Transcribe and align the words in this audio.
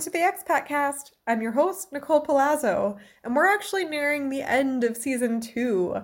To 0.00 0.08
the 0.08 0.18
Expat 0.18 0.64
Cast. 0.64 1.12
I'm 1.26 1.42
your 1.42 1.52
host, 1.52 1.92
Nicole 1.92 2.22
Palazzo, 2.22 2.96
and 3.22 3.36
we're 3.36 3.44
actually 3.44 3.84
nearing 3.84 4.30
the 4.30 4.40
end 4.40 4.82
of 4.82 4.96
season 4.96 5.42
two. 5.42 5.94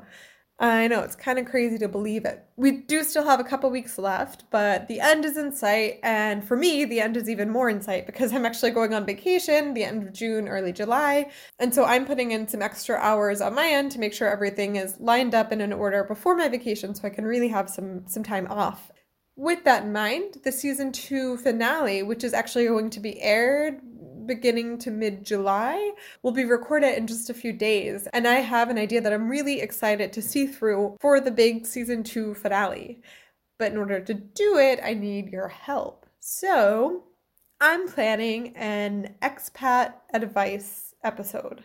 I 0.58 0.86
know, 0.88 1.00
it's 1.00 1.16
kind 1.16 1.38
of 1.38 1.46
crazy 1.46 1.78
to 1.78 1.88
believe 1.88 2.26
it. 2.26 2.44
We 2.56 2.72
do 2.72 3.02
still 3.02 3.24
have 3.24 3.40
a 3.40 3.44
couple 3.44 3.70
weeks 3.70 3.96
left, 3.96 4.44
but 4.50 4.86
the 4.88 5.00
end 5.00 5.24
is 5.24 5.38
in 5.38 5.50
sight, 5.50 6.00
and 6.02 6.46
for 6.46 6.58
me, 6.58 6.84
the 6.84 7.00
end 7.00 7.16
is 7.16 7.30
even 7.30 7.48
more 7.48 7.70
in 7.70 7.80
sight 7.80 8.04
because 8.04 8.34
I'm 8.34 8.44
actually 8.44 8.72
going 8.72 8.92
on 8.92 9.06
vacation 9.06 9.72
the 9.72 9.84
end 9.84 10.02
of 10.02 10.12
June, 10.12 10.46
early 10.46 10.74
July, 10.74 11.30
and 11.58 11.74
so 11.74 11.86
I'm 11.86 12.04
putting 12.04 12.32
in 12.32 12.48
some 12.48 12.60
extra 12.60 12.96
hours 12.96 13.40
on 13.40 13.54
my 13.54 13.66
end 13.66 13.92
to 13.92 13.98
make 13.98 14.12
sure 14.12 14.28
everything 14.28 14.76
is 14.76 15.00
lined 15.00 15.34
up 15.34 15.52
and 15.52 15.62
in 15.62 15.72
order 15.72 16.04
before 16.04 16.36
my 16.36 16.48
vacation 16.48 16.94
so 16.94 17.08
I 17.08 17.10
can 17.10 17.24
really 17.24 17.48
have 17.48 17.70
some 17.70 18.06
some 18.06 18.22
time 18.22 18.46
off. 18.48 18.90
With 19.36 19.64
that 19.64 19.84
in 19.84 19.92
mind, 19.92 20.38
the 20.44 20.52
season 20.52 20.92
two 20.92 21.36
finale, 21.36 22.02
which 22.02 22.24
is 22.24 22.32
actually 22.32 22.66
going 22.66 22.88
to 22.90 23.00
be 23.00 23.20
aired 23.20 23.80
beginning 24.26 24.78
to 24.78 24.90
mid 24.90 25.24
July, 25.24 25.92
will 26.22 26.32
be 26.32 26.44
recorded 26.44 26.96
in 26.96 27.06
just 27.06 27.28
a 27.28 27.34
few 27.34 27.52
days. 27.52 28.08
And 28.12 28.26
I 28.26 28.36
have 28.36 28.70
an 28.70 28.78
idea 28.78 29.02
that 29.02 29.12
I'm 29.12 29.28
really 29.28 29.60
excited 29.60 30.12
to 30.14 30.22
see 30.22 30.46
through 30.46 30.96
for 31.00 31.20
the 31.20 31.30
big 31.30 31.66
season 31.66 32.02
two 32.02 32.34
finale. 32.34 33.02
But 33.58 33.72
in 33.72 33.78
order 33.78 34.00
to 34.00 34.14
do 34.14 34.58
it, 34.58 34.80
I 34.82 34.94
need 34.94 35.30
your 35.30 35.48
help. 35.48 36.06
So 36.18 37.04
I'm 37.60 37.88
planning 37.88 38.56
an 38.56 39.16
expat 39.22 39.94
advice 40.12 40.94
episode. 41.04 41.64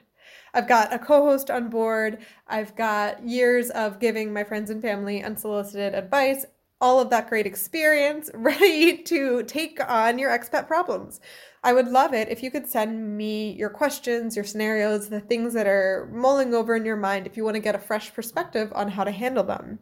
I've 0.54 0.68
got 0.68 0.94
a 0.94 1.00
co 1.00 1.24
host 1.24 1.50
on 1.50 1.70
board. 1.70 2.20
I've 2.48 2.76
got 2.76 3.26
years 3.26 3.70
of 3.70 4.00
giving 4.00 4.34
my 4.34 4.44
friends 4.44 4.70
and 4.70 4.82
family 4.82 5.24
unsolicited 5.24 5.96
advice 5.96 6.46
all 6.82 7.00
of 7.00 7.12
that 7.12 7.30
great 7.30 7.46
experience 7.46 8.30
ready 8.34 8.98
to 9.04 9.44
take 9.44 9.80
on 9.88 10.20
your 10.20 10.32
expat 10.32 10.68
problems. 10.68 11.22
I 11.64 11.74
would 11.74 11.88
love 11.88 12.14
it 12.14 12.30
if 12.30 12.42
you 12.42 12.50
could 12.50 12.68
send 12.68 13.16
me 13.18 13.54
your 13.54 13.70
questions, 13.70 14.36
your 14.36 14.44
scenarios, 14.44 15.10
the 15.10 15.20
things 15.20 15.54
that 15.54 15.68
are 15.68 16.10
mulling 16.12 16.56
over 16.56 16.76
in 16.76 16.86
your 16.86 16.98
mind 16.98 17.28
if 17.28 17.38
you 17.38 17.44
want 17.44 17.56
to 17.56 17.62
get 17.62 17.76
a 17.76 17.80
fresh 17.80 18.12
perspective 18.14 18.72
on 18.74 18.90
how 18.90 19.04
to 19.04 19.12
handle 19.12 19.44
them. 19.44 19.80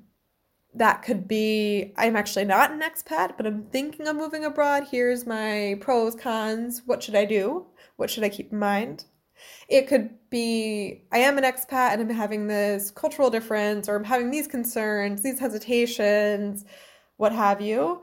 That 0.76 1.02
could 1.02 1.28
be 1.28 1.94
I'm 1.98 2.18
actually 2.18 2.46
not 2.46 2.72
an 2.72 2.82
expat, 2.82 3.38
but 3.38 3.48
I'm 3.48 3.64
thinking 3.72 4.08
of 4.08 4.18
moving 4.18 4.44
abroad. 4.44 4.88
Here's 4.92 5.26
my 5.26 5.78
pros, 5.80 6.16
cons. 6.16 6.84
What 6.86 7.02
should 7.02 7.16
I 7.16 7.26
do? 7.26 7.66
What 7.96 8.10
should 8.10 8.24
I 8.24 8.30
keep 8.30 8.52
in 8.52 8.60
mind? 8.60 9.06
It 9.70 9.88
could 9.88 10.10
be 10.30 11.06
I 11.14 11.20
am 11.20 11.38
an 11.38 11.46
expat 11.46 11.94
and 11.94 12.02
I'm 12.02 12.10
having 12.10 12.48
this 12.48 12.92
cultural 12.92 13.30
difference, 13.30 13.88
or 13.88 13.96
I'm 13.96 14.04
having 14.04 14.32
these 14.32 14.48
concerns, 14.48 15.24
these 15.24 15.40
hesitations 15.40 16.66
what 17.20 17.34
have 17.34 17.60
you. 17.62 18.02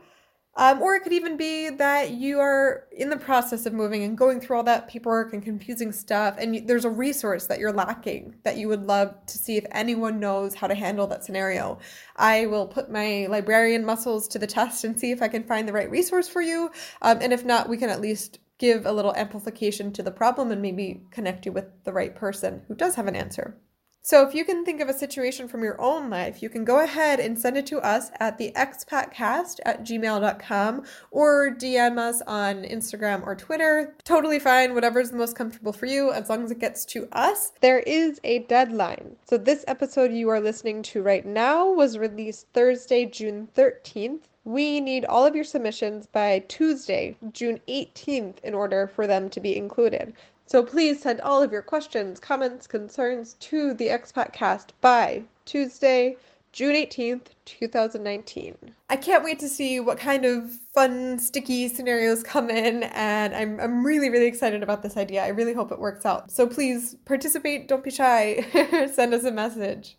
Um, 0.58 0.80
or 0.80 0.94
it 0.94 1.02
could 1.02 1.12
even 1.12 1.36
be 1.36 1.68
that 1.68 2.12
you 2.12 2.40
are 2.40 2.84
in 2.90 3.10
the 3.10 3.16
process 3.18 3.66
of 3.66 3.74
moving 3.74 4.04
and 4.04 4.16
going 4.16 4.40
through 4.40 4.56
all 4.56 4.62
that 4.62 4.88
paperwork 4.88 5.34
and 5.34 5.42
confusing 5.42 5.92
stuff, 5.92 6.36
and 6.38 6.54
you, 6.54 6.60
there's 6.62 6.86
a 6.86 6.90
resource 6.90 7.46
that 7.48 7.58
you're 7.58 7.74
lacking 7.74 8.36
that 8.42 8.56
you 8.56 8.68
would 8.68 8.86
love 8.86 9.14
to 9.26 9.36
see 9.36 9.58
if 9.58 9.66
anyone 9.70 10.18
knows 10.18 10.54
how 10.54 10.66
to 10.66 10.74
handle 10.74 11.06
that 11.08 11.24
scenario. 11.24 11.78
I 12.16 12.46
will 12.46 12.66
put 12.66 12.90
my 12.90 13.26
librarian 13.28 13.84
muscles 13.84 14.26
to 14.28 14.38
the 14.38 14.46
test 14.46 14.84
and 14.84 14.98
see 14.98 15.10
if 15.10 15.20
I 15.20 15.28
can 15.28 15.44
find 15.44 15.68
the 15.68 15.74
right 15.74 15.90
resource 15.90 16.26
for 16.26 16.40
you. 16.40 16.70
Um, 17.02 17.18
and 17.20 17.34
if 17.34 17.44
not, 17.44 17.68
we 17.68 17.76
can 17.76 17.90
at 17.90 18.00
least 18.00 18.38
give 18.58 18.86
a 18.86 18.92
little 18.92 19.14
amplification 19.14 19.92
to 19.92 20.02
the 20.02 20.10
problem 20.10 20.50
and 20.50 20.62
maybe 20.62 21.02
connect 21.10 21.44
you 21.44 21.52
with 21.52 21.66
the 21.84 21.92
right 21.92 22.16
person 22.16 22.62
who 22.68 22.74
does 22.74 22.94
have 22.94 23.06
an 23.06 23.16
answer. 23.16 23.58
So 24.06 24.24
if 24.24 24.36
you 24.36 24.44
can 24.44 24.64
think 24.64 24.80
of 24.80 24.88
a 24.88 24.96
situation 24.96 25.48
from 25.48 25.64
your 25.64 25.80
own 25.80 26.08
life, 26.08 26.40
you 26.40 26.48
can 26.48 26.64
go 26.64 26.78
ahead 26.78 27.18
and 27.18 27.36
send 27.36 27.56
it 27.56 27.66
to 27.66 27.80
us 27.80 28.12
at 28.20 28.38
the 28.38 28.52
expatcast 28.54 29.58
at 29.64 29.82
gmail.com 29.82 30.84
or 31.10 31.50
DM 31.50 31.98
us 31.98 32.22
on 32.24 32.62
Instagram 32.62 33.26
or 33.26 33.34
Twitter. 33.34 33.96
Totally 34.04 34.38
fine, 34.38 34.74
whatever's 34.74 35.10
the 35.10 35.16
most 35.16 35.34
comfortable 35.34 35.72
for 35.72 35.86
you, 35.86 36.12
as 36.12 36.28
long 36.28 36.44
as 36.44 36.52
it 36.52 36.60
gets 36.60 36.84
to 36.84 37.08
us. 37.10 37.50
There 37.60 37.80
is 37.80 38.20
a 38.22 38.44
deadline. 38.44 39.16
So 39.28 39.38
this 39.38 39.64
episode 39.66 40.12
you 40.12 40.28
are 40.28 40.38
listening 40.38 40.84
to 40.84 41.02
right 41.02 41.26
now 41.26 41.68
was 41.68 41.98
released 41.98 42.46
Thursday, 42.52 43.06
June 43.06 43.48
13th. 43.56 44.20
We 44.44 44.78
need 44.78 45.04
all 45.04 45.26
of 45.26 45.34
your 45.34 45.42
submissions 45.42 46.06
by 46.06 46.44
Tuesday, 46.46 47.16
June 47.32 47.60
18th, 47.66 48.38
in 48.44 48.54
order 48.54 48.86
for 48.86 49.08
them 49.08 49.28
to 49.30 49.40
be 49.40 49.56
included. 49.56 50.14
So 50.48 50.62
please 50.62 51.02
send 51.02 51.20
all 51.20 51.42
of 51.42 51.50
your 51.50 51.62
questions, 51.62 52.20
comments, 52.20 52.68
concerns 52.68 53.34
to 53.40 53.74
the 53.74 53.88
Expat 53.88 54.32
Cast 54.32 54.80
by 54.80 55.24
Tuesday, 55.44 56.16
June 56.52 56.76
18th, 56.76 57.26
2019. 57.44 58.56
I 58.88 58.96
can't 58.96 59.24
wait 59.24 59.40
to 59.40 59.48
see 59.48 59.80
what 59.80 59.98
kind 59.98 60.24
of 60.24 60.52
fun, 60.72 61.18
sticky 61.18 61.68
scenarios 61.68 62.22
come 62.22 62.48
in, 62.48 62.84
and 62.84 63.34
I'm, 63.34 63.58
I'm 63.58 63.84
really, 63.84 64.08
really 64.08 64.26
excited 64.26 64.62
about 64.62 64.84
this 64.84 64.96
idea. 64.96 65.24
I 65.24 65.28
really 65.28 65.52
hope 65.52 65.72
it 65.72 65.80
works 65.80 66.06
out. 66.06 66.30
So 66.30 66.46
please 66.46 66.94
participate, 67.04 67.66
don't 67.66 67.82
be 67.82 67.90
shy, 67.90 68.88
send 68.92 69.14
us 69.14 69.24
a 69.24 69.32
message. 69.32 69.98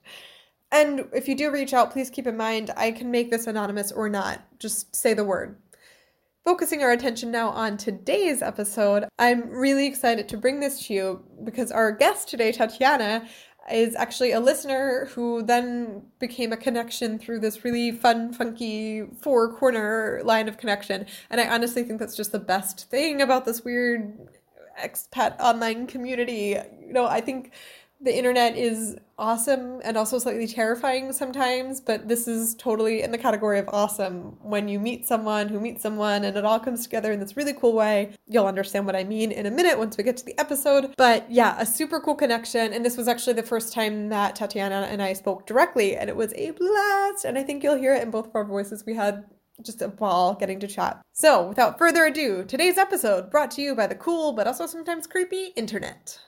And 0.72 1.08
if 1.14 1.28
you 1.28 1.36
do 1.36 1.52
reach 1.52 1.74
out, 1.74 1.92
please 1.92 2.10
keep 2.10 2.26
in 2.26 2.38
mind 2.38 2.72
I 2.78 2.92
can 2.92 3.12
make 3.12 3.32
this 3.32 3.48
anonymous 3.48 3.92
or 3.92 4.08
not. 4.08 4.42
Just 4.60 4.96
say 4.96 5.14
the 5.14 5.26
word. 5.26 5.58
Focusing 6.48 6.82
our 6.82 6.94
attention 6.94 7.30
now 7.30 7.50
on 7.50 7.76
today's 7.76 8.42
episode, 8.42 9.04
I'm 9.20 9.50
really 9.50 9.86
excited 9.86 10.30
to 10.30 10.38
bring 10.38 10.62
this 10.62 10.88
to 10.88 10.94
you 10.94 11.26
because 11.44 11.74
our 11.74 11.92
guest 11.92 12.30
today, 12.30 12.54
Tatjana, 12.54 13.28
is 13.70 13.98
actually 13.98 14.32
a 14.32 14.40
listener 14.40 15.10
who 15.12 15.44
then 15.44 16.04
became 16.20 16.54
a 16.54 16.56
connection 16.56 17.20
through 17.20 17.42
this 17.42 17.66
really 17.66 17.92
fun, 17.92 18.32
funky 18.32 19.08
four 19.20 19.52
corner 19.58 20.22
line 20.24 20.48
of 20.48 20.58
connection. 20.58 21.06
And 21.30 21.42
I 21.42 21.54
honestly 21.54 21.84
think 21.84 22.00
that's 22.00 22.16
just 22.16 22.32
the 22.32 22.40
best 22.40 22.90
thing 22.90 23.22
about 23.22 23.44
this 23.44 23.66
weird 23.66 24.18
expat 24.82 25.38
online 25.42 25.86
community. 25.86 26.56
You 26.80 26.94
know, 26.94 27.08
I 27.08 27.20
think 27.20 27.52
the 28.00 28.16
internet 28.16 28.56
is 28.56 28.96
awesome 29.18 29.82
and 29.84 29.98
also 29.98 30.20
slightly 30.20 30.48
terrifying 30.48 31.12
sometimes, 31.12 31.82
but 31.82 32.08
this 32.08 32.28
is 32.28 32.54
totally 32.56 33.02
in 33.02 33.12
the 33.12 33.18
category 33.18 33.58
of 33.58 33.68
awesome. 33.70 34.38
When 34.42 34.68
you 34.68 34.80
meet 34.80 35.08
someone 35.08 35.50
who 35.50 35.60
meets 35.60 35.82
someone 35.82 36.24
and 36.24 36.38
it 36.38 36.46
all 36.46 36.60
comes 36.60 36.84
together 36.84 37.12
in 37.12 37.20
this 37.20 37.36
really 37.36 37.54
cool 37.54 37.74
way, 37.74 38.14
you'll 38.28 38.46
understand 38.46 38.86
what 38.86 38.96
I 38.96 39.04
mean 39.04 39.32
in 39.32 39.46
a 39.46 39.52
minute 39.52 39.80
once 39.80 39.98
we 39.98 40.04
get 40.04 40.18
to 40.18 40.26
the 40.26 40.40
episode. 40.40 40.94
But 40.98 41.30
yeah, 41.32 41.60
a 41.60 41.66
super 41.66 42.00
cool 42.00 42.16
connection. 42.16 42.72
And 42.72 42.86
this 42.86 42.98
was 42.98 43.08
actually 43.08 43.34
the 43.34 43.44
first 43.44 43.74
time 43.74 44.10
that 44.10 44.38
Tatjana 44.38 44.84
and 44.84 45.02
I 45.02 45.14
spoke 45.14 45.48
directly, 45.48 45.96
and 45.96 46.10
it 46.10 46.16
was 46.16 46.34
a 46.36 46.52
blast. 46.52 47.26
And 47.26 47.38
I 47.38 47.44
think 47.44 47.64
you'll 47.64 47.78
hear 47.78 47.96
it 47.96 48.04
in 48.04 48.12
both 48.12 48.28
of 48.28 48.36
our 48.36 48.46
voices. 48.46 48.86
We 48.86 48.94
had 48.94 49.26
just 49.64 49.82
a 49.82 49.88
ball 49.88 50.36
getting 50.36 50.60
to 50.60 50.68
chat. 50.68 51.02
So, 51.14 51.48
without 51.48 51.80
further 51.80 52.06
ado, 52.06 52.46
today's 52.46 52.78
episode 52.78 53.32
brought 53.32 53.50
to 53.52 53.62
you 53.62 53.74
by 53.74 53.88
the 53.88 53.96
cool 53.96 54.34
but 54.34 54.46
also 54.46 54.68
sometimes 54.68 55.08
creepy 55.08 55.48
internet. 55.56 56.20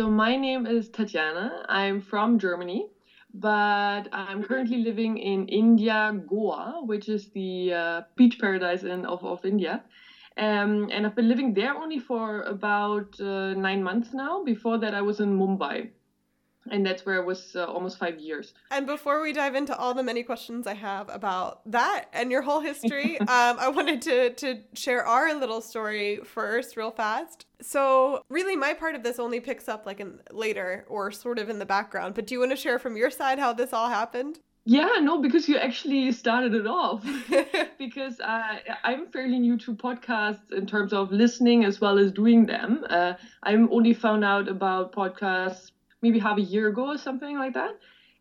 So 0.00 0.08
my 0.08 0.34
name 0.34 0.64
is 0.64 0.88
Tatjana. 0.88 1.62
I'm 1.68 2.00
from 2.00 2.38
Germany, 2.38 2.86
but 3.34 4.08
I'm 4.12 4.42
currently 4.42 4.78
living 4.78 5.18
in 5.18 5.44
India, 5.44 6.10
Goa, 6.26 6.80
which 6.82 7.06
is 7.10 7.28
the 7.34 7.74
uh, 7.74 8.00
beach 8.16 8.38
paradise 8.38 8.82
in, 8.82 9.04
of, 9.04 9.22
of 9.22 9.44
India. 9.44 9.82
Um, 10.38 10.88
and 10.90 11.04
I've 11.04 11.14
been 11.14 11.28
living 11.28 11.52
there 11.52 11.74
only 11.74 11.98
for 11.98 12.40
about 12.44 13.20
uh, 13.20 13.52
nine 13.52 13.82
months 13.82 14.14
now. 14.14 14.42
Before 14.42 14.78
that, 14.78 14.94
I 14.94 15.02
was 15.02 15.20
in 15.20 15.38
Mumbai 15.38 15.90
and 16.70 16.84
that's 16.84 17.04
where 17.04 17.20
I 17.20 17.24
was 17.24 17.54
uh, 17.54 17.64
almost 17.64 17.98
five 17.98 18.18
years. 18.18 18.54
And 18.70 18.86
before 18.86 19.22
we 19.22 19.32
dive 19.32 19.54
into 19.54 19.76
all 19.76 19.94
the 19.94 20.02
many 20.02 20.22
questions 20.22 20.66
I 20.66 20.74
have 20.74 21.08
about 21.08 21.60
that 21.70 22.06
and 22.12 22.30
your 22.30 22.42
whole 22.42 22.60
history, 22.60 23.18
um, 23.20 23.56
I 23.58 23.68
wanted 23.68 24.02
to 24.02 24.30
to 24.30 24.60
share 24.74 25.04
our 25.04 25.34
little 25.34 25.60
story 25.60 26.20
first, 26.24 26.76
real 26.76 26.90
fast. 26.90 27.46
So, 27.60 28.22
really, 28.28 28.56
my 28.56 28.72
part 28.72 28.94
of 28.94 29.02
this 29.02 29.18
only 29.18 29.40
picks 29.40 29.68
up 29.68 29.86
like 29.86 30.00
in 30.00 30.20
later 30.30 30.84
or 30.88 31.10
sort 31.10 31.38
of 31.38 31.48
in 31.48 31.58
the 31.58 31.66
background. 31.66 32.14
But 32.14 32.26
do 32.26 32.34
you 32.34 32.40
want 32.40 32.52
to 32.52 32.56
share 32.56 32.78
from 32.78 32.96
your 32.96 33.10
side 33.10 33.38
how 33.38 33.52
this 33.52 33.72
all 33.72 33.88
happened? 33.88 34.40
Yeah, 34.66 34.98
no, 35.00 35.20
because 35.20 35.48
you 35.48 35.56
actually 35.56 36.12
started 36.12 36.54
it 36.54 36.66
off. 36.66 37.04
because 37.78 38.20
uh, 38.20 38.58
I'm 38.84 39.06
fairly 39.08 39.38
new 39.38 39.56
to 39.58 39.74
podcasts 39.74 40.52
in 40.52 40.66
terms 40.66 40.92
of 40.92 41.10
listening 41.10 41.64
as 41.64 41.80
well 41.80 41.98
as 41.98 42.12
doing 42.12 42.46
them. 42.46 42.84
Uh, 42.88 43.14
I'm 43.42 43.72
only 43.72 43.94
found 43.94 44.24
out 44.24 44.48
about 44.48 44.92
podcasts 44.92 45.70
maybe 46.02 46.18
half 46.18 46.38
a 46.38 46.42
year 46.42 46.68
ago 46.68 46.88
or 46.88 46.98
something 46.98 47.36
like 47.38 47.54
that. 47.54 47.72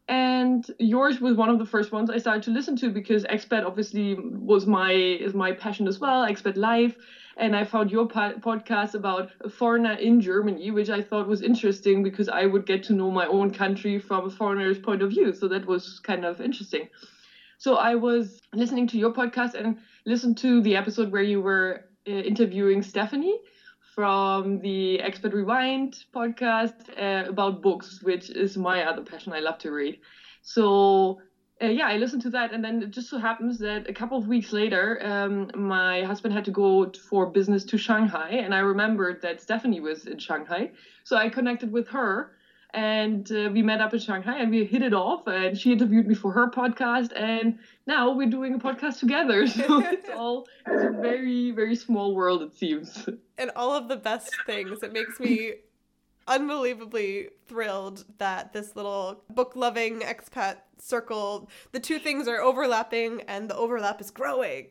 And 0.08 0.66
yours 0.80 1.22
was 1.22 1.36
one 1.36 1.50
of 1.50 1.60
the 1.60 1.66
first 1.66 1.92
ones 1.92 2.10
I 2.10 2.18
started 2.18 2.42
to 2.44 2.52
listen 2.52 2.76
to 2.78 2.90
because 2.90 3.26
expat 3.26 3.64
obviously 3.64 4.16
was 4.16 4.66
my 4.66 4.92
is 4.92 5.36
my 5.36 5.52
passion 5.52 5.88
as 5.88 6.00
well, 6.00 6.26
expat 6.26 6.58
life. 6.58 6.98
And 7.38 7.56
I 7.56 7.64
found 7.64 7.92
your 7.92 8.08
po- 8.08 8.34
podcast 8.40 8.96
about 8.96 9.30
a 9.42 9.50
foreigner 9.50 9.94
in 9.94 10.20
Germany, 10.20 10.72
which 10.72 10.90
I 10.90 11.02
thought 11.02 11.28
was 11.28 11.44
interesting 11.44 12.02
because 12.02 12.28
I 12.28 12.48
would 12.48 12.66
get 12.66 12.84
to 12.86 12.94
know 12.94 13.12
my 13.12 13.28
own 13.28 13.52
country 13.52 14.00
from 14.00 14.26
a 14.26 14.32
foreigner's 14.32 14.80
point 14.80 15.04
of 15.04 15.12
view. 15.12 15.32
So 15.32 15.48
that 15.50 15.68
was 15.68 16.00
kind 16.00 16.26
of 16.26 16.42
interesting. 16.42 16.90
So 17.60 17.76
I 17.76 17.96
was 17.96 18.40
listening 18.54 18.88
to 18.88 18.98
your 18.98 19.14
podcast 19.14 19.54
and 19.54 19.78
listened 20.06 20.38
to 20.40 20.62
the 20.62 20.76
episode 20.76 21.12
where 21.12 21.22
you 21.22 21.40
were 21.42 21.86
uh, 22.08 22.12
interviewing 22.12 22.82
Stephanie 22.82 23.38
from 23.96 24.60
the 24.62 25.00
Expert 25.02 25.34
Rewind 25.34 26.06
podcast 26.16 26.90
uh, 26.98 27.30
about 27.30 27.62
books, 27.62 28.02
which 28.02 28.30
is 28.30 28.58
my 28.58 28.84
other 28.84 29.02
passion. 29.02 29.34
I 29.34 29.40
love 29.40 29.58
to 29.60 29.72
read. 29.72 30.00
So 30.42 31.20
uh, 31.62 31.68
yeah, 31.68 31.88
I 31.88 31.98
listened 31.98 32.22
to 32.22 32.30
that, 32.30 32.54
and 32.54 32.64
then 32.64 32.84
it 32.84 32.92
just 32.92 33.10
so 33.10 33.18
happens 33.18 33.60
that 33.60 33.90
a 33.90 33.94
couple 33.94 34.18
of 34.18 34.28
weeks 34.28 34.54
later, 34.54 34.98
um, 35.06 35.50
my 35.56 36.04
husband 36.04 36.34
had 36.34 36.46
to 36.46 36.52
go 36.52 36.90
for 37.10 37.26
business 37.26 37.66
to 37.66 37.78
Shanghai, 37.78 38.30
and 38.30 38.54
I 38.54 38.60
remembered 38.60 39.22
that 39.24 39.42
Stephanie 39.42 39.82
was 39.82 40.06
in 40.06 40.20
Shanghai, 40.20 40.70
so 41.04 41.18
I 41.18 41.28
connected 41.28 41.70
with 41.72 41.90
her, 41.90 42.30
and 42.74 43.30
uh, 43.32 43.50
we 43.52 43.62
met 43.62 43.82
up 43.82 43.94
in 43.94 44.00
Shanghai, 44.00 44.38
and 44.40 44.50
we 44.52 44.64
hit 44.64 44.82
it 44.82 44.94
off, 44.94 45.28
and 45.28 45.58
she 45.58 45.74
interviewed 45.74 46.08
me 46.08 46.16
for 46.16 46.32
her 46.32 46.50
podcast, 46.50 47.12
and 47.14 47.56
now 47.86 48.12
we're 48.12 48.30
doing 48.30 48.54
a 48.54 48.60
podcast 48.60 49.00
together. 49.00 49.46
So 49.48 49.82
it's 49.82 50.10
all 50.10 50.46
it's 50.66 50.84
a 50.84 51.02
very 51.02 51.52
very 51.52 51.76
small 51.76 52.16
world, 52.16 52.42
it 52.42 52.56
seems. 52.56 53.06
And 53.40 53.52
all 53.56 53.74
of 53.74 53.88
the 53.88 53.96
best 53.96 54.36
things. 54.46 54.84
It 54.84 54.94
makes 54.94 55.20
me 55.20 55.54
unbelievably 56.30 57.30
thrilled 57.48 58.06
that 58.20 58.54
this 58.54 58.76
little 58.76 59.24
book 59.32 59.54
loving 59.56 60.02
expat 60.02 60.58
circle, 60.78 61.50
the 61.72 61.80
two 61.80 62.00
things 62.00 62.28
are 62.28 62.40
overlapping 62.40 63.22
and 63.22 63.50
the 63.50 63.56
overlap 63.56 64.00
is 64.00 64.12
growing. 64.12 64.68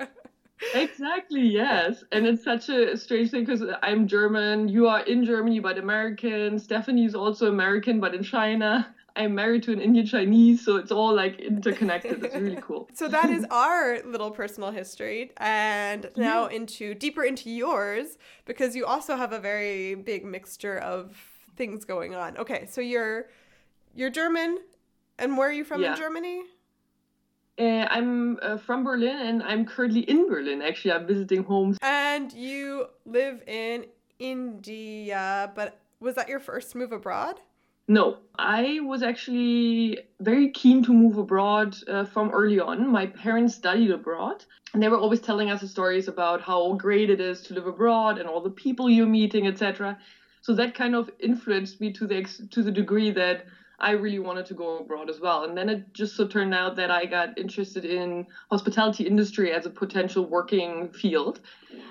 exactly, 0.74 1.40
yes. 1.40 2.04
And 2.12 2.26
it's 2.26 2.44
such 2.44 2.68
a 2.68 2.96
strange 2.96 3.30
thing 3.30 3.44
because 3.44 3.62
I'm 3.82 4.06
German, 4.06 4.68
you 4.68 4.86
are 4.86 5.00
in 5.00 5.24
Germany 5.24 5.60
but 5.60 5.78
American, 5.78 6.58
Stephanie 6.58 7.06
is 7.06 7.14
also 7.14 7.48
American 7.48 7.98
but 7.98 8.14
in 8.14 8.22
China. 8.22 8.94
I'm 9.16 9.34
married 9.34 9.62
to 9.64 9.72
an 9.72 9.80
Indian 9.80 10.06
Chinese, 10.06 10.64
so 10.64 10.76
it's 10.76 10.92
all 10.92 11.14
like 11.14 11.38
interconnected. 11.40 12.24
It's 12.24 12.34
really 12.34 12.56
cool. 12.60 12.88
so 12.94 13.08
that 13.08 13.30
is 13.30 13.44
our 13.50 14.00
little 14.04 14.30
personal 14.30 14.70
history, 14.70 15.32
and 15.36 16.10
now 16.16 16.48
yeah. 16.48 16.56
into 16.56 16.94
deeper 16.94 17.24
into 17.24 17.50
yours 17.50 18.18
because 18.44 18.74
you 18.74 18.86
also 18.86 19.16
have 19.16 19.32
a 19.32 19.38
very 19.38 19.94
big 19.94 20.24
mixture 20.24 20.78
of 20.78 21.16
things 21.56 21.84
going 21.84 22.14
on. 22.14 22.36
Okay, 22.38 22.66
so 22.70 22.80
you're 22.80 23.26
you're 23.94 24.10
German, 24.10 24.58
and 25.18 25.36
where 25.36 25.48
are 25.48 25.52
you 25.52 25.64
from 25.64 25.82
yeah. 25.82 25.92
in 25.92 25.98
Germany? 25.98 26.42
Uh, 27.58 27.86
I'm 27.90 28.38
uh, 28.40 28.56
from 28.56 28.82
Berlin, 28.82 29.16
and 29.16 29.42
I'm 29.42 29.66
currently 29.66 30.00
in 30.00 30.28
Berlin. 30.28 30.62
Actually, 30.62 30.92
I'm 30.92 31.06
visiting 31.06 31.44
home. 31.44 31.76
And 31.82 32.32
you 32.32 32.86
live 33.04 33.42
in 33.46 33.86
India, 34.18 35.52
but 35.54 35.78
was 36.00 36.14
that 36.14 36.28
your 36.28 36.40
first 36.40 36.74
move 36.74 36.92
abroad? 36.92 37.40
No, 37.88 38.18
I 38.38 38.78
was 38.80 39.02
actually 39.02 39.98
very 40.20 40.50
keen 40.50 40.84
to 40.84 40.92
move 40.92 41.18
abroad 41.18 41.76
uh, 41.88 42.04
from 42.04 42.30
early 42.30 42.60
on. 42.60 42.88
My 42.88 43.06
parents 43.06 43.54
studied 43.54 43.90
abroad, 43.90 44.44
and 44.72 44.82
they 44.82 44.88
were 44.88 44.98
always 44.98 45.20
telling 45.20 45.50
us 45.50 45.68
stories 45.68 46.08
about 46.08 46.40
how 46.40 46.74
great 46.74 47.10
it 47.10 47.20
is 47.20 47.42
to 47.42 47.54
live 47.54 47.66
abroad 47.66 48.18
and 48.18 48.28
all 48.28 48.40
the 48.40 48.50
people 48.50 48.88
you're 48.88 49.06
meeting, 49.06 49.46
etc. 49.46 49.98
So 50.42 50.54
that 50.54 50.74
kind 50.74 50.94
of 50.94 51.10
influenced 51.18 51.80
me 51.80 51.92
to 51.94 52.06
the 52.06 52.16
ex- 52.16 52.42
to 52.52 52.62
the 52.62 52.70
degree 52.70 53.10
that 53.10 53.46
I 53.78 53.90
really 53.90 54.20
wanted 54.20 54.46
to 54.46 54.54
go 54.54 54.78
abroad 54.78 55.10
as 55.10 55.20
well. 55.20 55.42
And 55.42 55.56
then 55.56 55.68
it 55.68 55.92
just 55.92 56.14
so 56.14 56.26
turned 56.26 56.54
out 56.54 56.76
that 56.76 56.90
I 56.90 57.04
got 57.04 57.36
interested 57.36 57.84
in 57.84 58.26
hospitality 58.48 59.04
industry 59.04 59.52
as 59.52 59.66
a 59.66 59.70
potential 59.70 60.24
working 60.24 60.90
field. 60.90 61.40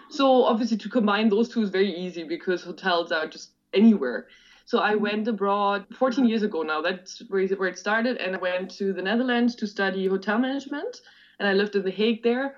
So 0.10 0.46
obviously 0.46 0.78
to 0.78 0.90
combine 0.90 1.28
those 1.28 1.50
two 1.50 1.62
is 1.62 1.70
very 1.70 1.94
easy 1.94 2.24
because 2.24 2.64
hotels 2.64 3.12
are 3.12 3.28
just 3.28 3.52
anywhere. 3.73 4.27
So 4.65 4.79
I 4.79 4.94
mm-hmm. 4.94 5.03
went 5.03 5.27
abroad 5.27 5.85
14 5.97 6.25
years 6.25 6.44
ago 6.44 6.62
now. 6.62 6.81
That's 6.81 7.21
where 7.29 7.41
it 7.41 7.77
started. 7.77 8.18
And 8.18 8.35
I 8.35 8.39
went 8.39 8.71
to 8.77 8.94
the 8.94 9.01
Netherlands 9.01 9.56
to 9.56 9.68
study 9.68 10.07
hotel 10.07 10.38
management. 10.38 11.01
And 11.39 11.47
I 11.47 11.53
lived 11.53 11.75
in 11.75 11.83
The 11.83 11.91
Hague 11.91 12.23
there. 12.23 12.56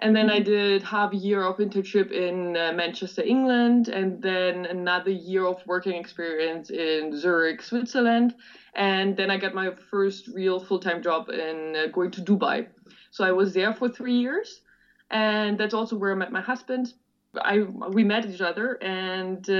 And 0.00 0.14
then 0.14 0.28
I 0.28 0.40
mm-hmm. 0.40 0.50
did 0.50 0.82
half 0.82 1.12
a 1.12 1.16
year 1.16 1.44
of 1.44 1.58
internship 1.58 2.10
in 2.10 2.56
uh, 2.56 2.72
Manchester, 2.72 3.22
England, 3.22 3.88
and 3.88 4.20
then 4.20 4.66
another 4.66 5.10
year 5.10 5.46
of 5.46 5.62
working 5.66 5.94
experience 5.94 6.70
in 6.70 7.16
Zurich, 7.16 7.62
Switzerland. 7.62 8.34
And 8.74 9.16
then 9.16 9.30
I 9.30 9.36
got 9.36 9.54
my 9.54 9.70
first 9.90 10.28
real 10.28 10.58
full 10.58 10.80
time 10.80 11.00
job 11.00 11.30
in 11.30 11.76
uh, 11.76 11.86
going 11.92 12.10
to 12.12 12.22
Dubai. 12.22 12.66
So 13.12 13.24
I 13.24 13.30
was 13.30 13.54
there 13.54 13.72
for 13.72 13.88
three 13.88 14.18
years. 14.18 14.60
And 15.10 15.56
that's 15.56 15.74
also 15.74 15.96
where 15.96 16.12
I 16.12 16.16
met 16.16 16.32
my 16.32 16.40
husband. 16.40 16.92
I 17.42 17.60
we 17.60 18.04
met 18.04 18.26
each 18.26 18.40
other, 18.40 18.82
and 18.82 19.48
uh, 19.48 19.54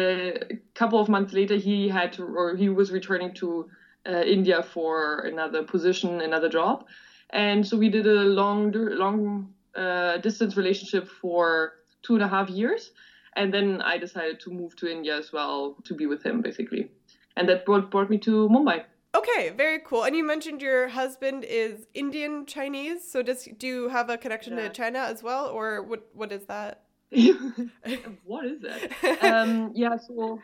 a 0.51 0.59
couple 0.75 1.01
of 1.01 1.09
months 1.09 1.33
later, 1.33 1.57
he 1.57 1.89
had 1.89 2.13
to, 2.15 2.25
or 2.25 2.57
he 2.57 2.69
was 2.69 2.91
returning 2.91 3.35
to 3.35 3.69
uh, 4.07 4.23
India 4.23 4.63
for 4.63 5.21
another 5.21 5.63
position, 5.63 6.21
another 6.21 6.49
job, 6.49 6.87
and 7.31 7.67
so 7.67 7.77
we 7.77 7.89
did 7.89 8.07
a 8.07 8.25
long, 8.41 8.73
long 8.73 9.53
uh, 9.75 10.19
distance 10.19 10.57
relationship 10.57 11.09
for 11.09 11.75
two 12.03 12.15
and 12.15 12.23
a 12.23 12.29
half 12.29 12.49
years, 12.51 12.93
and 13.37 13.53
then 13.53 13.83
I 13.83 13.99
decided 13.99 14.41
to 14.41 14.51
move 14.51 14.77
to 14.77 14.91
India 14.91 15.17
as 15.17 15.33
well 15.33 15.77
to 15.85 15.95
be 15.95 16.07
with 16.07 16.23
him, 16.23 16.43
basically, 16.43 16.91
and 17.37 17.49
that 17.49 17.65
brought 17.65 17.91
brought 17.91 18.11
me 18.11 18.19
to 18.19 18.49
Mumbai. 18.49 18.85
Okay, 19.15 19.51
very 19.51 19.79
cool. 19.79 20.03
And 20.05 20.17
you 20.17 20.25
mentioned 20.25 20.61
your 20.61 20.89
husband 20.89 21.45
is 21.45 21.87
Indian 21.95 22.47
Chinese. 22.47 23.09
So 23.09 23.23
does 23.23 23.49
do 23.59 23.67
you 23.67 23.89
have 23.89 24.11
a 24.11 24.19
connection 24.19 24.57
yeah. 24.57 24.65
to 24.65 24.69
China 24.71 25.01
as 25.01 25.23
well, 25.23 25.47
or 25.47 25.83
what? 25.83 26.09
What 26.13 26.33
is 26.33 26.47
that? 26.47 26.84
what 28.25 28.47
is 28.47 28.61
that? 28.63 29.19
Um, 29.23 29.73
yeah, 29.75 29.97
so 29.97 30.41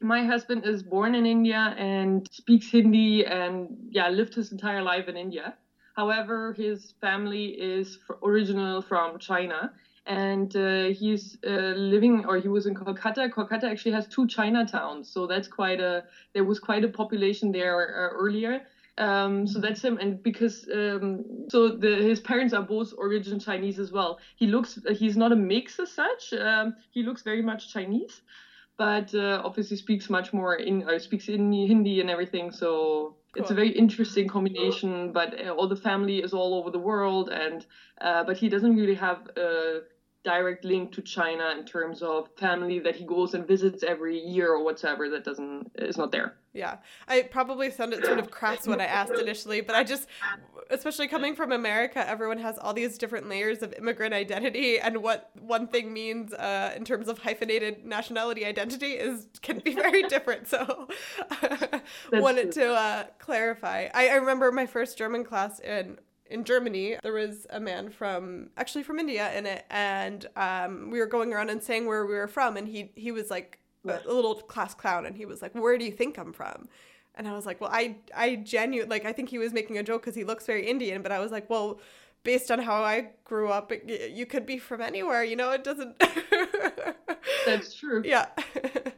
my 0.00 0.24
husband 0.24 0.66
is 0.66 0.82
born 0.82 1.14
in 1.14 1.26
India 1.26 1.74
and 1.78 2.28
speaks 2.30 2.70
Hindi 2.70 3.24
and 3.24 3.68
yeah, 3.90 4.08
lived 4.08 4.34
his 4.34 4.52
entire 4.52 4.82
life 4.82 5.08
in 5.08 5.16
India. 5.16 5.54
However, 5.96 6.52
his 6.52 6.94
family 7.00 7.46
is 7.46 7.98
original 8.22 8.82
from 8.82 9.18
China 9.18 9.72
and 10.06 10.54
uh, 10.56 10.84
he's 10.86 11.38
uh, 11.46 11.72
living 11.76 12.24
or 12.26 12.38
he 12.38 12.48
was 12.48 12.66
in 12.66 12.74
Kolkata. 12.74 13.30
Kolkata 13.30 13.64
actually 13.64 13.92
has 13.92 14.06
two 14.06 14.26
Chinatowns, 14.26 15.06
so 15.06 15.26
that's 15.26 15.48
quite 15.48 15.80
a 15.80 16.04
there 16.34 16.44
was 16.44 16.58
quite 16.58 16.84
a 16.84 16.88
population 16.88 17.52
there 17.52 17.80
uh, 17.80 18.14
earlier. 18.14 18.62
Um, 18.96 19.46
so 19.46 19.58
that's 19.58 19.82
him, 19.82 19.98
and 19.98 20.22
because 20.22 20.68
um, 20.72 21.24
so 21.50 21.70
the 21.70 21.96
his 21.96 22.20
parents 22.20 22.54
are 22.54 22.62
both 22.62 22.92
origin 22.96 23.40
Chinese 23.40 23.78
as 23.80 23.90
well. 23.90 24.18
He 24.36 24.46
looks 24.46 24.78
he's 24.92 25.16
not 25.16 25.32
a 25.32 25.36
mix 25.36 25.80
as 25.80 25.90
such. 25.90 26.32
Um, 26.32 26.74
he 26.92 27.02
looks 27.02 27.22
very 27.22 27.42
much 27.42 27.72
Chinese, 27.72 28.22
but 28.78 29.12
uh, 29.12 29.42
obviously 29.44 29.76
speaks 29.76 30.08
much 30.08 30.32
more 30.32 30.54
in 30.54 30.84
or 30.88 31.00
speaks 31.00 31.28
in 31.28 31.52
Hindi 31.52 32.00
and 32.00 32.08
everything. 32.08 32.52
So 32.52 33.16
cool. 33.34 33.42
it's 33.42 33.50
a 33.50 33.54
very 33.54 33.70
interesting 33.70 34.28
combination. 34.28 35.10
But 35.12 35.44
uh, 35.44 35.50
all 35.50 35.66
the 35.66 35.76
family 35.76 36.18
is 36.18 36.32
all 36.32 36.54
over 36.54 36.70
the 36.70 36.78
world, 36.78 37.30
and 37.30 37.66
uh, 38.00 38.22
but 38.22 38.36
he 38.36 38.48
doesn't 38.48 38.76
really 38.76 38.94
have 38.94 39.26
a 39.36 39.80
direct 40.24 40.64
link 40.64 40.92
to 40.92 41.02
China 41.02 41.54
in 41.56 41.64
terms 41.64 42.02
of 42.02 42.28
family 42.36 42.78
that 42.80 42.96
he 42.96 43.04
goes 43.04 43.34
and 43.34 43.46
visits 43.46 43.82
every 43.82 44.18
year 44.18 44.52
or 44.52 44.64
whatever. 44.64 45.08
That 45.10 45.24
doesn't 45.24 45.70
is 45.76 45.98
not 45.98 46.10
there. 46.10 46.34
Yeah, 46.54 46.76
I 47.08 47.22
probably 47.22 47.70
sounded 47.72 48.04
sort 48.04 48.20
of 48.20 48.30
crass 48.30 48.66
when 48.66 48.80
I 48.80 48.84
asked 48.84 49.14
initially, 49.14 49.60
but 49.60 49.74
I 49.74 49.82
just, 49.82 50.06
especially 50.70 51.08
coming 51.08 51.34
from 51.34 51.50
America, 51.50 52.08
everyone 52.08 52.38
has 52.38 52.58
all 52.58 52.72
these 52.72 52.96
different 52.96 53.28
layers 53.28 53.60
of 53.60 53.74
immigrant 53.74 54.14
identity, 54.14 54.78
and 54.78 55.02
what 55.02 55.32
one 55.40 55.66
thing 55.66 55.92
means 55.92 56.32
uh, 56.32 56.72
in 56.76 56.84
terms 56.84 57.08
of 57.08 57.18
hyphenated 57.18 57.84
nationality 57.84 58.44
identity 58.44 58.92
is 58.92 59.26
can 59.42 59.58
be 59.58 59.74
very 59.74 60.02
different. 60.08 60.46
So, 60.46 60.88
wanted 62.12 62.52
to 62.52 62.72
uh, 62.72 63.04
clarify. 63.18 63.88
I, 63.92 64.10
I 64.10 64.14
remember 64.14 64.52
my 64.52 64.66
first 64.66 64.96
German 64.96 65.24
class 65.24 65.58
in 65.58 65.98
in 66.30 66.44
Germany, 66.44 66.96
there 67.02 67.12
was 67.12 67.46
a 67.50 67.60
man 67.60 67.90
from 67.90 68.50
actually 68.56 68.82
from 68.82 68.98
India 68.98 69.32
in 69.36 69.46
it, 69.46 69.64
and 69.70 70.26
um, 70.36 70.90
we 70.90 70.98
were 70.98 71.06
going 71.06 71.32
around 71.32 71.50
and 71.50 71.62
saying 71.62 71.86
where 71.86 72.06
we 72.06 72.14
were 72.14 72.28
from, 72.28 72.56
and 72.56 72.68
he 72.68 72.92
he 72.94 73.12
was 73.12 73.30
like 73.30 73.58
a 73.84 74.12
little 74.12 74.34
class 74.34 74.74
clown 74.74 75.06
and 75.06 75.16
he 75.16 75.26
was 75.26 75.42
like 75.42 75.54
where 75.54 75.76
do 75.78 75.84
you 75.84 75.92
think 75.92 76.18
i'm 76.18 76.32
from? 76.32 76.68
And 77.16 77.28
i 77.28 77.32
was 77.32 77.46
like 77.46 77.60
well 77.60 77.70
i 77.72 77.96
i 78.16 78.34
genuinely 78.34 78.90
like 78.90 79.04
i 79.04 79.12
think 79.12 79.28
he 79.28 79.38
was 79.38 79.52
making 79.52 79.78
a 79.78 79.84
joke 79.84 80.02
because 80.02 80.16
he 80.16 80.24
looks 80.24 80.46
very 80.46 80.66
indian 80.66 81.00
but 81.00 81.12
i 81.12 81.20
was 81.20 81.30
like 81.30 81.48
well 81.48 81.78
based 82.24 82.50
on 82.50 82.58
how 82.58 82.82
i 82.82 83.10
grew 83.22 83.50
up 83.50 83.70
it, 83.70 84.10
you 84.10 84.26
could 84.26 84.44
be 84.44 84.58
from 84.58 84.80
anywhere 84.80 85.22
you 85.22 85.36
know 85.36 85.52
it 85.52 85.62
doesn't 85.62 85.96
that's 87.46 87.72
true. 87.72 88.02
Yeah 88.04 88.26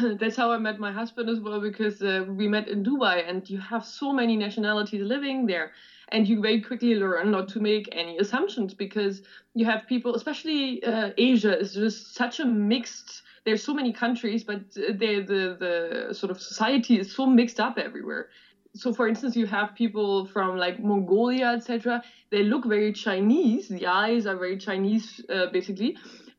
that's 0.20 0.36
how 0.36 0.50
i 0.52 0.58
met 0.58 0.78
my 0.78 0.92
husband 0.92 1.28
as 1.28 1.40
well 1.40 1.60
because 1.60 2.02
uh, 2.02 2.24
we 2.28 2.48
met 2.48 2.68
in 2.68 2.82
dubai 2.82 3.28
and 3.28 3.48
you 3.48 3.58
have 3.58 3.84
so 3.84 4.12
many 4.12 4.36
nationalities 4.36 5.02
living 5.02 5.46
there 5.46 5.72
and 6.10 6.28
you 6.28 6.40
very 6.40 6.60
quickly 6.60 6.94
learn 6.94 7.30
not 7.30 7.48
to 7.48 7.58
make 7.60 7.88
any 7.92 8.18
assumptions 8.18 8.74
because 8.74 9.22
you 9.54 9.64
have 9.64 9.86
people 9.86 10.14
especially 10.14 10.82
uh, 10.84 11.10
asia 11.18 11.58
is 11.58 11.74
just 11.74 12.14
such 12.14 12.40
a 12.40 12.44
mixed 12.44 13.22
there's 13.46 13.62
so 13.62 13.72
many 13.72 13.92
countries, 13.92 14.42
but 14.44 14.72
the 14.74 15.14
the 15.32 15.56
the 15.64 16.14
sort 16.14 16.30
of 16.30 16.38
society 16.40 16.98
is 16.98 17.14
so 17.14 17.26
mixed 17.26 17.60
up 17.60 17.78
everywhere. 17.78 18.28
So, 18.74 18.92
for 18.92 19.08
instance, 19.08 19.36
you 19.36 19.46
have 19.46 19.74
people 19.74 20.26
from 20.26 20.58
like 20.58 20.82
Mongolia, 20.82 21.52
etc. 21.52 22.02
They 22.30 22.42
look 22.42 22.66
very 22.66 22.92
Chinese. 22.92 23.68
The 23.68 23.86
eyes 23.86 24.26
are 24.26 24.36
very 24.36 24.58
Chinese, 24.58 25.24
uh, 25.30 25.46
basically, 25.46 25.96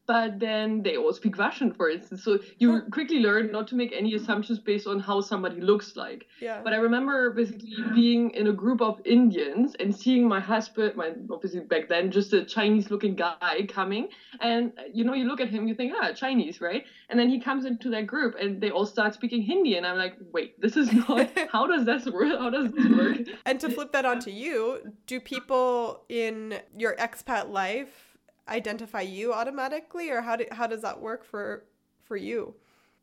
but 0.08 0.40
then 0.40 0.82
they 0.84 0.96
all 0.96 1.12
speak 1.12 1.38
Russian, 1.38 1.74
for 1.74 1.90
instance. 1.90 2.24
So 2.24 2.40
you 2.60 2.82
quickly 2.92 3.20
learn 3.20 3.52
not 3.52 3.68
to 3.68 3.76
make 3.76 3.92
any 3.94 4.16
assumptions 4.16 4.58
based 4.58 4.88
on 4.88 5.00
how 5.00 5.20
somebody 5.20 5.60
looks 5.60 5.98
like. 5.98 6.26
Yeah. 6.40 6.62
But 6.64 6.74
I 6.74 6.78
remember 6.78 7.32
basically 7.32 7.76
being 7.94 8.32
in 8.32 8.48
a 8.48 8.54
group 8.54 8.82
of 8.82 9.02
Indians 9.04 9.76
and 9.82 9.94
seeing 9.94 10.26
my 10.26 10.40
husband, 10.40 10.96
my 10.96 11.12
obviously 11.30 11.60
back 11.60 11.90
then 11.90 12.10
just 12.10 12.32
a 12.32 12.46
Chinese 12.46 12.90
looking 12.90 13.16
guy 13.16 13.68
coming, 13.68 14.08
and 14.40 14.72
you 14.94 15.04
know 15.04 15.14
you 15.14 15.26
look 15.26 15.42
at 15.42 15.50
him, 15.50 15.68
you 15.68 15.76
think 15.76 15.94
ah 16.02 16.14
Chinese, 16.14 16.62
right? 16.62 16.86
And 17.10 17.20
then 17.20 17.30
he 17.30 17.40
comes 17.40 17.66
into 17.66 17.90
that 17.90 18.08
group 18.08 18.36
and 18.40 18.62
they 18.62 18.72
all 18.72 18.86
start 18.86 19.14
speaking 19.14 19.42
Hindi, 19.42 19.76
and 19.76 19.86
I'm 19.86 19.98
like, 19.98 20.16
wait, 20.32 20.60
this 20.62 20.78
is 20.78 20.92
not. 20.94 21.30
how 21.52 21.68
does 21.68 21.86
this 21.86 22.06
work? 22.06 22.40
How 22.40 22.50
does 22.50 22.72
this 22.72 22.88
work? 22.98 23.18
and 23.46 23.60
to 23.60 23.70
flip 23.70 23.92
that 23.92 24.06
onto 24.06 24.32
you, 24.32 24.94
do 25.06 25.20
people 25.20 26.06
in 26.08 26.60
your 26.78 26.96
expat 26.96 27.50
life 27.50 28.07
identify 28.50 29.02
you 29.02 29.34
automatically 29.34 30.10
or 30.10 30.22
how 30.22 30.36
do, 30.36 30.46
how 30.52 30.68
does 30.68 30.82
that 30.82 31.00
work 31.00 31.24
for 31.24 31.66
for 32.04 32.18
you? 32.18 32.56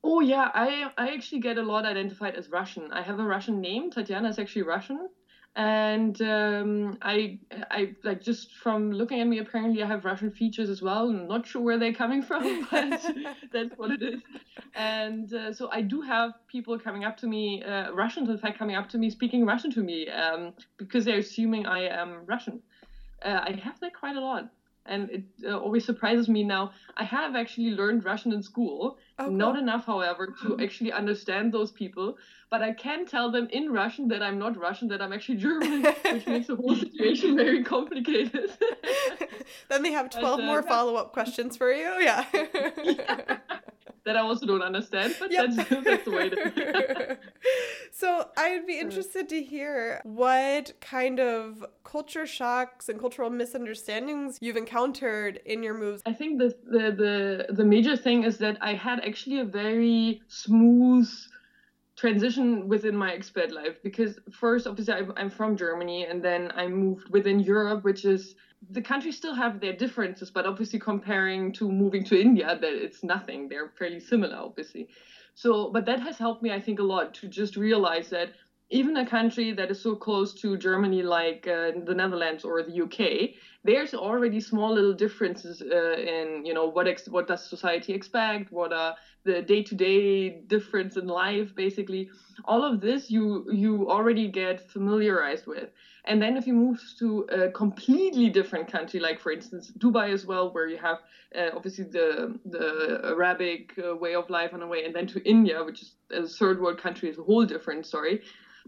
Oh 0.03 0.21
yeah, 0.21 0.51
I 0.53 0.91
I 0.99 1.15
actually 1.15 1.41
get 1.41 1.57
a 1.57 1.63
lot 1.63 1.87
identified 1.87 2.35
as 2.35 2.51
Russian. 2.51 2.93
I 2.93 3.03
have 3.03 3.19
a 3.19 3.25
Russian 3.25 3.61
name. 3.61 3.91
Tatjana 3.91 4.29
is 4.29 4.39
actually 4.39 4.63
Russian, 4.63 5.09
and 5.57 6.21
um, 6.21 6.99
I 7.01 7.39
I 7.71 7.95
like 8.05 8.21
just 8.21 8.53
from 8.53 8.93
looking 8.93 9.21
at 9.21 9.27
me. 9.27 9.39
Apparently, 9.39 9.83
I 9.83 9.87
have 9.87 10.05
Russian 10.05 10.31
features 10.31 10.69
as 10.69 10.83
well. 10.83 11.09
I'm 11.09 11.27
not 11.27 11.47
sure 11.47 11.63
where 11.63 11.79
they're 11.79 11.95
coming 11.95 12.23
from, 12.23 12.67
but 12.71 13.01
that's 13.53 13.79
what 13.79 13.93
it 13.93 14.03
is. 14.03 14.21
And 14.75 15.33
uh, 15.33 15.55
so 15.55 15.71
I 15.71 15.81
do 15.81 16.03
have 16.03 16.33
people 16.49 16.79
coming 16.79 17.05
up 17.05 17.17
to 17.19 17.27
me, 17.27 17.63
uh, 17.63 17.93
Russians 17.93 18.29
in 18.29 18.37
fact, 18.37 18.59
coming 18.59 18.77
up 18.77 18.89
to 18.91 18.99
me 18.99 19.09
speaking 19.09 19.47
Russian 19.47 19.71
to 19.73 19.83
me 19.83 20.11
um, 20.11 20.53
because 20.77 21.05
they're 21.07 21.19
assuming 21.19 21.65
I 21.65 21.85
am 21.87 22.27
Russian. 22.27 22.61
Uh, 23.25 23.41
I 23.43 23.53
have 23.63 23.81
that 23.81 23.95
quite 23.95 24.17
a 24.17 24.21
lot 24.21 24.51
and 24.87 25.11
it 25.11 25.25
uh, 25.47 25.59
always 25.59 25.85
surprises 25.85 26.29
me 26.29 26.45
now. 26.45 26.73
I 26.97 27.05
have 27.05 27.35
actually 27.35 27.71
learned 27.71 28.05
Russian 28.05 28.33
in 28.33 28.43
school, 28.43 28.99
oh, 29.19 29.29
not 29.29 29.59
enough, 29.59 29.87
however, 29.87 30.35
to 30.43 30.59
actually 30.63 30.93
understand 30.93 31.53
those 31.53 31.71
people. 31.71 32.17
But 32.51 32.63
I 32.63 32.73
can 32.73 33.07
tell 33.07 33.31
them 33.31 33.49
in 33.51 33.73
Russian 33.73 34.09
that 34.09 34.23
I'm 34.23 34.39
not 34.39 34.57
Russian, 34.57 34.89
that 34.89 35.03
I'm 35.03 35.13
actually 35.13 35.39
German, 35.39 35.83
which 35.83 36.27
makes 36.27 36.47
the 36.47 36.57
whole 36.57 36.77
situation 36.77 37.37
very 37.45 37.65
complicated. 37.65 38.51
then 39.69 39.83
they 39.83 39.93
have 39.93 40.11
12 40.21 40.39
but, 40.39 40.43
uh, 40.43 40.47
more 40.47 40.63
follow 40.63 40.97
up 40.97 41.13
questions 41.13 41.57
for 41.57 41.73
you. 41.73 41.91
Yeah. 42.01 42.25
yeah. 42.85 43.39
That 44.05 44.17
I 44.17 44.21
also 44.21 44.47
don't 44.47 44.63
understand, 44.63 45.17
but 45.19 45.33
yep. 45.33 45.47
that's, 45.51 45.69
that's 45.85 46.05
the 46.05 46.11
way 46.11 46.29
to. 46.29 47.19
so 47.91 48.29
I'd 48.37 48.67
be 48.67 48.79
interested 48.79 49.29
to 49.31 49.43
hear 49.43 50.03
what 50.05 50.73
kind 50.81 51.21
of 51.21 51.65
culture 51.85 52.27
shocks 52.27 52.89
and 52.89 53.01
cultural 53.01 53.31
misunderstandings 53.31 54.39
you've 54.43 54.57
encountered 54.59 55.41
in 55.47 55.63
your 55.63 55.75
moves. 55.75 56.03
I 56.05 56.13
think 56.13 56.39
the 56.39 56.55
the 56.65 56.91
the, 56.91 57.55
the 57.55 57.65
major 57.65 57.97
thing 57.97 58.25
is 58.25 58.39
that 58.39 58.59
I 58.61 58.75
had 58.75 59.01
actually 59.01 59.41
a 59.41 59.45
very 59.45 60.21
smooth 60.29 61.09
transition 62.05 62.69
within 62.69 62.95
my 62.95 63.11
expat 63.17 63.51
life 63.51 63.77
because 63.83 64.19
first 64.31 64.67
obviously 64.67 64.93
I'm 65.17 65.31
from 65.31 65.57
Germany 65.57 66.05
and 66.05 66.23
then 66.23 66.53
I 66.55 66.67
moved 66.67 67.09
within 67.09 67.41
Europe 67.41 67.83
which 67.83 68.05
is 68.05 68.35
the 68.77 68.83
countries 68.83 69.17
still 69.17 69.35
have 69.35 69.59
their 69.59 69.73
differences 69.73 70.31
but 70.31 70.45
obviously 70.45 70.79
comparing 70.79 71.51
to 71.55 71.73
moving 71.73 72.05
to 72.05 72.21
India 72.21 72.59
that 72.61 72.75
it's 72.85 73.03
nothing. 73.03 73.49
They're 73.49 73.73
fairly 73.79 74.01
similar 74.01 74.37
obviously. 74.37 74.89
So 75.35 75.71
but 75.71 75.87
that 75.87 76.01
has 76.01 76.19
helped 76.19 76.43
me 76.43 76.53
I 76.53 76.61
think 76.61 76.79
a 76.79 76.89
lot 76.95 77.15
to 77.21 77.27
just 77.27 77.57
realize 77.57 78.11
that 78.11 78.29
even 78.69 78.99
a 78.99 79.07
country 79.07 79.53
that 79.53 79.71
is 79.71 79.81
so 79.81 79.97
close 79.97 80.35
to 80.43 80.59
Germany 80.59 81.03
like 81.03 81.47
uh, 81.47 81.73
the 81.87 81.95
Netherlands 81.95 82.45
or 82.45 82.63
the 82.63 82.83
UK, 82.85 83.31
there's 83.65 83.95
already 83.95 84.41
small 84.41 84.73
little 84.75 84.93
differences 84.93 85.63
uh, 85.63 85.95
in 85.97 86.45
you 86.45 86.53
know 86.55 86.67
what 86.67 86.87
ex- 86.87 87.09
what 87.09 87.27
does 87.27 87.49
society 87.49 87.93
expect, 87.95 88.53
what 88.53 88.73
are 88.73 88.95
the 89.25 89.41
day-to-day 89.41 90.29
difference 90.47 90.97
in 90.97 91.07
life, 91.07 91.55
basically. 91.55 92.09
All 92.45 92.63
of 92.63 92.81
this 92.81 93.11
you 93.11 93.45
you 93.51 93.89
already 93.89 94.29
get 94.29 94.61
familiarized 94.61 95.47
with, 95.47 95.71
and 96.05 96.21
then 96.21 96.37
if 96.37 96.47
you 96.47 96.53
move 96.53 96.79
to 96.99 97.25
a 97.31 97.49
completely 97.49 98.29
different 98.29 98.71
country, 98.71 99.01
like 99.01 99.19
for 99.19 99.33
instance 99.33 99.73
Dubai 99.79 100.13
as 100.13 100.27
well, 100.27 100.51
where 100.51 100.67
you 100.67 100.77
have 100.77 100.99
uh, 101.35 101.51
obviously 101.55 101.85
the 101.85 102.35
the 102.45 103.01
Arabic 103.05 103.73
uh, 103.83 103.97
way 103.97 104.15
of 104.15 104.29
life 104.29 104.53
on 104.53 104.63
a 104.63 104.67
way, 104.67 104.85
and 104.85 104.95
then 104.95 105.07
to 105.07 105.21
India, 105.29 105.63
which 105.65 105.83
is 105.83 105.95
a 106.13 106.27
third 106.27 106.61
world 106.61 106.77
country, 106.77 107.09
is 107.09 107.19
a 107.19 107.23
whole 107.23 107.45
different 107.45 107.87
story 107.87 108.21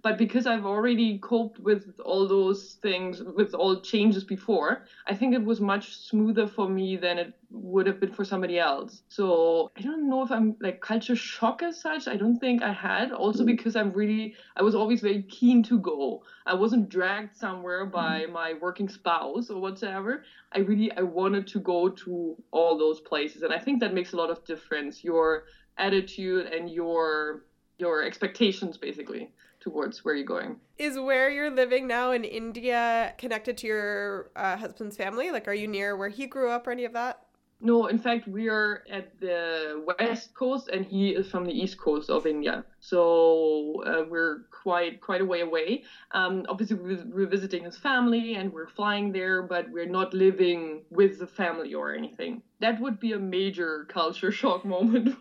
but 0.03 0.19
because 0.19 0.47
I've 0.47 0.67
already 0.67 1.19
coped 1.19 1.59
with 1.59 1.85
all 2.05 2.29
those 2.29 2.77
things, 2.83 3.23
with 3.23 3.55
all 3.55 3.81
changes 3.81 4.25
before, 4.25 4.79
I 5.07 5.15
think 5.15 5.35
it 5.35 5.45
was 5.45 5.61
much 5.61 5.97
smoother 5.97 6.47
for 6.47 6.69
me 6.69 6.97
than 6.97 7.19
it 7.19 7.35
would 7.51 7.87
have 7.87 8.01
been 8.01 8.13
for 8.13 8.25
somebody 8.25 8.59
else. 8.59 9.03
So 9.09 9.71
I 9.77 9.83
don't 9.83 10.09
know 10.09 10.23
if 10.23 10.31
I'm 10.31 10.57
like 10.61 10.81
culture 10.81 11.17
shock 11.17 11.63
as 11.63 11.81
such. 11.81 12.09
I 12.09 12.17
don't 12.17 12.39
think 12.39 12.63
I 12.63 12.73
had. 12.73 13.13
Also 13.13 13.43
mm. 13.43 13.47
because 13.47 13.77
I'm 13.77 13.93
really, 13.93 14.35
I 14.57 14.63
was 14.63 14.75
always 14.75 15.01
very 15.01 15.23
keen 15.23 15.63
to 15.65 15.79
go. 15.79 16.23
I 16.47 16.55
wasn't 16.55 16.89
dragged 16.89 17.37
somewhere 17.37 17.87
by 17.87 18.23
mm. 18.23 18.33
my 18.33 18.55
working 18.61 18.89
spouse 18.89 19.51
or 19.51 19.61
whatsoever. 19.61 20.25
I 20.53 20.61
really, 20.61 20.91
I 20.93 21.03
wanted 21.03 21.47
to 21.49 21.61
go 21.61 21.89
to 21.89 22.37
all 22.51 22.79
those 22.79 23.01
places, 23.01 23.43
and 23.43 23.53
I 23.53 23.59
think 23.59 23.81
that 23.81 23.95
makes 23.95 24.13
a 24.13 24.17
lot 24.17 24.31
of 24.31 24.45
difference. 24.45 25.05
Your 25.05 25.45
attitude 25.79 26.47
and 26.47 26.71
your 26.71 27.45
your 27.79 28.03
expectations 28.03 28.77
basically 28.77 29.31
towards 29.61 30.05
where 30.05 30.15
you're 30.15 30.25
going. 30.25 30.57
Is 30.79 30.99
where 30.99 31.31
you're 31.31 31.51
living 31.51 31.87
now 31.87 32.13
in 32.13 32.25
India 32.25 33.15
connected 33.19 33.57
to 33.59 33.67
your 33.67 34.31
uh, 34.37 34.57
husband's 34.57 34.97
family? 34.97 35.31
Like, 35.31 35.49
are 35.49 35.55
you 35.55 35.67
near 35.67 35.97
where 35.97 36.09
he 36.09 36.27
grew 36.27 36.51
up 36.51 36.67
or 36.67 36.71
any 36.71 36.85
of 36.85 36.93
that? 36.93 37.23
No, 37.61 37.87
in 37.87 37.99
fact, 37.99 38.29
we 38.29 38.49
are 38.49 38.85
at 38.91 39.19
the 39.19 39.83
west 39.99 40.35
coast, 40.35 40.69
and 40.69 40.85
he 40.85 41.11
is 41.11 41.31
from 41.31 41.45
the 41.45 41.53
east 41.53 41.79
coast 41.79 42.11
of 42.11 42.27
India. 42.27 42.65
So 42.87 43.83
uh, 43.85 44.05
we're 44.09 44.45
quite 44.63 45.01
quite 45.01 45.21
a 45.21 45.25
way 45.25 45.41
away. 45.41 45.83
Um, 46.13 46.45
obviously, 46.49 46.77
we're 46.77 47.27
visiting 47.27 47.65
his 47.65 47.77
family, 47.77 48.35
and 48.35 48.53
we're 48.53 48.69
flying 48.69 49.11
there, 49.11 49.43
but 49.43 49.69
we're 49.71 49.89
not 50.01 50.15
living 50.15 50.85
with 50.91 51.19
the 51.19 51.27
family 51.27 51.75
or 51.75 51.93
anything 51.93 52.43
that 52.61 52.81
would 52.81 52.99
be 52.99 53.13
a 53.13 53.19
major 53.19 53.87
culture 53.89 54.33
shock 54.41 54.65
moment, 54.65 55.15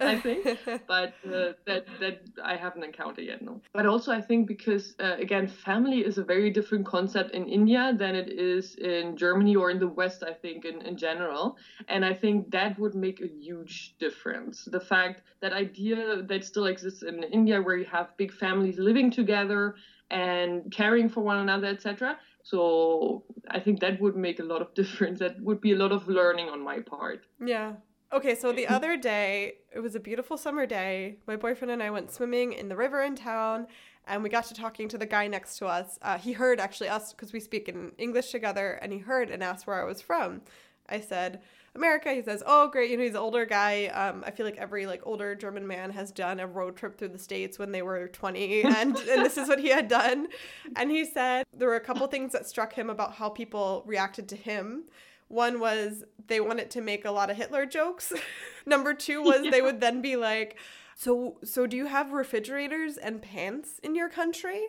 I 0.00 0.18
think. 0.18 0.46
but 0.86 1.14
uh, 1.26 1.52
that 1.66 1.86
that 2.00 2.20
I 2.42 2.56
haven't 2.56 2.84
encountered 2.84 3.24
yet, 3.24 3.42
no. 3.42 3.60
But 3.72 3.86
also, 3.86 4.12
I 4.12 4.20
think 4.20 4.46
because 4.46 4.94
uh, 5.00 5.16
again, 5.18 5.48
family 5.48 6.00
is 6.00 6.18
a 6.18 6.24
very 6.24 6.50
different 6.50 6.86
concept 6.86 7.32
in 7.32 7.48
India 7.48 7.94
than 7.96 8.14
it 8.14 8.32
is 8.32 8.74
in 8.76 9.16
Germany 9.16 9.56
or 9.56 9.70
in 9.70 9.78
the 9.78 9.88
West. 9.88 10.22
I 10.26 10.32
think 10.32 10.64
in 10.64 10.80
in 10.82 10.96
general, 10.96 11.56
and 11.88 12.04
I 12.04 12.14
think 12.14 12.50
that 12.52 12.78
would 12.78 12.94
make 12.94 13.20
a 13.20 13.28
huge 13.28 13.94
difference. 13.98 14.64
The 14.64 14.80
fact 14.80 15.22
that 15.40 15.52
idea 15.52 16.22
that 16.22 16.44
still 16.44 16.66
exists 16.66 17.02
in 17.08 17.22
India, 17.24 17.60
where 17.60 17.76
you 17.76 17.86
have 17.86 18.16
big 18.16 18.32
families 18.32 18.78
living 18.78 19.10
together 19.10 19.74
and 20.10 20.70
caring 20.72 21.08
for 21.08 21.22
one 21.22 21.38
another, 21.38 21.66
etc 21.66 22.18
so 22.48 23.24
I 23.50 23.60
think 23.60 23.80
that 23.80 24.00
would 24.00 24.16
make 24.16 24.40
a 24.40 24.42
lot 24.42 24.62
of 24.62 24.72
difference. 24.80 25.18
That 25.18 25.40
would 25.40 25.60
be 25.60 25.72
a 25.72 25.76
lot 25.76 25.92
of 25.92 26.08
learning 26.08 26.48
on 26.48 26.62
my 26.62 26.80
part. 26.80 27.26
Yeah. 27.44 27.74
Okay, 28.10 28.34
so 28.34 28.52
the 28.52 28.66
other 28.76 28.96
day, 28.96 29.54
it 29.70 29.80
was 29.80 29.94
a 29.94 30.00
beautiful 30.00 30.38
summer 30.38 30.64
day. 30.64 31.18
My 31.26 31.36
boyfriend 31.36 31.70
and 31.70 31.82
I 31.82 31.90
went 31.90 32.10
swimming 32.10 32.54
in 32.54 32.68
the 32.68 32.76
river 32.76 33.02
in 33.02 33.16
town, 33.16 33.66
and 34.06 34.22
we 34.22 34.30
got 34.30 34.44
to 34.44 34.54
talking 34.54 34.88
to 34.88 34.96
the 34.96 35.04
guy 35.04 35.26
next 35.26 35.58
to 35.58 35.66
us. 35.66 35.98
Uh, 36.00 36.16
he 36.16 36.32
heard 36.32 36.58
actually 36.58 36.88
us 36.88 37.12
because 37.12 37.34
we 37.34 37.40
speak 37.40 37.68
in 37.68 37.92
English 37.98 38.30
together, 38.30 38.78
and 38.80 38.94
he 38.94 38.98
heard 38.98 39.30
and 39.30 39.42
asked 39.42 39.66
where 39.66 39.82
I 39.82 39.84
was 39.84 40.00
from. 40.00 40.40
I 40.88 41.00
said, 41.00 41.40
America. 41.74 42.12
He 42.12 42.22
says, 42.22 42.42
"Oh, 42.44 42.68
great! 42.68 42.90
You 42.90 42.96
know, 42.96 43.04
he's 43.04 43.12
an 43.12 43.18
older 43.18 43.46
guy. 43.46 43.86
Um, 43.86 44.24
I 44.26 44.30
feel 44.30 44.44
like 44.44 44.56
every 44.56 44.86
like 44.86 45.00
older 45.04 45.34
German 45.34 45.66
man 45.66 45.90
has 45.90 46.10
done 46.10 46.40
a 46.40 46.46
road 46.46 46.76
trip 46.76 46.98
through 46.98 47.08
the 47.08 47.18
states 47.18 47.58
when 47.58 47.72
they 47.72 47.82
were 47.82 48.08
20, 48.08 48.62
and 48.64 48.96
and 48.96 49.24
this 49.24 49.38
is 49.38 49.48
what 49.48 49.60
he 49.60 49.68
had 49.68 49.88
done." 49.88 50.28
And 50.76 50.90
he 50.90 51.04
said 51.04 51.46
there 51.52 51.68
were 51.68 51.76
a 51.76 51.80
couple 51.80 52.06
things 52.08 52.32
that 52.32 52.46
struck 52.46 52.74
him 52.74 52.90
about 52.90 53.14
how 53.14 53.28
people 53.28 53.82
reacted 53.86 54.28
to 54.30 54.36
him. 54.36 54.84
One 55.28 55.60
was 55.60 56.04
they 56.26 56.40
wanted 56.40 56.70
to 56.72 56.80
make 56.80 57.04
a 57.04 57.10
lot 57.10 57.30
of 57.30 57.36
Hitler 57.36 57.66
jokes. 57.66 58.12
Number 58.66 58.94
two 58.94 59.22
was 59.22 59.44
yeah. 59.44 59.50
they 59.50 59.62
would 59.62 59.80
then 59.80 60.02
be 60.02 60.16
like, 60.16 60.58
"So, 60.96 61.38
so 61.44 61.66
do 61.66 61.76
you 61.76 61.86
have 61.86 62.12
refrigerators 62.12 62.96
and 62.96 63.22
pants 63.22 63.78
in 63.82 63.94
your 63.94 64.08
country?" 64.08 64.62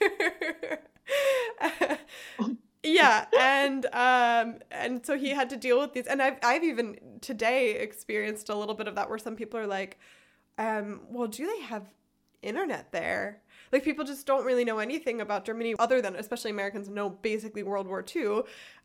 yeah 2.84 3.24
and 3.38 3.86
um 3.86 4.58
and 4.70 5.04
so 5.04 5.16
he 5.18 5.30
had 5.30 5.50
to 5.50 5.56
deal 5.56 5.80
with 5.80 5.94
these 5.94 6.06
and 6.06 6.22
i've 6.22 6.36
i've 6.42 6.62
even 6.62 6.96
today 7.20 7.76
experienced 7.76 8.50
a 8.50 8.54
little 8.54 8.74
bit 8.74 8.86
of 8.86 8.94
that 8.94 9.08
where 9.08 9.18
some 9.18 9.36
people 9.36 9.58
are 9.58 9.66
like 9.66 9.98
um 10.58 11.00
well 11.08 11.26
do 11.26 11.46
they 11.46 11.62
have 11.62 11.86
internet 12.42 12.92
there 12.92 13.40
Like 13.74 13.82
people 13.82 14.04
just 14.04 14.24
don't 14.24 14.44
really 14.44 14.64
know 14.64 14.78
anything 14.78 15.20
about 15.20 15.44
Germany 15.44 15.74
other 15.80 16.00
than, 16.00 16.14
especially 16.14 16.52
Americans, 16.52 16.88
know 16.88 17.10
basically 17.10 17.64
World 17.64 17.88
War 17.88 18.04
II. 18.14 18.42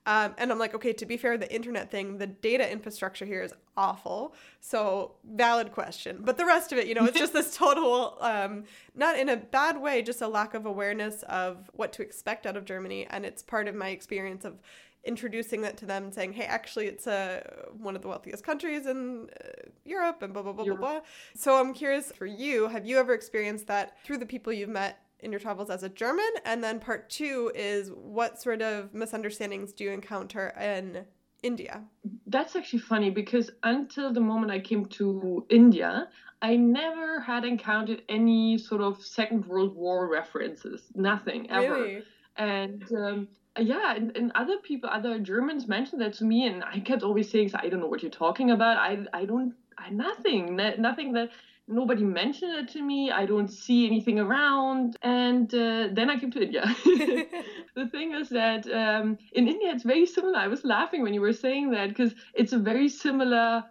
Um, 0.08 0.34
and 0.40 0.52
I'm 0.52 0.58
like, 0.58 0.74
okay, 0.74 0.94
to 0.94 1.06
be 1.06 1.16
fair, 1.16 1.38
the 1.38 1.54
internet 1.54 1.92
thing, 1.92 2.18
the 2.18 2.26
data 2.26 2.68
infrastructure 2.68 3.24
here 3.24 3.44
is 3.44 3.54
awful. 3.78 4.34
So 4.62 5.12
valid 5.24 5.74
question. 5.74 6.22
But 6.22 6.40
the 6.40 6.46
rest 6.46 6.72
of 6.72 6.80
it, 6.80 6.88
you 6.88 6.96
know, 6.96 7.06
it's 7.06 7.20
just 7.20 7.34
this 7.34 7.56
total, 7.56 8.18
um, 8.20 8.64
not 8.96 9.20
in 9.20 9.30
a 9.30 9.38
bad 9.38 9.80
way, 9.80 10.02
just 10.02 10.24
a 10.24 10.28
lack 10.28 10.56
of 10.56 10.66
awareness 10.66 11.22
of 11.30 11.70
what 11.74 11.94
to 11.94 12.02
expect 12.02 12.48
out 12.48 12.58
of 12.58 12.66
Germany. 12.66 13.06
And 13.12 13.28
it's 13.28 13.44
part 13.44 13.68
of 13.68 13.76
my 13.76 13.90
experience 13.90 14.44
of 14.44 14.56
introducing 15.04 15.62
that 15.62 15.78
to 15.78 15.86
them 15.86 16.06
and 16.06 16.14
saying, 16.14 16.34
hey, 16.34 16.46
actually, 16.46 16.88
it's 16.88 17.08
uh, 17.08 17.42
one 17.78 17.96
of 17.96 18.02
the 18.02 18.08
wealthiest 18.08 18.44
countries 18.44 18.86
in 18.86 19.30
uh, 19.44 19.48
Europe 19.86 20.22
and 20.22 20.34
blah, 20.34 20.42
blah, 20.42 20.52
blah, 20.52 20.66
Europe. 20.66 20.80
blah, 20.80 20.92
blah. 20.92 21.02
So 21.36 21.60
I'm 21.60 21.74
curious 21.74 22.12
for 22.12 22.26
you, 22.26 22.68
have 22.68 22.86
you 22.86 22.98
ever 22.98 23.14
experienced 23.14 23.68
that 23.68 23.98
through 24.04 24.18
the 24.18 24.26
people 24.26 24.52
you've 24.52 24.70
met 24.70 25.00
in 25.22 25.32
your 25.32 25.40
travels 25.40 25.70
as 25.70 25.84
a 25.84 25.90
German? 25.90 26.30
And 26.46 26.64
then 26.64 26.80
part 26.80 27.10
two 27.10 27.52
is 27.56 27.92
what 27.96 28.42
sort 28.42 28.62
of 28.62 28.94
misunderstandings 28.94 29.74
do 29.74 29.86
you 29.86 29.92
encounter 29.92 30.54
in 30.60 31.06
India? 31.44 31.84
That's 32.28 32.56
actually 32.56 32.80
funny 32.80 33.10
because 33.10 33.50
until 33.64 34.12
the 34.12 34.20
moment 34.20 34.52
I 34.52 34.60
came 34.60 34.86
to 34.86 35.46
India, 35.50 36.10
I 36.42 36.56
never 36.56 37.20
had 37.20 37.44
encountered 37.46 38.02
any 38.10 38.58
sort 38.58 38.82
of 38.82 39.02
Second 39.04 39.46
World 39.46 39.76
War 39.76 40.08
references. 40.10 40.82
Nothing 40.96 41.50
ever. 41.50 41.74
Really? 41.74 42.04
And 42.38 42.84
um, 42.94 43.28
yeah, 43.60 43.96
and, 43.96 44.16
and 44.16 44.32
other 44.36 44.58
people, 44.58 44.90
other 44.92 45.20
Germans 45.20 45.68
mentioned 45.68 46.02
that 46.02 46.14
to 46.14 46.26
me, 46.26 46.48
and 46.48 46.64
I 46.64 46.80
kept 46.80 47.04
always 47.04 47.30
saying, 47.30 47.52
"I 47.56 47.70
don't 47.70 47.80
know 47.80 47.88
what 47.88 48.02
you're 48.02 48.12
talking 48.12 48.52
about. 48.52 48.78
I, 48.78 49.06
I 49.14 49.26
don't, 49.26 49.54
I 49.78 49.90
nothing, 49.90 50.56
nothing 50.56 51.14
that 51.14 51.30
nobody 51.68 52.04
mentioned 52.04 52.54
it 52.54 52.70
to 52.74 52.82
me. 52.82 53.12
I 53.12 53.26
don't 53.26 53.48
see 53.48 53.86
anything 53.86 54.20
around." 54.20 54.98
And 55.02 55.54
uh, 55.54 55.90
then 55.92 56.10
I 56.10 56.20
came 56.20 56.32
to 56.32 56.42
India. 56.42 56.64
the 57.76 57.88
thing 57.92 58.14
is 58.14 58.30
that 58.30 58.68
um, 58.72 59.18
in 59.34 59.48
India 59.48 59.72
it's 59.72 59.84
very 59.84 60.06
similar. 60.06 60.38
I 60.38 60.48
was 60.48 60.64
laughing 60.64 61.04
when 61.04 61.14
you 61.14 61.22
were 61.22 61.34
saying 61.34 61.72
that 61.72 61.90
because 61.90 62.14
it's 62.34 62.54
a 62.54 62.60
very 62.60 62.90
similar 62.90 63.64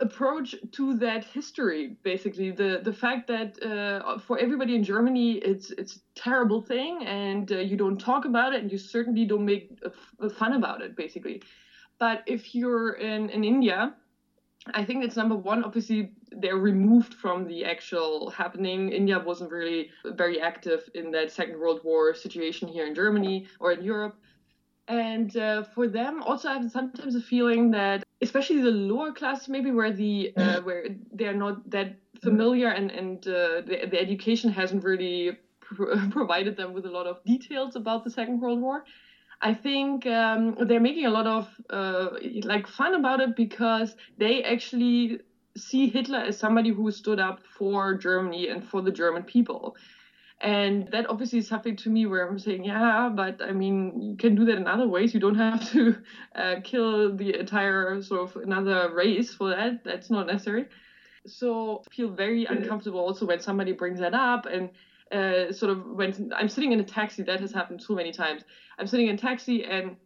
approach 0.00 0.54
to 0.72 0.94
that 0.98 1.24
history 1.24 1.96
basically. 2.02 2.50
The 2.50 2.80
the 2.82 2.92
fact 2.92 3.28
that 3.28 3.62
uh, 3.62 4.18
for 4.18 4.38
everybody 4.38 4.74
in 4.74 4.82
germany 4.82 5.32
it's 5.32 5.70
it's 5.70 5.96
a 5.96 6.00
terrible 6.14 6.60
thing 6.62 7.04
and 7.06 7.50
uh, 7.52 7.58
you 7.58 7.76
don't 7.76 7.98
talk 7.98 8.24
about 8.24 8.54
it 8.54 8.62
and 8.62 8.72
you 8.72 8.78
certainly 8.78 9.24
don't 9.24 9.44
make 9.44 9.78
fun 10.38 10.54
about 10.54 10.80
it 10.82 10.96
basically. 10.96 11.42
But 11.98 12.22
if 12.26 12.54
you're 12.54 12.92
in, 12.94 13.28
in 13.30 13.44
india 13.44 13.94
i 14.74 14.84
think 14.84 15.04
it's 15.04 15.16
number 15.16 15.36
one 15.36 15.64
obviously 15.64 16.12
they're 16.32 16.56
removed 16.56 17.14
from 17.14 17.46
the 17.46 17.64
actual 17.64 18.30
happening. 18.30 18.90
India 18.90 19.18
wasn't 19.18 19.50
really 19.50 19.90
very 20.04 20.40
active 20.40 20.88
in 20.94 21.10
that 21.10 21.32
second 21.32 21.58
world 21.58 21.80
war 21.82 22.14
situation 22.14 22.68
here 22.68 22.86
in 22.86 22.94
germany 22.94 23.46
or 23.58 23.72
in 23.72 23.82
europe. 23.82 24.16
And 24.86 25.36
uh, 25.36 25.64
for 25.74 25.88
them 25.88 26.22
also 26.22 26.48
i 26.48 26.54
have 26.54 26.70
sometimes 26.70 27.14
a 27.16 27.20
feeling 27.20 27.70
that 27.72 28.02
especially 28.22 28.60
the 28.60 28.70
lower 28.70 29.12
class 29.12 29.48
maybe 29.48 29.70
where 29.70 29.92
the 29.92 30.32
uh, 30.36 30.40
mm-hmm. 30.40 30.64
where 30.66 30.86
they're 31.12 31.34
not 31.34 31.68
that 31.70 31.96
familiar 32.22 32.68
and 32.68 32.90
and 32.90 33.26
uh, 33.26 33.60
the, 33.62 33.86
the 33.90 33.98
education 33.98 34.50
hasn't 34.50 34.84
really 34.84 35.38
pr- 35.60 35.96
provided 36.10 36.56
them 36.56 36.72
with 36.72 36.84
a 36.86 36.90
lot 36.90 37.06
of 37.06 37.22
details 37.24 37.76
about 37.76 38.04
the 38.04 38.10
second 38.10 38.40
world 38.40 38.60
war 38.60 38.84
i 39.40 39.54
think 39.54 40.06
um, 40.06 40.54
they're 40.66 40.80
making 40.80 41.06
a 41.06 41.10
lot 41.10 41.26
of 41.26 41.48
uh, 41.70 42.10
like 42.44 42.66
fun 42.66 42.94
about 42.94 43.20
it 43.20 43.34
because 43.36 43.94
they 44.18 44.42
actually 44.42 45.18
see 45.56 45.88
hitler 45.88 46.18
as 46.18 46.38
somebody 46.38 46.70
who 46.70 46.90
stood 46.90 47.18
up 47.18 47.40
for 47.58 47.94
germany 47.94 48.48
and 48.48 48.64
for 48.64 48.82
the 48.82 48.90
german 48.90 49.22
people 49.22 49.74
and 50.40 50.88
that 50.90 51.08
obviously 51.10 51.38
is 51.40 51.48
something 51.48 51.76
to 51.76 51.90
me 51.90 52.06
where 52.06 52.26
I'm 52.26 52.38
saying, 52.38 52.64
yeah, 52.64 53.10
but 53.14 53.42
I 53.42 53.52
mean, 53.52 54.00
you 54.00 54.16
can 54.16 54.34
do 54.34 54.46
that 54.46 54.56
in 54.56 54.66
other 54.66 54.88
ways. 54.88 55.12
You 55.12 55.20
don't 55.20 55.34
have 55.34 55.70
to 55.72 55.96
uh, 56.34 56.54
kill 56.64 57.14
the 57.14 57.38
entire 57.38 58.00
sort 58.02 58.30
of 58.30 58.42
another 58.42 58.90
race 58.94 59.34
for 59.34 59.50
that. 59.50 59.84
That's 59.84 60.08
not 60.08 60.26
necessary. 60.26 60.66
So 61.26 61.82
I 61.86 61.94
feel 61.94 62.10
very 62.10 62.46
uncomfortable 62.46 63.00
also 63.00 63.26
when 63.26 63.40
somebody 63.40 63.72
brings 63.72 64.00
that 64.00 64.14
up 64.14 64.46
and 64.46 64.70
uh, 65.12 65.52
sort 65.52 65.72
of 65.72 65.84
when 65.84 66.32
I'm 66.34 66.48
sitting 66.48 66.72
in 66.72 66.80
a 66.80 66.84
taxi, 66.84 67.22
that 67.24 67.40
has 67.40 67.52
happened 67.52 67.82
so 67.82 67.94
many 67.94 68.10
times. 68.10 68.42
I'm 68.78 68.86
sitting 68.86 69.08
in 69.08 69.16
a 69.16 69.18
taxi 69.18 69.64
and 69.64 69.96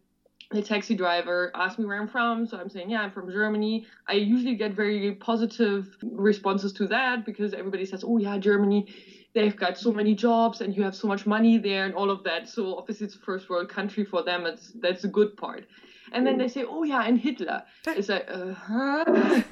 the 0.51 0.61
taxi 0.61 0.95
driver 0.95 1.51
asked 1.55 1.79
me 1.79 1.85
where 1.85 1.99
I'm 1.99 2.07
from. 2.07 2.45
So 2.45 2.57
I'm 2.57 2.69
saying, 2.69 2.89
yeah, 2.89 3.01
I'm 3.01 3.11
from 3.11 3.31
Germany. 3.31 3.85
I 4.07 4.13
usually 4.13 4.55
get 4.55 4.73
very 4.73 5.13
positive 5.13 5.95
responses 6.01 6.73
to 6.73 6.87
that 6.87 7.25
because 7.25 7.53
everybody 7.53 7.85
says, 7.85 8.03
oh, 8.05 8.17
yeah, 8.17 8.37
Germany 8.37 8.87
they've 9.35 9.55
got 9.55 9.77
so 9.77 9.91
many 9.91 10.15
jobs 10.15 10.61
and 10.61 10.75
you 10.75 10.81
have 10.81 10.95
so 10.95 11.07
much 11.07 11.27
money 11.27 11.57
there 11.57 11.85
and 11.85 11.93
all 11.93 12.09
of 12.09 12.23
that. 12.23 12.49
So 12.49 12.77
obviously 12.77 13.05
it's 13.05 13.15
a 13.15 13.19
first 13.19 13.49
world 13.49 13.69
country 13.69 14.05
for 14.05 14.23
them. 14.23 14.45
It's 14.47 14.71
that's 14.71 15.03
a 15.03 15.09
good 15.09 15.37
part. 15.37 15.67
And 16.13 16.25
then 16.25 16.37
they 16.37 16.47
say, 16.47 16.63
oh 16.63 16.83
yeah, 16.83 17.03
and 17.03 17.19
Hitler. 17.19 17.63
It's 17.87 18.09
like, 18.09 18.27
uh 18.31 18.53
huh. 18.53 19.43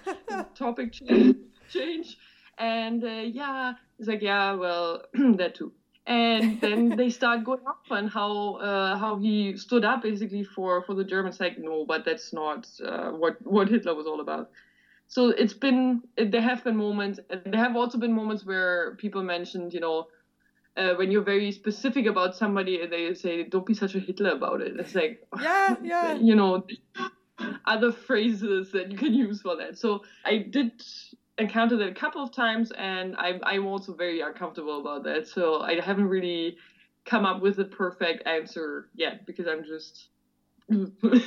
Topic 0.55 0.93
change. 0.93 1.35
change. 1.69 2.17
And 2.57 3.03
uh, 3.03 3.23
yeah, 3.41 3.73
it's 3.99 4.07
like, 4.07 4.21
yeah, 4.21 4.53
well, 4.53 5.03
that 5.13 5.55
too. 5.55 5.73
And 6.07 6.61
then 6.61 6.89
they 6.97 7.09
start 7.09 7.43
going 7.43 7.65
off 7.67 7.91
on 7.91 8.07
how 8.07 8.55
uh, 8.55 8.97
how 8.97 9.17
he 9.17 9.57
stood 9.57 9.83
up 9.83 10.03
basically 10.03 10.43
for 10.45 10.83
for 10.83 10.93
the 10.93 11.03
Germans. 11.03 11.39
Like, 11.39 11.57
no, 11.59 11.85
but 11.85 12.05
that's 12.05 12.31
not 12.31 12.67
uh, 12.85 13.11
what 13.11 13.45
what 13.45 13.67
Hitler 13.67 13.95
was 13.95 14.07
all 14.07 14.21
about 14.21 14.49
so 15.07 15.29
it's 15.29 15.53
been 15.53 16.01
there 16.17 16.41
have 16.41 16.63
been 16.63 16.75
moments 16.75 17.19
there 17.45 17.61
have 17.61 17.75
also 17.75 17.97
been 17.97 18.13
moments 18.13 18.45
where 18.45 18.95
people 18.95 19.23
mentioned 19.23 19.73
you 19.73 19.79
know 19.79 20.07
uh, 20.75 20.93
when 20.95 21.11
you're 21.11 21.23
very 21.23 21.51
specific 21.51 22.05
about 22.05 22.35
somebody 22.35 22.85
they 22.87 23.13
say 23.13 23.43
don't 23.43 23.65
be 23.65 23.73
such 23.73 23.95
a 23.95 23.99
hitler 23.99 24.31
about 24.31 24.61
it. 24.61 24.73
It's 24.79 24.95
like 24.95 25.21
yeah 25.41 25.75
yeah. 25.83 26.13
you 26.21 26.35
know 26.35 26.65
other 27.65 27.91
phrases 27.91 28.71
that 28.71 28.91
you 28.91 28.97
can 28.97 29.13
use 29.13 29.41
for 29.41 29.55
that. 29.57 29.77
So 29.77 30.01
i 30.25 30.37
did 30.37 30.71
encounter 31.37 31.77
that 31.77 31.89
a 31.89 31.93
couple 31.93 32.21
of 32.21 32.31
times 32.31 32.71
and 32.77 33.15
I'm, 33.17 33.39
I'm 33.43 33.65
also 33.65 33.93
very 33.95 34.21
uncomfortable 34.21 34.79
about 34.79 35.03
that. 35.03 35.27
So 35.27 35.61
i 35.61 35.79
haven't 35.79 36.07
really 36.07 36.57
come 37.05 37.25
up 37.25 37.41
with 37.41 37.59
a 37.59 37.65
perfect 37.65 38.25
answer 38.25 38.89
yet 38.95 39.25
because 39.25 39.45
i'm 39.45 39.65
just 39.65 40.07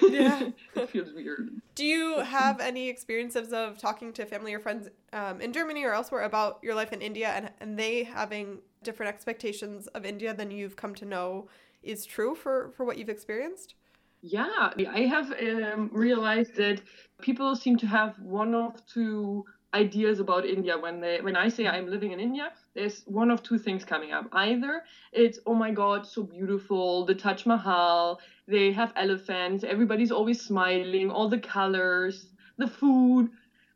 yeah. 0.09 0.51
it 0.75 0.91
feels 0.91 1.13
weird. 1.13 1.51
Do 1.75 1.85
you 1.85 2.21
have 2.21 2.61
any 2.61 2.89
experiences 2.89 3.53
of 3.53 3.79
talking 3.79 4.13
to 4.15 4.27
family 4.27 4.55
or 4.55 4.61
friends 4.61 4.89
um, 5.13 5.41
in 5.41 5.53
Germany 5.53 5.85
or 5.85 5.93
elsewhere 5.93 6.23
about 6.23 6.59
your 6.63 6.75
life 6.75 6.93
in 6.93 7.01
India 7.01 7.29
and, 7.29 7.51
and 7.61 7.79
they 7.79 8.05
having 8.05 8.59
different 8.83 9.13
expectations 9.13 9.87
of 9.89 10.05
India 10.05 10.33
than 10.35 10.51
you've 10.51 10.77
come 10.77 10.95
to 10.95 11.05
know 11.05 11.49
is 11.83 12.05
true 12.05 12.35
for, 12.35 12.73
for 12.77 12.85
what 12.85 12.99
you've 12.99 13.09
experienced? 13.09 13.75
Yeah, 14.23 14.71
I 14.89 15.03
have 15.03 15.33
um, 15.33 15.91
realized 15.93 16.57
that 16.57 16.81
people 17.21 17.55
seem 17.55 17.77
to 17.79 17.87
have 17.87 18.19
one 18.19 18.55
of 18.55 18.85
two 18.87 19.45
ideas 19.75 20.21
about 20.21 20.47
India 20.47 20.79
when 20.79 21.01
they 21.01 21.21
when 21.21 21.37
I 21.37 21.49
say 21.49 21.67
I'm 21.67 21.89
living 21.89 22.13
in 22.13 22.21
India, 22.21 22.51
there's 22.75 23.03
one 23.07 23.31
of 23.31 23.43
two 23.43 23.59
things 23.59 23.85
coming 23.85 24.13
up. 24.13 24.27
Either 24.33 24.83
it's 25.13 25.39
oh 25.47 25.55
my 25.55 25.71
god, 25.71 26.07
so 26.07 26.23
beautiful, 26.23 27.05
the 27.05 27.15
Taj 27.15 27.47
Mahal, 27.47 28.21
they 28.49 28.73
have 28.73 28.93
elephants, 28.97 29.65
everybody's 29.65 30.11
always 30.11 30.41
smiling, 30.41 31.11
all 31.11 31.29
the 31.29 31.39
colors, 31.39 32.27
the 32.59 32.67
food. 32.67 33.29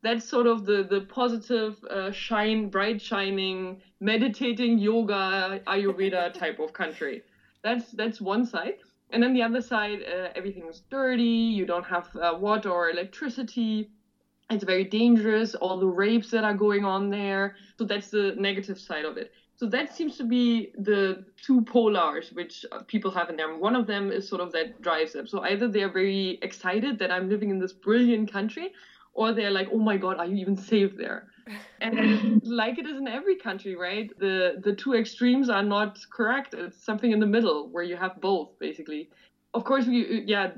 That's 0.02 0.24
sort 0.24 0.46
of 0.46 0.64
the 0.64 0.82
the 0.82 1.02
positive, 1.02 1.82
uh, 1.90 2.10
shine, 2.12 2.68
bright 2.70 3.00
shining, 3.00 3.82
meditating, 4.00 4.78
yoga, 4.78 5.60
Ayurveda 5.66 6.32
type 6.42 6.58
of 6.58 6.72
country. 6.72 7.22
That's 7.62 7.90
that's 7.92 8.20
one 8.20 8.44
side. 8.46 8.74
And 9.10 9.22
then 9.22 9.32
the 9.34 9.42
other 9.42 9.60
side, 9.60 10.02
uh, 10.02 10.28
everything 10.36 10.68
is 10.68 10.82
dirty. 10.90 11.52
You 11.58 11.66
don't 11.66 11.84
have 11.84 12.08
uh, 12.16 12.34
water 12.38 12.70
or 12.70 12.90
electricity 12.90 13.90
it's 14.50 14.64
very 14.64 14.84
dangerous 14.84 15.54
all 15.54 15.78
the 15.78 15.86
rapes 15.86 16.30
that 16.30 16.44
are 16.44 16.54
going 16.54 16.84
on 16.84 17.08
there 17.10 17.54
so 17.78 17.84
that's 17.84 18.10
the 18.10 18.34
negative 18.36 18.78
side 18.78 19.04
of 19.04 19.16
it 19.16 19.30
so 19.60 19.66
that 19.66 19.94
seems 19.94 20.16
to 20.16 20.24
be 20.24 20.72
the 20.78 21.22
two 21.44 21.60
polars 21.60 22.34
which 22.34 22.64
uh, 22.72 22.78
people 22.86 23.10
have 23.10 23.28
in 23.28 23.36
there 23.36 23.54
one 23.54 23.76
of 23.76 23.86
them 23.86 24.10
is 24.10 24.26
sort 24.26 24.40
of 24.40 24.52
that 24.52 24.80
drives 24.80 25.12
them. 25.12 25.26
So 25.26 25.42
either 25.42 25.68
they're 25.68 25.92
very 25.92 26.38
excited 26.40 26.98
that 27.00 27.10
i'm 27.10 27.28
living 27.28 27.50
in 27.50 27.58
this 27.58 27.74
brilliant 27.74 28.32
country 28.32 28.70
or 29.12 29.34
they're 29.34 29.50
like 29.50 29.68
oh 29.70 29.82
my 29.90 29.98
god 29.98 30.16
are 30.16 30.24
you 30.24 30.36
even 30.36 30.56
safe 30.56 30.96
there? 30.96 31.26
And 31.82 32.40
like 32.62 32.78
it 32.78 32.86
is 32.86 32.96
in 33.02 33.08
every 33.08 33.36
country 33.36 33.74
right 33.76 34.08
the 34.18 34.36
the 34.66 34.74
two 34.82 34.94
extremes 34.94 35.50
are 35.50 35.66
not 35.76 35.98
correct. 36.16 36.54
It's 36.54 36.82
something 36.88 37.10
in 37.16 37.20
the 37.20 37.32
middle 37.36 37.68
where 37.72 37.86
you 37.90 37.96
have 38.04 38.14
both 38.20 38.48
basically. 38.58 39.10
Of 39.52 39.64
course, 39.64 39.84
you 39.86 40.02
yeah, 40.34 40.52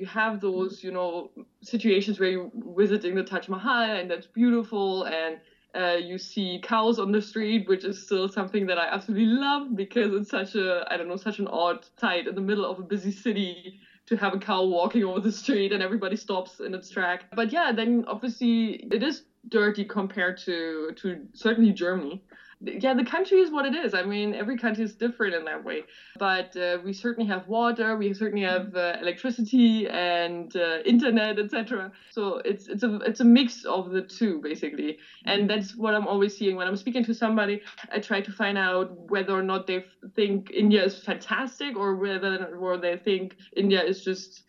you 0.00 0.06
have 0.06 0.40
those 0.40 0.84
you 0.84 0.92
know 0.92 1.30
situations 1.62 2.20
where 2.20 2.30
you're 2.34 2.52
visiting 2.84 3.14
the 3.16 3.24
Taj 3.24 3.48
Mahal 3.48 3.90
and 4.00 4.10
that's 4.10 4.28
beautiful, 4.42 5.04
and 5.04 5.40
uh, 5.76 5.96
you 5.96 6.18
see 6.18 6.60
cows 6.62 6.98
on 6.98 7.12
the 7.12 7.20
street, 7.20 7.68
which 7.68 7.84
is 7.84 8.02
still 8.02 8.28
something 8.28 8.66
that 8.66 8.78
I 8.78 8.86
absolutely 8.86 9.26
love 9.26 9.76
because 9.76 10.12
it's 10.14 10.30
such 10.30 10.54
a 10.54 10.86
I 10.90 10.96
don't 10.96 11.08
know 11.08 11.16
such 11.16 11.38
an 11.38 11.48
odd 11.48 11.84
sight 12.00 12.26
in 12.26 12.34
the 12.34 12.40
middle 12.40 12.64
of 12.64 12.78
a 12.78 12.82
busy 12.82 13.12
city 13.12 13.80
to 14.06 14.16
have 14.16 14.34
a 14.34 14.38
cow 14.38 14.64
walking 14.64 15.04
over 15.04 15.20
the 15.20 15.32
street 15.32 15.72
and 15.72 15.82
everybody 15.82 16.16
stops 16.16 16.60
in 16.60 16.74
its 16.74 16.88
track. 16.88 17.24
But 17.34 17.52
yeah, 17.52 17.72
then 17.72 18.04
obviously 18.06 18.74
it 18.90 19.02
is 19.02 19.24
dirty 19.48 19.84
compared 19.84 20.38
to 20.38 20.92
to 20.96 21.26
certainly 21.34 21.72
Germany. 21.72 22.22
Yeah, 22.60 22.94
the 22.94 23.04
country 23.04 23.38
is 23.40 23.50
what 23.50 23.66
it 23.66 23.74
is. 23.74 23.92
I 23.92 24.02
mean, 24.02 24.34
every 24.34 24.56
country 24.56 24.84
is 24.84 24.94
different 24.94 25.34
in 25.34 25.44
that 25.44 25.62
way. 25.62 25.84
But 26.18 26.56
uh, 26.56 26.78
we 26.82 26.92
certainly 26.92 27.28
have 27.28 27.46
water, 27.46 27.96
we 27.96 28.14
certainly 28.14 28.44
have 28.44 28.74
uh, 28.74 28.96
electricity 29.00 29.86
and 29.88 30.54
uh, 30.56 30.78
internet, 30.84 31.38
etc. 31.38 31.92
So 32.10 32.40
it's 32.44 32.66
it's 32.66 32.82
a 32.82 32.96
it's 33.00 33.20
a 33.20 33.24
mix 33.24 33.64
of 33.64 33.90
the 33.90 34.02
two 34.02 34.40
basically, 34.40 34.98
and 35.26 35.48
that's 35.50 35.76
what 35.76 35.94
I'm 35.94 36.06
always 36.06 36.36
seeing 36.36 36.56
when 36.56 36.66
I'm 36.66 36.76
speaking 36.76 37.04
to 37.04 37.14
somebody. 37.14 37.60
I 37.92 37.98
try 37.98 38.22
to 38.22 38.32
find 38.32 38.56
out 38.56 39.10
whether 39.10 39.32
or 39.32 39.42
not 39.42 39.66
they 39.66 39.84
think 40.14 40.50
India 40.50 40.84
is 40.84 40.98
fantastic 40.98 41.76
or 41.76 41.96
whether 41.96 42.46
or 42.56 42.78
they 42.78 42.96
think 42.96 43.36
India 43.54 43.82
is 43.84 44.02
just 44.02 44.44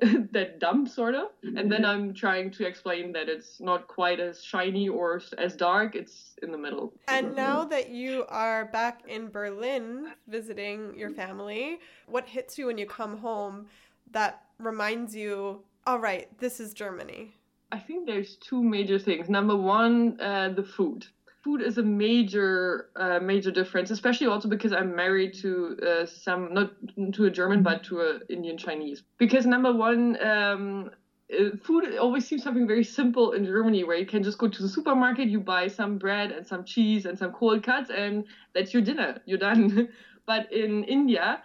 that 0.32 0.60
dumb 0.60 0.86
sort 0.86 1.14
of. 1.14 1.28
And 1.42 1.70
then 1.70 1.84
i'm 1.84 2.14
trying 2.14 2.50
to 2.52 2.66
explain 2.66 3.12
that 3.12 3.28
it's 3.28 3.60
not 3.60 3.88
quite 3.88 4.20
as 4.20 4.42
shiny 4.42 4.88
or 4.88 5.20
as 5.36 5.56
dark. 5.56 5.96
It's 5.96 6.34
in 6.42 6.52
the 6.52 6.58
middle. 6.58 6.92
And 7.08 7.34
now 7.34 7.64
that 7.64 7.90
you 7.90 8.24
are 8.28 8.66
back 8.66 9.02
in 9.08 9.28
berlin 9.28 10.12
visiting 10.28 10.96
your 10.96 11.10
family 11.10 11.80
what 12.06 12.26
hits 12.26 12.58
you 12.58 12.66
when 12.66 12.78
you 12.78 12.86
come 12.86 13.18
home 13.18 13.66
that 14.12 14.42
reminds 14.58 15.14
you 15.14 15.62
all 15.86 15.98
right 15.98 16.26
this 16.38 16.60
is 16.60 16.72
germany 16.72 17.34
i 17.72 17.78
think 17.78 18.06
there's 18.06 18.36
two 18.36 18.62
major 18.62 18.98
things. 18.98 19.28
Number 19.28 19.56
one 19.56 20.20
uh, 20.20 20.50
the 20.50 20.62
food 20.62 21.06
food 21.48 21.62
is 21.62 21.78
a 21.78 21.82
major 21.82 22.90
uh, 22.96 23.18
major 23.20 23.50
difference, 23.50 23.90
especially 23.90 24.26
also 24.26 24.48
because 24.48 24.72
I'm 24.72 24.94
married 24.94 25.32
to 25.42 25.78
uh, 25.90 26.06
some 26.06 26.52
not 26.52 26.72
to 27.14 27.24
a 27.24 27.30
German 27.30 27.62
but 27.62 27.84
to 27.84 28.00
an 28.02 28.20
Indian 28.28 28.58
Chinese. 28.58 29.02
Because 29.18 29.46
number 29.46 29.72
one. 29.72 30.02
Um, 30.22 30.90
uh, 31.30 31.54
food 31.62 31.94
always 31.98 32.26
seems 32.26 32.42
something 32.42 32.66
very 32.66 32.82
simple 32.82 33.32
in 33.32 33.44
Germany, 33.44 33.84
where 33.84 33.98
you 33.98 34.06
can 34.06 34.22
just 34.22 34.38
go 34.38 34.48
to 34.48 34.62
the 34.62 34.68
supermarket, 34.76 35.28
you 35.28 35.38
buy 35.38 35.68
some 35.68 35.98
bread 35.98 36.32
and 36.32 36.46
some 36.46 36.64
cheese 36.64 37.04
and 37.04 37.18
some 37.18 37.32
cold 37.32 37.62
cuts, 37.62 37.90
and 37.90 38.24
that's 38.54 38.72
your 38.72 38.82
dinner. 38.82 39.20
You're 39.26 39.44
done. 39.50 39.90
but 40.26 40.50
in 40.50 40.84
India, 40.84 41.42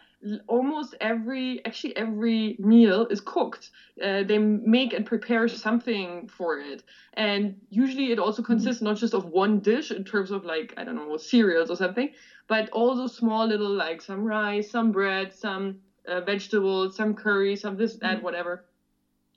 almost 0.47 0.95
every 1.01 1.63
actually 1.65 1.95
every 1.97 2.55
meal 2.59 3.05
is 3.07 3.19
cooked 3.19 3.71
uh, 4.03 4.23
they 4.23 4.37
make 4.37 4.93
and 4.93 5.05
prepare 5.05 5.47
something 5.47 6.27
for 6.27 6.59
it 6.59 6.83
and 7.13 7.55
usually 7.69 8.11
it 8.11 8.19
also 8.19 8.41
mm-hmm. 8.41 8.53
consists 8.53 8.81
not 8.81 8.95
just 8.95 9.13
of 9.13 9.25
one 9.25 9.59
dish 9.59 9.91
in 9.91 10.03
terms 10.03 10.31
of 10.31 10.45
like 10.45 10.73
i 10.77 10.83
don't 10.83 10.95
know 10.95 11.17
cereals 11.17 11.69
or 11.69 11.75
something 11.75 12.09
but 12.47 12.69
also 12.69 13.07
small 13.07 13.45
little 13.45 13.73
like 13.73 14.01
some 14.01 14.23
rice 14.23 14.71
some 14.71 14.91
bread 14.91 15.33
some 15.33 15.79
uh, 16.07 16.21
vegetables 16.21 16.95
some 16.95 17.13
curry 17.13 17.55
some 17.55 17.75
this 17.75 17.95
that 17.95 18.15
mm-hmm. 18.15 18.25
whatever 18.25 18.65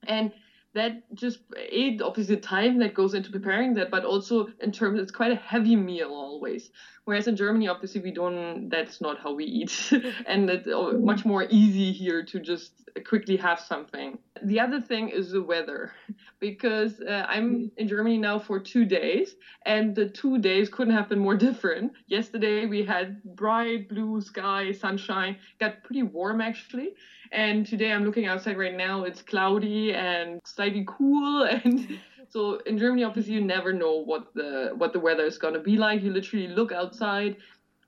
and 0.06 0.32
that 0.74 1.02
just 1.14 1.40
aid 1.56 2.02
obviously 2.02 2.36
time 2.36 2.78
that 2.78 2.94
goes 2.94 3.14
into 3.14 3.30
preparing 3.30 3.74
that 3.74 3.90
but 3.90 4.04
also 4.04 4.46
in 4.60 4.70
terms 4.70 5.00
it's 5.00 5.10
quite 5.10 5.32
a 5.32 5.36
heavy 5.36 5.74
meal 5.74 6.10
always 6.10 6.70
whereas 7.06 7.26
in 7.26 7.36
germany 7.36 7.66
obviously 7.68 8.00
we 8.00 8.10
don't 8.10 8.68
that's 8.68 9.00
not 9.00 9.18
how 9.18 9.32
we 9.32 9.44
eat 9.44 9.92
and 10.26 10.50
it's 10.50 10.68
much 11.00 11.24
more 11.24 11.46
easy 11.48 11.90
here 11.90 12.22
to 12.22 12.38
just 12.38 12.72
quickly 13.06 13.36
have 13.36 13.58
something 13.58 14.18
the 14.44 14.60
other 14.60 14.80
thing 14.80 15.08
is 15.08 15.30
the 15.30 15.42
weather 15.42 15.92
because 16.40 17.00
uh, 17.00 17.24
i'm 17.28 17.70
in 17.78 17.88
germany 17.88 18.18
now 18.18 18.38
for 18.38 18.58
two 18.60 18.84
days 18.84 19.36
and 19.64 19.94
the 19.94 20.08
two 20.08 20.38
days 20.38 20.68
couldn't 20.68 20.94
have 20.94 21.08
been 21.08 21.18
more 21.18 21.36
different 21.48 21.92
yesterday 22.06 22.66
we 22.66 22.84
had 22.84 23.22
bright 23.24 23.88
blue 23.88 24.20
sky 24.20 24.72
sunshine 24.72 25.36
got 25.58 25.82
pretty 25.82 26.02
warm 26.02 26.40
actually 26.40 26.92
and 27.32 27.66
today 27.66 27.92
I'm 27.92 28.04
looking 28.04 28.26
outside 28.26 28.56
right 28.56 28.74
now. 28.74 29.04
It's 29.04 29.22
cloudy 29.22 29.92
and 29.92 30.40
slightly 30.44 30.84
cool. 30.86 31.42
And 31.44 31.98
so 32.28 32.58
in 32.66 32.78
Germany, 32.78 33.04
obviously, 33.04 33.34
you 33.34 33.40
never 33.40 33.72
know 33.72 34.02
what 34.04 34.34
the 34.34 34.72
what 34.76 34.92
the 34.92 35.00
weather 35.00 35.24
is 35.24 35.38
gonna 35.38 35.60
be 35.60 35.76
like. 35.76 36.02
You 36.02 36.12
literally 36.12 36.48
look 36.48 36.72
outside. 36.72 37.36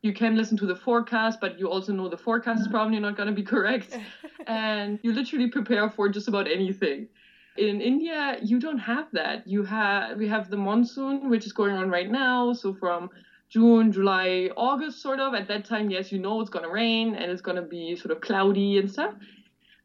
You 0.02 0.12
can 0.12 0.36
listen 0.36 0.56
to 0.58 0.66
the 0.66 0.76
forecast, 0.76 1.40
but 1.40 1.58
you 1.58 1.68
also 1.68 1.92
know 1.92 2.08
the 2.08 2.16
forecast 2.16 2.60
is 2.60 2.68
mm. 2.68 2.70
probably 2.70 3.00
not 3.00 3.16
gonna 3.16 3.32
be 3.32 3.42
correct. 3.42 3.96
and 4.46 4.98
you 5.02 5.12
literally 5.12 5.48
prepare 5.48 5.90
for 5.90 6.08
just 6.08 6.28
about 6.28 6.46
anything. 6.48 7.08
In 7.56 7.80
India, 7.80 8.38
you 8.40 8.60
don't 8.60 8.78
have 8.78 9.08
that. 9.12 9.46
You 9.46 9.64
have 9.64 10.16
we 10.16 10.28
have 10.28 10.50
the 10.50 10.56
monsoon, 10.56 11.28
which 11.28 11.44
is 11.44 11.52
going 11.52 11.76
on 11.76 11.90
right 11.90 12.10
now. 12.10 12.52
So 12.52 12.74
from 12.74 13.10
June, 13.50 13.92
July, 13.92 14.50
August, 14.56 15.00
sort 15.00 15.20
of. 15.20 15.34
At 15.34 15.48
that 15.48 15.64
time, 15.64 15.90
yes, 15.90 16.12
you 16.12 16.18
know 16.18 16.40
it's 16.40 16.50
going 16.50 16.64
to 16.64 16.70
rain 16.70 17.14
and 17.14 17.30
it's 17.30 17.40
going 17.40 17.56
to 17.56 17.62
be 17.62 17.96
sort 17.96 18.12
of 18.12 18.20
cloudy 18.20 18.78
and 18.78 18.90
stuff. 18.90 19.14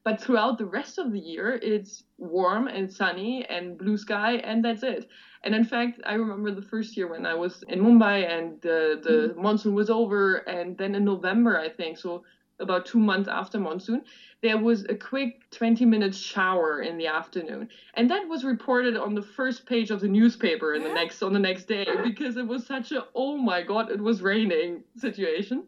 But 0.04 0.20
throughout 0.20 0.58
the 0.58 0.66
rest 0.66 0.98
of 0.98 1.12
the 1.12 1.20
year, 1.20 1.60
it's 1.62 2.04
warm 2.18 2.68
and 2.68 2.92
sunny 2.92 3.46
and 3.46 3.78
blue 3.78 3.98
sky, 3.98 4.34
and 4.36 4.64
that's 4.64 4.84
it. 4.84 5.08
And 5.44 5.56
in 5.56 5.64
fact, 5.64 6.00
I 6.06 6.16
remember 6.16 6.52
the 6.52 6.62
first 6.62 6.98
year 6.98 7.08
when 7.08 7.26
I 7.26 7.34
was 7.34 7.64
in 7.70 7.80
Mumbai 7.80 8.30
and 8.30 8.62
the, 8.62 9.00
the 9.02 9.30
mm-hmm. 9.30 9.42
monsoon 9.42 9.76
was 9.76 9.90
over, 9.90 10.38
and 10.38 10.78
then 10.78 10.96
in 10.96 11.06
November, 11.06 11.58
I 11.58 11.70
think, 11.70 11.98
so 11.98 12.24
about 12.60 12.86
two 12.86 13.00
months 13.00 13.30
after 13.30 13.60
monsoon, 13.60 14.04
there 14.42 14.58
was 14.58 14.86
a 14.86 14.96
quick 14.96 15.50
20 15.52 15.86
minute 15.86 16.14
shower 16.14 16.82
in 16.82 16.98
the 16.98 17.08
afternoon. 17.08 17.70
And 17.94 18.10
that 18.12 18.28
was 18.28 18.44
reported 18.44 18.96
on 18.98 19.16
the 19.16 19.22
first 19.22 19.66
page 19.66 19.90
of 19.90 20.02
the 20.02 20.08
newspaper 20.08 20.74
in 20.74 20.84
the 20.84 20.94
next 20.94 21.22
on 21.24 21.34
the 21.34 21.40
next 21.40 21.66
day 21.66 21.86
because 22.04 22.38
it 22.38 22.48
was 22.48 22.66
such 22.66 22.92
a 22.92 23.06
oh 23.16 23.38
my 23.38 23.62
god, 23.62 23.90
it 23.90 24.02
was 24.02 24.22
raining 24.22 24.84
situation. 24.98 25.64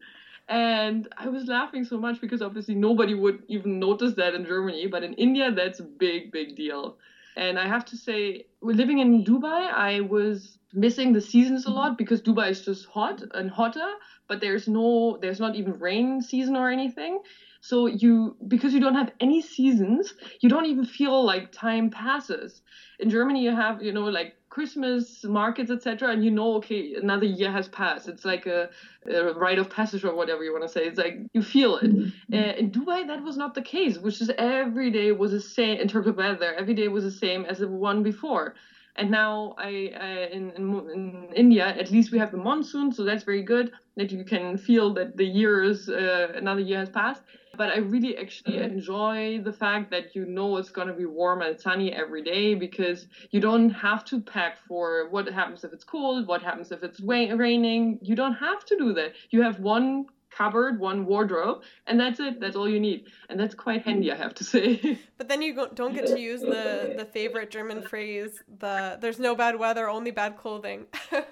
And 0.47 1.07
I 1.17 1.27
was 1.29 1.47
laughing 1.47 1.83
so 1.83 1.97
much 1.97 2.21
because 2.21 2.41
obviously 2.41 2.75
nobody 2.75 3.15
would 3.15 3.43
even 3.47 3.79
notice 3.79 4.13
that 4.15 4.35
in 4.35 4.45
Germany, 4.45 4.87
but 4.87 5.03
in 5.03 5.13
India 5.13 5.51
that's 5.51 5.79
a 5.79 5.83
big, 5.83 6.31
big 6.31 6.55
deal. 6.55 6.97
And 7.35 7.59
I 7.59 7.67
have 7.67 7.83
to 7.85 7.97
say, 7.97 8.45
living 8.61 8.99
in 8.99 9.23
Dubai, 9.23 9.69
I 9.71 10.01
was 10.01 10.57
missing 10.73 11.13
the 11.13 11.21
seasons 11.21 11.65
a 11.65 11.71
lot 11.71 11.97
because 11.97 12.21
Dubai 12.21 12.49
is 12.51 12.61
just 12.61 12.85
hot 12.85 13.21
and 13.33 13.49
hotter, 13.49 13.89
but 14.27 14.39
there's 14.39 14.67
no, 14.67 15.17
there's 15.21 15.39
not 15.39 15.55
even 15.55 15.73
rain 15.79 16.21
season 16.21 16.55
or 16.55 16.69
anything. 16.69 17.19
So 17.61 17.87
you, 17.87 18.37
because 18.47 18.73
you 18.73 18.79
don't 18.79 18.95
have 18.95 19.11
any 19.19 19.41
seasons, 19.41 20.13
you 20.41 20.47
don't 20.49 20.65
even 20.67 20.85
feel 20.85 21.25
like 21.25 21.51
time 21.51 21.89
passes. 21.89 22.61
In 22.99 23.09
Germany, 23.09 23.43
you 23.43 23.53
have, 23.55 23.81
you 23.81 23.91
know, 23.91 24.05
like 24.05 24.35
Christmas 24.55 25.25
markets, 25.25 25.69
etc., 25.69 26.11
and 26.13 26.23
you 26.23 26.31
know, 26.31 26.55
okay, 26.55 26.93
another 26.93 27.25
year 27.25 27.51
has 27.51 27.67
passed. 27.67 28.07
It's 28.07 28.23
like 28.23 28.45
a, 28.45 28.69
a 29.05 29.33
rite 29.33 29.59
of 29.59 29.69
passage 29.69 30.05
or 30.05 30.15
whatever 30.15 30.45
you 30.45 30.53
want 30.53 30.63
to 30.63 30.69
say. 30.69 30.85
It's 30.85 30.97
like 30.97 31.17
you 31.33 31.43
feel 31.43 31.75
it. 31.75 31.91
Mm-hmm. 31.93 32.33
Uh, 32.33 32.53
in 32.61 32.71
Dubai, 32.71 33.05
that 33.05 33.21
was 33.21 33.35
not 33.35 33.53
the 33.53 33.61
case, 33.61 33.97
which 33.97 34.21
is 34.21 34.31
every 34.37 34.91
day 34.91 35.11
was 35.11 35.31
the 35.31 35.41
same 35.41 35.77
in 35.81 35.89
terms 35.89 36.07
of 36.07 36.15
weather. 36.15 36.53
Every 36.53 36.73
day 36.73 36.87
was 36.87 37.03
the 37.03 37.11
same 37.11 37.43
as 37.43 37.57
the 37.57 37.67
one 37.67 38.01
before. 38.01 38.55
And 38.97 39.11
now 39.11 39.53
I, 39.57 39.91
I 39.99 40.09
in, 40.31 40.51
in, 40.51 40.89
in 40.93 41.33
India, 41.35 41.67
at 41.67 41.91
least 41.91 42.11
we 42.11 42.17
have 42.17 42.31
the 42.31 42.37
monsoon, 42.37 42.91
so 42.91 43.03
that's 43.03 43.23
very 43.23 43.43
good 43.43 43.71
that 43.97 44.11
you 44.11 44.23
can 44.23 44.57
feel 44.57 44.93
that 44.93 45.17
the 45.17 45.25
years 45.25 45.89
uh, 45.89 46.31
another 46.35 46.61
year 46.61 46.79
has 46.79 46.89
passed. 46.89 47.21
But 47.57 47.69
i 47.69 47.77
really 47.77 48.17
actually 48.17 48.57
enjoy 48.59 49.41
the 49.43 49.53
fact 49.53 49.89
that 49.91 50.13
you 50.15 50.25
know 50.25 50.57
it's 50.57 50.71
going 50.71 50.87
to 50.89 50.93
be 50.93 51.05
warm 51.05 51.41
and 51.41 51.59
sunny 51.59 51.93
every 51.93 52.21
day 52.21 52.53
because 52.53 53.07
you 53.31 53.39
don't 53.39 53.69
have 53.69 54.03
to 54.05 54.19
pack 54.21 54.57
for 54.67 55.07
what 55.09 55.27
happens 55.29 55.63
if 55.63 55.71
it's 55.71 55.85
cold 55.85 56.27
what 56.27 56.41
happens 56.41 56.71
if 56.71 56.83
it's 56.83 56.99
raining. 57.01 57.99
You 58.01 58.15
don't 58.15 58.33
have 58.33 58.65
to 58.65 58.77
do 58.77 58.93
that. 58.93 59.13
You 59.31 59.41
have 59.41 59.59
one 59.59 60.05
cupboard, 60.35 60.79
one 60.79 61.05
wardrobe, 61.05 61.63
and 61.87 61.99
that's 61.99 62.19
it. 62.19 62.39
That's 62.39 62.55
all 62.55 62.69
you 62.69 62.79
need, 62.79 63.05
and 63.29 63.39
that's 63.39 63.55
quite 63.55 63.83
handy, 63.83 64.11
I 64.11 64.15
have 64.15 64.33
to 64.35 64.43
say. 64.43 64.99
But 65.17 65.29
then 65.29 65.41
you 65.41 65.53
don't 65.73 65.93
get 65.93 66.07
to 66.07 66.19
use 66.19 66.41
the 66.41 66.93
the 66.97 67.05
favorite 67.05 67.49
German 67.51 67.81
phrase: 67.81 68.43
"the 68.59 68.97
There's 69.01 69.19
no 69.19 69.35
bad 69.35 69.57
weather, 69.57 69.89
only 69.89 70.11
bad 70.11 70.37
clothing." 70.37 70.87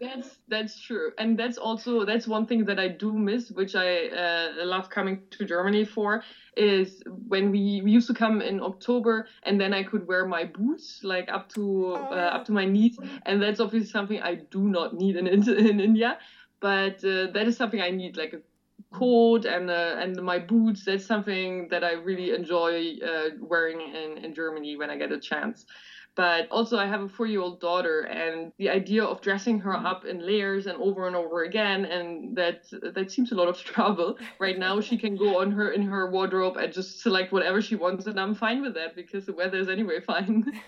That's 0.00 0.38
that's 0.46 0.80
true, 0.80 1.10
and 1.18 1.36
that's 1.36 1.58
also 1.58 2.04
that's 2.04 2.28
one 2.28 2.46
thing 2.46 2.64
that 2.66 2.78
I 2.78 2.86
do 2.86 3.12
miss, 3.12 3.50
which 3.50 3.74
I 3.74 4.06
uh, 4.06 4.64
love 4.64 4.88
coming 4.90 5.22
to 5.30 5.44
Germany 5.44 5.84
for, 5.84 6.22
is 6.56 7.02
when 7.26 7.50
we, 7.50 7.82
we 7.82 7.90
used 7.90 8.06
to 8.06 8.14
come 8.14 8.40
in 8.40 8.60
October, 8.60 9.26
and 9.42 9.60
then 9.60 9.74
I 9.74 9.82
could 9.82 10.06
wear 10.06 10.24
my 10.24 10.44
boots 10.44 11.00
like 11.02 11.28
up 11.28 11.48
to 11.54 11.94
uh, 11.94 12.08
oh, 12.10 12.36
up 12.36 12.44
to 12.44 12.52
my 12.52 12.64
knees, 12.64 12.96
and 13.26 13.42
that's 13.42 13.58
obviously 13.58 13.90
something 13.90 14.22
I 14.22 14.36
do 14.36 14.68
not 14.68 14.94
need 14.94 15.16
in 15.16 15.26
in 15.26 15.80
India, 15.80 16.18
but 16.60 17.04
uh, 17.04 17.30
that 17.32 17.44
is 17.46 17.56
something 17.56 17.80
I 17.80 17.90
need, 17.90 18.16
like 18.16 18.32
a 18.32 18.40
coat 18.96 19.44
and 19.44 19.70
uh, 19.70 19.96
and 19.98 20.16
my 20.22 20.38
boots. 20.38 20.84
That's 20.84 21.06
something 21.06 21.68
that 21.68 21.84
I 21.84 21.92
really 21.92 22.34
enjoy 22.34 22.96
uh, 23.04 23.30
wearing 23.40 23.80
in 23.80 24.24
in 24.24 24.34
Germany 24.34 24.76
when 24.76 24.90
I 24.90 24.96
get 24.96 25.12
a 25.12 25.20
chance. 25.20 25.66
But 26.18 26.48
also, 26.50 26.76
I 26.78 26.86
have 26.86 27.02
a 27.02 27.08
four 27.08 27.26
year 27.26 27.40
old 27.40 27.60
daughter, 27.60 28.00
and 28.00 28.50
the 28.58 28.70
idea 28.70 29.04
of 29.04 29.20
dressing 29.20 29.60
her 29.60 29.72
up 29.76 30.04
in 30.04 30.26
layers 30.26 30.66
and 30.66 30.76
over 30.82 31.06
and 31.06 31.14
over 31.14 31.44
again, 31.44 31.84
and 31.84 32.36
that 32.36 32.64
that 32.94 33.12
seems 33.12 33.30
a 33.30 33.36
lot 33.36 33.46
of 33.46 33.56
trouble. 33.72 34.18
Right 34.40 34.58
now, 34.58 34.80
she 34.80 34.98
can 34.98 35.16
go 35.16 35.40
on 35.40 35.52
her 35.52 35.70
in 35.70 35.82
her 35.82 36.10
wardrobe 36.10 36.56
and 36.56 36.72
just 36.72 37.00
select 37.02 37.30
whatever 37.32 37.62
she 37.62 37.76
wants, 37.76 38.06
and 38.06 38.18
I'm 38.18 38.34
fine 38.34 38.62
with 38.62 38.74
that 38.74 38.96
because 38.96 39.26
the 39.26 39.32
weather 39.32 39.58
is 39.58 39.68
anyway 39.68 40.00
fine. 40.00 40.60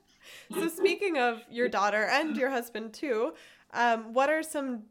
so, 0.54 0.68
speaking 0.68 1.18
of 1.18 1.42
your 1.50 1.68
daughter 1.68 2.04
and 2.04 2.34
your 2.34 2.48
husband 2.48 2.94
too, 2.94 3.34
um, 3.74 4.14
what 4.14 4.30
are 4.30 4.42
some 4.42 4.84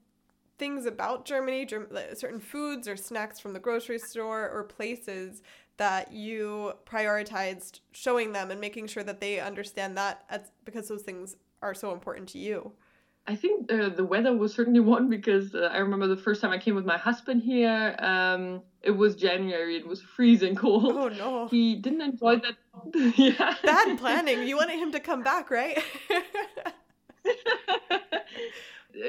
things 0.58 0.86
about 0.86 1.26
Germany, 1.26 1.68
certain 2.14 2.40
foods 2.40 2.88
or 2.88 2.96
snacks 2.96 3.40
from 3.40 3.54
the 3.54 3.60
grocery 3.60 4.00
store 4.00 4.50
or 4.50 4.64
places 4.64 5.42
that 5.78 6.12
you 6.12 6.74
prioritized 6.86 7.80
showing 7.92 8.32
them 8.32 8.52
and 8.52 8.62
making 8.62 8.88
sure 8.88 9.04
that 9.04 9.20
they 9.20 9.40
understand 9.40 9.98
that 9.98 10.24
as, 10.30 10.52
because 10.66 10.88
those 10.88 11.02
things 11.02 11.36
are 11.62 11.74
so 11.74 11.92
important 11.92 12.30
to 12.30 12.38
you? 12.38 12.72
I 13.26 13.36
think 13.36 13.72
uh, 13.72 13.90
the 13.90 14.04
weather 14.04 14.36
was 14.36 14.54
certainly 14.54 14.80
one 14.96 15.10
because 15.10 15.56
uh, 15.56 15.70
I 15.72 15.78
remember 15.78 16.08
the 16.08 16.18
first 16.18 16.42
time 16.42 16.52
I 16.52 16.58
came 16.58 16.76
with 16.76 16.86
my 16.86 16.98
husband 16.98 17.42
here. 17.42 17.96
Um, 18.00 18.62
it 18.82 18.92
was 18.92 19.16
January. 19.16 19.78
It 19.78 19.88
was 19.88 20.02
freezing 20.02 20.56
cold. 20.56 20.94
Oh 20.94 21.08
no! 21.08 21.48
He 21.52 21.76
didn't 21.76 22.02
enjoy 22.02 22.42
that. 22.42 22.56
yeah. 23.18 23.56
Bad 23.64 23.98
planning. 23.98 24.48
You 24.48 24.58
wanted 24.58 24.78
him 24.78 24.92
to 24.92 25.00
come 25.00 25.24
back, 25.24 25.50
right? 25.50 25.82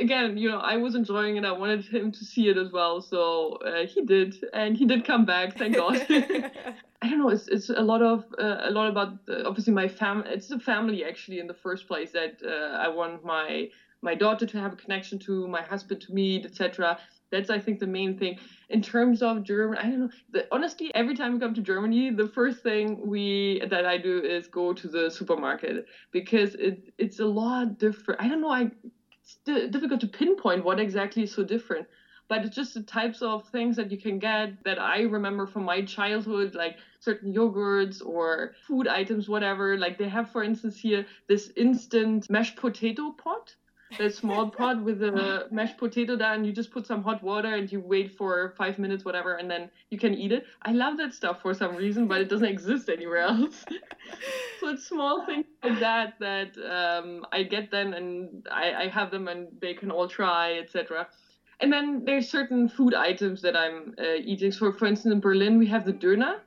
Again, 0.00 0.36
you 0.36 0.50
know, 0.50 0.58
I 0.58 0.76
was 0.76 0.94
enjoying 0.94 1.36
it. 1.36 1.44
I 1.44 1.52
wanted 1.52 1.84
him 1.84 2.10
to 2.12 2.24
see 2.24 2.48
it 2.48 2.56
as 2.56 2.72
well, 2.72 3.02
so 3.02 3.58
uh, 3.66 3.86
he 3.86 4.02
did, 4.02 4.34
and 4.52 4.76
he 4.76 4.86
did 4.86 5.04
come 5.04 5.24
back. 5.24 5.58
Thank 5.58 5.76
God. 5.76 6.06
I 7.02 7.10
don't 7.10 7.18
know. 7.18 7.28
It's 7.28 7.48
it's 7.48 7.68
a 7.68 7.82
lot 7.82 8.00
of 8.00 8.24
uh, 8.38 8.60
a 8.62 8.70
lot 8.70 8.88
about 8.88 9.18
uh, 9.28 9.42
obviously 9.44 9.74
my 9.74 9.88
family. 9.88 10.30
It's 10.30 10.48
the 10.48 10.58
family 10.58 11.04
actually 11.04 11.38
in 11.38 11.46
the 11.46 11.54
first 11.54 11.86
place 11.86 12.12
that 12.12 12.38
uh, 12.42 12.78
I 12.78 12.88
want 12.88 13.24
my 13.24 13.68
my 14.00 14.14
daughter 14.14 14.46
to 14.46 14.60
have 14.60 14.72
a 14.72 14.76
connection 14.76 15.18
to, 15.18 15.48
my 15.48 15.62
husband 15.62 16.00
to 16.02 16.14
meet, 16.14 16.44
etc. 16.46 16.98
That's 17.30 17.50
I 17.50 17.58
think 17.58 17.80
the 17.80 17.86
main 17.86 18.16
thing. 18.18 18.38
In 18.70 18.80
terms 18.80 19.22
of 19.22 19.42
German, 19.42 19.78
I 19.78 19.82
don't 19.82 20.00
know. 20.00 20.10
The, 20.30 20.46
honestly, 20.52 20.94
every 20.94 21.16
time 21.16 21.34
we 21.34 21.40
come 21.40 21.54
to 21.54 21.60
Germany, 21.60 22.10
the 22.10 22.28
first 22.28 22.62
thing 22.62 23.06
we 23.06 23.62
that 23.68 23.84
I 23.84 23.98
do 23.98 24.22
is 24.22 24.46
go 24.46 24.72
to 24.72 24.88
the 24.88 25.10
supermarket 25.10 25.86
because 26.10 26.54
it 26.54 26.92
it's 26.96 27.20
a 27.20 27.26
lot 27.26 27.78
different. 27.78 28.20
I 28.22 28.28
don't 28.28 28.40
know. 28.40 28.50
I 28.50 28.70
it's 29.24 29.70
difficult 29.70 30.00
to 30.00 30.08
pinpoint 30.08 30.64
what 30.64 30.78
exactly 30.78 31.22
is 31.22 31.32
so 31.32 31.44
different 31.44 31.86
but 32.28 32.44
it's 32.44 32.56
just 32.56 32.74
the 32.74 32.82
types 32.82 33.22
of 33.22 33.46
things 33.48 33.76
that 33.76 33.90
you 33.90 33.98
can 33.98 34.18
get 34.18 34.62
that 34.64 34.78
I 34.78 35.02
remember 35.02 35.46
from 35.46 35.64
my 35.64 35.82
childhood, 35.82 36.54
like 36.54 36.78
certain 37.00 37.34
yogurts 37.34 38.04
or 38.04 38.54
food 38.66 38.88
items, 38.88 39.28
whatever. 39.28 39.76
Like 39.76 39.98
they 39.98 40.08
have, 40.08 40.30
for 40.30 40.42
instance, 40.42 40.78
here 40.78 41.04
this 41.28 41.52
instant 41.56 42.30
mashed 42.30 42.56
potato 42.56 43.10
pot 43.10 43.54
a 44.00 44.10
small 44.10 44.50
pot 44.50 44.82
with 44.82 45.02
a 45.02 45.46
mashed 45.50 45.78
potato 45.78 46.16
there 46.16 46.32
and 46.32 46.46
you 46.46 46.52
just 46.52 46.70
put 46.70 46.86
some 46.86 47.02
hot 47.02 47.22
water 47.22 47.54
and 47.54 47.70
you 47.70 47.80
wait 47.80 48.16
for 48.16 48.54
five 48.56 48.78
minutes 48.78 49.04
whatever 49.04 49.34
and 49.36 49.50
then 49.50 49.70
you 49.90 49.98
can 49.98 50.14
eat 50.14 50.32
it. 50.32 50.44
I 50.62 50.72
love 50.72 50.96
that 50.98 51.14
stuff 51.14 51.42
for 51.42 51.54
some 51.54 51.76
reason 51.76 52.06
but 52.06 52.20
it 52.20 52.28
doesn't 52.28 52.48
exist 52.56 52.88
anywhere 52.88 53.22
else. 53.22 53.64
So 54.60 54.70
it's 54.70 54.86
small 54.86 55.26
things 55.26 55.44
like 55.62 55.80
that 55.80 56.14
that 56.20 56.56
um, 56.58 57.26
i 57.32 57.42
get 57.42 57.70
them 57.70 57.92
and 57.92 58.46
I, 58.50 58.84
I 58.84 58.88
have 58.88 59.10
them 59.10 59.28
and 59.28 59.48
they 59.60 59.74
can 59.74 59.90
all 59.90 60.08
try 60.08 60.54
etc 60.54 61.08
and 61.60 61.72
then 61.72 62.04
there's 62.04 62.30
certain 62.30 62.68
food 62.68 62.94
items 62.94 63.42
that 63.42 63.56
i'm 63.56 63.94
uh, 63.98 64.14
eating. 64.24 64.52
So 64.52 64.72
for 64.72 64.86
instance 64.86 65.12
in 65.12 65.20
berlin 65.20 65.58
we 65.58 65.66
have 65.66 65.84
the 65.84 65.92
döner 65.92 66.40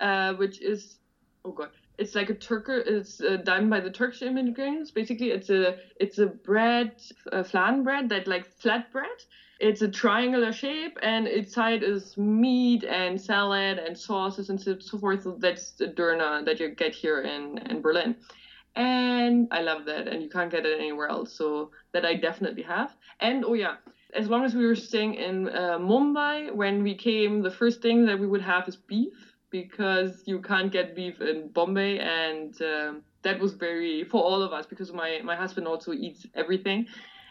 uh, 0.00 0.34
which 0.34 0.60
is 0.60 0.98
oh 1.44 1.52
god 1.52 1.70
it's 1.98 2.14
like 2.14 2.30
a 2.30 2.34
turker 2.34 2.82
it's 2.86 3.20
uh, 3.20 3.36
done 3.36 3.68
by 3.68 3.80
the 3.80 3.90
turkish 3.90 4.22
immigrants. 4.22 4.90
Basically 4.90 5.30
it's 5.30 5.50
a 5.50 5.74
it's 6.00 6.18
a 6.18 6.26
bread 6.26 6.92
a 7.32 7.44
flan 7.44 7.82
bread 7.82 8.08
that 8.10 8.26
like 8.26 8.46
flat 8.46 8.90
bread 8.90 9.18
it's 9.58 9.80
a 9.80 9.88
triangular 9.88 10.52
shape 10.52 10.98
and 11.02 11.26
inside 11.26 11.82
is 11.82 12.16
meat 12.16 12.84
and 12.84 13.20
salad 13.20 13.78
and 13.78 13.96
sauces 13.96 14.50
and 14.50 14.60
so 14.60 14.98
forth. 14.98 15.26
That's 15.38 15.72
the 15.72 15.86
döner 15.88 16.44
that 16.44 16.60
you 16.60 16.68
get 16.68 16.94
here 16.94 17.20
in 17.22 17.58
in 17.70 17.80
berlin. 17.80 18.16
And 18.74 19.48
i 19.50 19.60
love 19.62 19.86
that 19.86 20.06
and 20.08 20.22
you 20.22 20.28
can't 20.28 20.50
get 20.50 20.66
it 20.66 20.78
anywhere 20.78 21.08
else 21.08 21.32
so 21.32 21.70
that 21.92 22.04
i 22.04 22.14
definitely 22.14 22.62
have. 22.62 22.94
And 23.20 23.44
oh 23.44 23.54
yeah 23.54 23.76
as 24.14 24.28
long 24.28 24.44
as 24.44 24.54
we 24.54 24.64
were 24.66 24.76
staying 24.76 25.14
in 25.14 25.48
uh, 25.48 25.78
mumbai 25.78 26.52
when 26.54 26.82
we 26.82 26.94
came 26.94 27.42
the 27.42 27.50
first 27.50 27.82
thing 27.82 28.06
that 28.06 28.18
we 28.18 28.26
would 28.26 28.42
have 28.42 28.68
is 28.68 28.76
beef 28.76 29.35
because 29.62 30.22
you 30.26 30.40
can't 30.40 30.70
get 30.70 30.94
beef 30.94 31.20
in 31.20 31.48
Bombay, 31.48 31.98
and 31.98 32.60
um, 32.62 33.02
that 33.22 33.38
was 33.40 33.52
very 33.54 34.04
for 34.04 34.22
all 34.22 34.42
of 34.42 34.52
us 34.52 34.66
because 34.66 34.92
my 34.92 35.20
my 35.24 35.36
husband 35.36 35.66
also 35.66 35.92
eats 35.92 36.26
everything, 36.34 36.86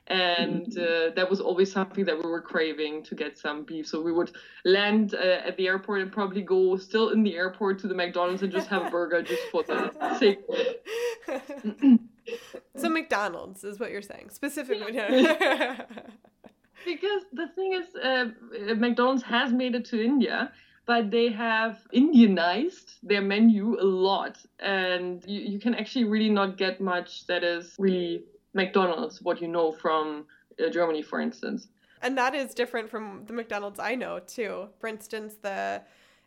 and 0.08 0.68
mm-hmm. 0.68 1.12
uh, 1.12 1.14
that 1.16 1.30
was 1.30 1.40
always 1.40 1.72
something 1.72 2.06
that 2.06 2.18
we 2.22 2.30
were 2.30 2.42
craving 2.42 3.04
to 3.04 3.16
get 3.16 3.38
some 3.38 3.64
beef. 3.64 3.88
So 3.88 4.02
we 4.02 4.12
would 4.12 4.32
land 4.64 5.14
uh, 5.14 5.48
at 5.50 5.56
the 5.58 5.68
airport 5.68 6.02
and 6.02 6.12
probably 6.12 6.42
go 6.42 6.78
still 6.78 7.10
in 7.10 7.24
the 7.24 7.36
airport 7.36 7.80
to 7.80 7.88
the 7.88 7.96
McDonald's 7.96 8.42
and 8.44 8.52
just 8.52 8.68
have 8.68 8.88
a 8.88 8.90
burger 8.90 9.22
just 9.22 9.44
for 9.52 9.64
the 9.64 10.18
sake. 10.20 10.40
so 12.76 12.90
McDonald's 12.90 13.64
is 13.64 13.80
what 13.80 13.92
you're 13.92 14.02
saying 14.02 14.30
specifically. 14.32 14.94
because 16.86 17.22
the 17.34 17.48
thing 17.56 17.74
is, 17.74 17.86
uh, 17.96 18.26
McDonald's 18.76 19.24
has 19.24 19.52
made 19.52 19.76
it 19.76 19.86
to 19.86 20.04
India 20.04 20.52
but 20.86 21.12
they 21.12 21.32
have 21.32 21.80
Indianized 21.94 22.96
their 23.02 23.22
menu 23.22 23.80
a 23.80 23.84
lot, 23.84 24.38
and 24.60 25.24
you, 25.28 25.42
you 25.42 25.60
can 25.60 25.76
actually 25.76 26.06
really 26.06 26.30
not 26.30 26.58
get 26.58 26.80
much 26.80 27.26
that 27.28 27.44
is 27.44 27.76
really 27.78 28.24
McDonald's, 28.54 29.22
what 29.22 29.42
you 29.42 29.48
know 29.48 29.72
from 29.72 30.26
uh, 30.64 30.70
Germany, 30.70 31.02
for 31.02 31.20
instance. 31.20 31.68
And 32.02 32.18
that 32.18 32.36
is 32.36 32.54
different 32.54 32.90
from 32.90 33.24
the 33.26 33.34
McDonald's 33.34 33.80
I 33.80 33.96
know 33.96 34.20
too. 34.20 34.70
For 34.80 34.88
instance, 34.88 35.36
the 35.42 35.82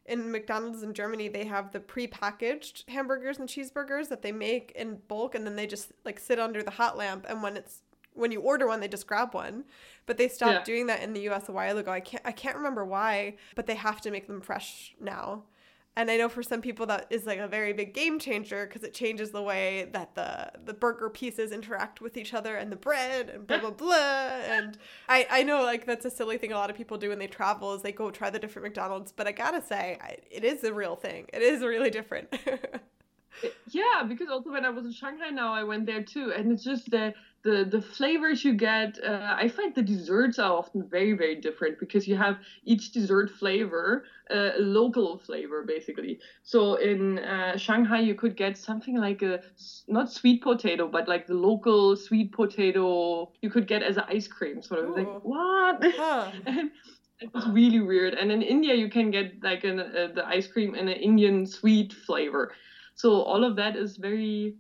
in 0.07 0.33
McDonald's 0.33 0.83
in 0.83 0.95
Germany, 0.95 1.29
they 1.29 1.45
have 1.45 1.71
the 1.71 1.81
pre-packaged 1.81 2.85
hamburgers 2.89 3.39
and 3.39 3.49
cheeseburgers 3.49 4.09
that 4.09 4.23
they 4.23 4.33
make 4.33 4.73
in 4.75 4.99
bulk, 5.07 5.35
and 5.35 5.47
then 5.47 5.55
they 5.55 5.67
just 5.67 5.93
like 6.05 6.19
sit 6.19 6.39
under 6.39 6.63
the 6.63 6.71
hot 6.71 6.97
lamp. 6.97 7.27
And 7.29 7.43
when 7.43 7.57
it's 7.57 7.83
when 8.19 8.33
you 8.33 8.41
order 8.41 8.67
one, 8.67 8.81
they 8.81 8.89
just 8.89 9.07
grab 9.07 9.35
one. 9.35 9.65
But 10.07 10.17
they 10.17 10.29
stopped 10.29 10.53
yeah. 10.53 10.65
doing 10.65 10.87
that 10.87 11.03
in 11.03 11.13
the 11.13 11.29
US 11.29 11.49
a 11.49 11.53
while 11.53 11.79
ago. 11.79 11.91
I 11.91 12.01
can't 12.01 12.23
I 12.27 12.33
can't 12.33 12.57
remember 12.57 12.85
why, 12.85 13.37
but 13.55 13.67
they 13.67 13.75
have 13.75 14.01
to 14.03 14.11
make 14.11 14.27
them 14.27 14.41
fresh 14.41 14.95
now. 15.01 15.45
And 15.97 16.13
I 16.13 16.17
know 16.17 16.29
for 16.29 16.45
some 16.45 16.63
people 16.63 16.87
that 16.87 17.09
is 17.11 17.27
like 17.27 17.41
a 17.41 17.49
very 17.49 17.73
big 17.73 17.93
game 17.93 18.21
changer 18.21 18.67
because 18.67 18.85
it 18.85 18.95
changes 18.95 19.33
the 19.33 19.43
way 19.43 19.89
that 19.93 20.15
the 20.15 20.53
the 20.65 20.73
burger 20.73 21.11
pieces 21.11 21.51
interact 21.51 22.01
with 22.01 22.17
each 22.17 22.33
other 22.35 22.55
and 22.55 22.71
the 22.71 22.77
bread 22.77 23.31
and 23.31 23.47
blah 23.47 23.59
blah 23.59 23.71
blah. 23.83 23.95
And 23.95 24.79
I 25.09 25.27
I 25.29 25.43
know 25.43 25.63
like 25.63 25.87
that's 25.87 26.05
a 26.05 26.11
silly 26.11 26.39
thing 26.39 26.53
a 26.53 26.57
lot 26.57 26.71
of 26.71 26.77
people 26.77 26.99
do 26.99 27.09
when 27.09 27.19
they 27.19 27.27
travel 27.27 27.75
is 27.75 27.83
they 27.83 27.93
go 27.93 28.11
try 28.11 28.31
the 28.31 28.39
different 28.39 28.65
McDonald's. 28.65 29.13
But 29.13 29.27
I 29.27 29.33
gotta 29.33 29.61
say, 29.61 29.99
I, 30.01 30.19
it 30.31 30.45
is 30.45 30.65
a 30.65 30.73
real 30.73 30.95
thing. 30.97 31.27
It 31.33 31.43
is 31.43 31.63
really 31.63 31.91
different. 31.91 32.33
yeah, 33.71 34.03
because 34.07 34.29
also 34.29 34.51
when 34.51 34.65
I 34.65 34.71
was 34.71 34.85
in 34.85 34.93
Shanghai 34.93 35.31
now, 35.31 35.53
I 35.53 35.65
went 35.65 35.87
there 35.87 36.03
too, 36.03 36.33
and 36.37 36.53
it's 36.53 36.65
just 36.65 36.91
the 36.91 37.13
the 37.45 37.67
the 37.71 37.81
flavors 37.81 38.45
you 38.45 38.55
get. 38.55 38.99
Uh, 39.03 39.35
I 39.37 39.49
find 39.49 39.75
the 39.75 39.83
desserts 39.83 40.39
are 40.39 40.53
often 40.53 40.89
very 40.89 41.13
very 41.13 41.37
different 41.37 41.79
because 41.79 42.07
you 42.07 42.17
have 42.17 42.39
each 42.65 42.93
dessert 42.93 43.31
flavor 43.31 44.05
uh, 44.31 44.51
a 44.59 44.61
local 44.61 45.19
flavor 45.19 45.63
basically. 45.63 46.19
So 46.43 46.75
in 46.75 47.19
uh, 47.19 47.57
Shanghai, 47.57 48.01
you 48.01 48.15
could 48.15 48.37
get 48.37 48.59
something 48.59 48.97
like 48.97 49.23
a 49.23 49.41
not 49.87 50.11
sweet 50.11 50.43
potato, 50.43 50.89
but 50.89 51.09
like 51.09 51.27
the 51.27 51.35
local 51.35 51.97
sweet 51.97 52.33
potato 52.33 53.31
you 53.43 53.51
could 53.51 53.67
get 53.67 53.83
as 53.83 53.97
an 53.97 54.05
ice 54.09 54.29
cream. 54.29 54.63
Sort 54.63 54.85
of 54.85 54.91
Ooh. 54.91 54.95
like 54.95 55.25
what? 55.25 55.85
Huh. 55.99 56.31
it 57.21 57.35
was 57.35 57.49
really 57.49 57.81
weird. 57.81 58.15
And 58.15 58.31
in 58.31 58.43
India, 58.43 58.75
you 58.75 58.89
can 58.89 59.11
get 59.11 59.43
like 59.43 59.65
an, 59.65 59.81
uh, 59.81 60.09
the 60.15 60.25
ice 60.27 60.47
cream 60.47 60.75
in 60.75 60.89
an 60.89 60.97
Indian 60.97 61.47
sweet 61.47 61.93
flavor. 61.93 62.53
So 62.99 63.23
all 63.23 63.45
of 63.45 63.55
that 63.57 63.77
is 63.77 63.97
very 63.97 64.57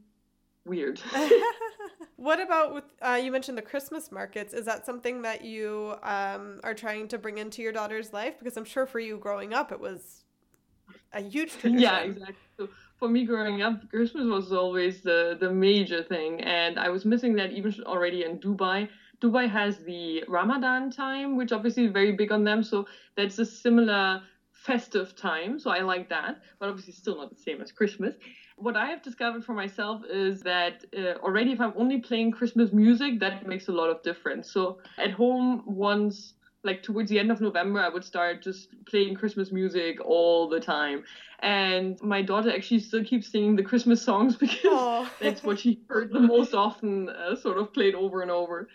weird. 0.64 1.00
what 2.16 2.40
about 2.40 2.72
with 2.72 2.84
uh, 3.02 3.20
you 3.20 3.32
mentioned 3.32 3.58
the 3.58 3.62
Christmas 3.62 4.12
markets? 4.12 4.54
Is 4.54 4.64
that 4.64 4.86
something 4.86 5.22
that 5.22 5.44
you 5.44 5.96
um, 6.04 6.60
are 6.62 6.72
trying 6.72 7.08
to 7.08 7.18
bring 7.18 7.38
into 7.38 7.62
your 7.62 7.72
daughter's 7.72 8.12
life? 8.12 8.38
Because 8.38 8.56
I'm 8.56 8.64
sure 8.64 8.86
for 8.86 9.00
you 9.00 9.18
growing 9.18 9.54
up, 9.54 9.72
it 9.72 9.80
was 9.80 10.22
a 11.12 11.20
huge 11.20 11.50
tradition. 11.58 11.80
Yeah, 11.80 11.98
exactly. 11.98 12.36
So 12.56 12.68
for 12.96 13.08
me 13.08 13.24
growing 13.24 13.62
up, 13.62 13.90
Christmas 13.90 14.26
was 14.26 14.52
always 14.52 15.02
the 15.02 15.36
the 15.40 15.50
major 15.50 16.04
thing, 16.04 16.40
and 16.42 16.78
I 16.78 16.90
was 16.90 17.04
missing 17.04 17.34
that 17.40 17.50
even 17.50 17.74
already 17.86 18.22
in 18.22 18.38
Dubai. 18.38 18.88
Dubai 19.20 19.50
has 19.50 19.78
the 19.78 20.22
Ramadan 20.28 20.92
time, 20.92 21.36
which 21.36 21.50
obviously 21.50 21.86
is 21.86 21.92
very 21.92 22.12
big 22.12 22.30
on 22.30 22.44
them. 22.44 22.62
So 22.62 22.86
that's 23.16 23.40
a 23.40 23.44
similar 23.44 24.22
festive 24.68 25.16
time. 25.16 25.58
So 25.58 25.70
I 25.70 25.80
like 25.80 26.10
that, 26.10 26.32
but 26.58 26.68
obviously 26.68 26.92
still 26.92 27.16
not 27.16 27.30
the 27.30 27.42
same 27.46 27.62
as 27.62 27.72
Christmas. 27.72 28.14
What 28.56 28.76
I 28.76 28.86
have 28.92 29.02
discovered 29.02 29.42
for 29.42 29.54
myself 29.54 30.02
is 30.26 30.40
that 30.42 30.84
uh, 30.96 31.14
already 31.26 31.52
if 31.52 31.60
I'm 31.60 31.72
only 31.82 31.98
playing 32.08 32.32
Christmas 32.32 32.70
music, 32.70 33.18
that 33.20 33.46
makes 33.46 33.68
a 33.68 33.72
lot 33.72 33.88
of 33.88 34.02
difference. 34.02 34.52
So 34.52 34.78
at 34.98 35.12
home, 35.12 35.62
once 35.64 36.34
like 36.64 36.82
towards 36.82 37.08
the 37.08 37.18
end 37.18 37.30
of 37.30 37.40
November, 37.40 37.80
I 37.80 37.88
would 37.88 38.04
start 38.04 38.42
just 38.42 38.68
playing 38.84 39.14
Christmas 39.14 39.50
music 39.50 39.94
all 40.04 40.48
the 40.48 40.60
time. 40.60 41.02
And 41.38 41.98
my 42.02 42.20
daughter 42.20 42.50
actually 42.50 42.80
still 42.80 43.04
keeps 43.04 43.28
singing 43.32 43.56
the 43.56 43.62
Christmas 43.62 44.02
songs 44.02 44.36
because 44.44 45.10
that's 45.20 45.42
what 45.42 45.58
she 45.60 45.78
heard 45.88 46.12
the 46.12 46.20
most 46.20 46.52
often, 46.54 47.08
uh, 47.08 47.36
sort 47.36 47.58
of 47.58 47.72
played 47.72 47.94
over 47.94 48.20
and 48.20 48.30
over. 48.30 48.68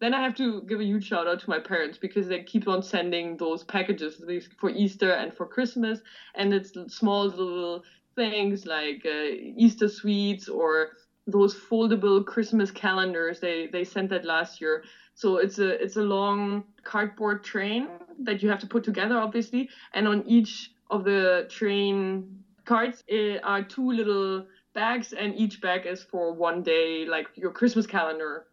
Then 0.00 0.14
I 0.14 0.22
have 0.22 0.34
to 0.36 0.62
give 0.62 0.80
a 0.80 0.84
huge 0.84 1.06
shout 1.06 1.26
out 1.26 1.40
to 1.40 1.50
my 1.50 1.58
parents 1.58 1.98
because 1.98 2.28
they 2.28 2.42
keep 2.42 2.68
on 2.68 2.82
sending 2.82 3.36
those 3.36 3.64
packages 3.64 4.22
for 4.58 4.70
Easter 4.70 5.12
and 5.12 5.34
for 5.34 5.46
Christmas, 5.46 6.00
and 6.34 6.52
it's 6.52 6.72
small 6.88 7.26
little 7.26 7.82
things 8.14 8.64
like 8.66 9.02
uh, 9.04 9.30
Easter 9.56 9.88
sweets 9.88 10.48
or 10.48 10.90
those 11.26 11.54
foldable 11.54 12.24
Christmas 12.24 12.70
calendars. 12.70 13.40
They 13.40 13.66
they 13.66 13.84
sent 13.84 14.10
that 14.10 14.24
last 14.24 14.60
year. 14.60 14.82
So 15.14 15.38
it's 15.38 15.58
a 15.58 15.82
it's 15.82 15.96
a 15.96 16.02
long 16.02 16.64
cardboard 16.84 17.42
train 17.42 17.88
that 18.22 18.42
you 18.42 18.48
have 18.48 18.60
to 18.60 18.66
put 18.66 18.84
together, 18.84 19.18
obviously, 19.18 19.68
and 19.92 20.06
on 20.06 20.22
each 20.26 20.70
of 20.90 21.04
the 21.04 21.46
train 21.48 22.42
cards 22.64 23.02
eh, 23.08 23.38
are 23.42 23.62
two 23.62 23.90
little 23.90 24.44
bags, 24.74 25.12
and 25.12 25.34
each 25.34 25.60
bag 25.60 25.86
is 25.86 26.02
for 26.02 26.32
one 26.32 26.62
day, 26.62 27.04
like 27.04 27.26
your 27.36 27.50
Christmas 27.50 27.86
calendar 27.86 28.44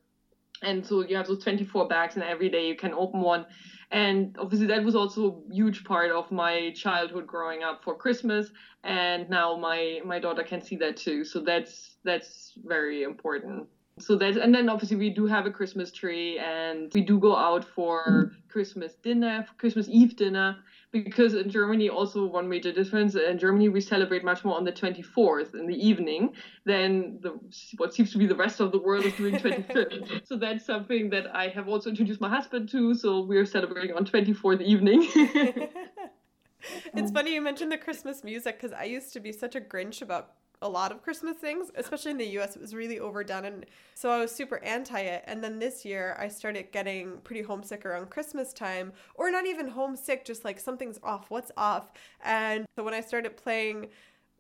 and 0.66 0.86
so 0.86 1.02
you 1.02 1.16
have 1.16 1.28
those 1.28 1.44
24 1.44 1.88
bags 1.88 2.16
and 2.16 2.24
every 2.24 2.50
day 2.50 2.68
you 2.68 2.76
can 2.76 2.94
open 2.94 3.22
one. 3.22 3.46
And 3.92 4.36
obviously 4.40 4.68
that 4.68 4.84
was 4.84 4.96
also 4.96 5.44
a 5.50 5.54
huge 5.54 5.84
part 5.84 6.12
of 6.12 6.32
my 6.32 6.72
childhood 6.76 7.28
growing 7.28 7.64
up 7.64 7.84
for 7.84 7.96
christmas 7.96 8.50
and 8.84 9.30
now 9.30 9.56
my 9.56 10.02
my 10.06 10.20
daughter 10.20 10.44
can 10.44 10.62
see 10.62 10.76
that 10.78 10.98
too. 10.98 11.24
So 11.24 11.40
that's 11.42 11.98
that's 12.04 12.54
very 12.66 13.04
important. 13.04 13.68
So 14.00 14.18
that's 14.18 14.38
and 14.38 14.54
then 14.54 14.68
obviously 14.68 14.98
we 14.98 15.10
do 15.10 15.26
have 15.26 15.46
a 15.46 15.52
christmas 15.52 15.92
tree 15.92 16.38
and 16.40 16.92
we 16.94 17.02
do 17.02 17.18
go 17.18 17.36
out 17.36 17.64
for 17.64 18.30
christmas 18.50 18.96
dinner 19.02 19.46
christmas 19.58 19.88
eve 19.88 20.18
dinner 20.18 20.58
because 21.04 21.34
in 21.34 21.50
Germany 21.50 21.90
also 21.90 22.26
one 22.26 22.48
major 22.48 22.72
difference 22.72 23.16
in 23.16 23.38
Germany 23.38 23.70
we 23.70 23.82
celebrate 23.82 24.24
much 24.24 24.44
more 24.46 24.56
on 24.56 24.64
the 24.64 24.72
24th 24.72 25.54
in 25.54 25.68
the 25.68 25.76
evening 25.76 26.34
than 26.66 27.20
the 27.22 27.38
what 27.78 27.94
seems 27.94 28.12
to 28.14 28.18
be 28.18 28.26
the 28.26 28.36
rest 28.36 28.60
of 28.60 28.72
the 28.72 28.80
world 28.80 29.06
is 29.06 29.14
doing 29.14 29.36
25th. 29.36 30.26
so 30.28 30.38
that's 30.38 30.66
something 30.66 31.10
that 31.10 31.36
I 31.36 31.50
have 31.50 31.68
also 31.68 31.90
introduced 31.90 32.22
my 32.22 32.30
husband 32.30 32.70
to. 32.70 32.94
So 32.94 33.22
we're 33.22 33.46
celebrating 33.46 33.96
on 33.96 34.06
24th 34.06 34.62
evening. 34.62 35.08
it's 35.16 37.10
um, 37.10 37.14
funny 37.14 37.34
you 37.34 37.42
mentioned 37.42 37.72
the 37.72 37.78
Christmas 37.78 38.24
music 38.24 38.60
because 38.60 38.74
I 38.74 38.86
used 38.86 39.12
to 39.14 39.20
be 39.20 39.32
such 39.32 39.56
a 39.56 39.62
Grinch 39.62 40.02
about 40.02 40.32
a 40.62 40.70
lot 40.70 40.92
of 40.92 41.02
Christmas 41.02 41.38
things, 41.38 41.72
especially 41.76 42.12
in 42.12 42.18
the 42.18 42.40
US. 42.40 42.56
It 42.56 42.62
was 42.62 42.74
really 42.74 43.00
overdone. 43.00 43.46
And 43.46 43.66
so 43.94 44.10
I 44.10 44.20
was 44.20 44.32
super 44.32 44.64
anti 44.64 45.00
it. 45.00 45.24
And 45.28 45.44
then 45.44 45.60
this 45.60 45.86
year, 45.86 46.16
I 46.20 46.28
started 46.28 46.72
getting 46.72 47.18
pretty 47.24 47.42
homesick 47.42 47.86
around 47.86 48.10
Christmas 48.10 48.54
time, 48.54 48.94
or 49.16 49.32
not 49.32 49.46
even 49.46 49.68
homesick, 49.68 50.26
just 50.26 50.46
like 50.46 50.60
something's 50.60 51.00
off. 51.04 51.30
What's 51.30 51.52
off? 51.58 51.92
And 52.24 52.66
so 52.76 52.84
when 52.84 52.94
I 52.94 53.02
started 53.02 53.38
playing 53.38 53.88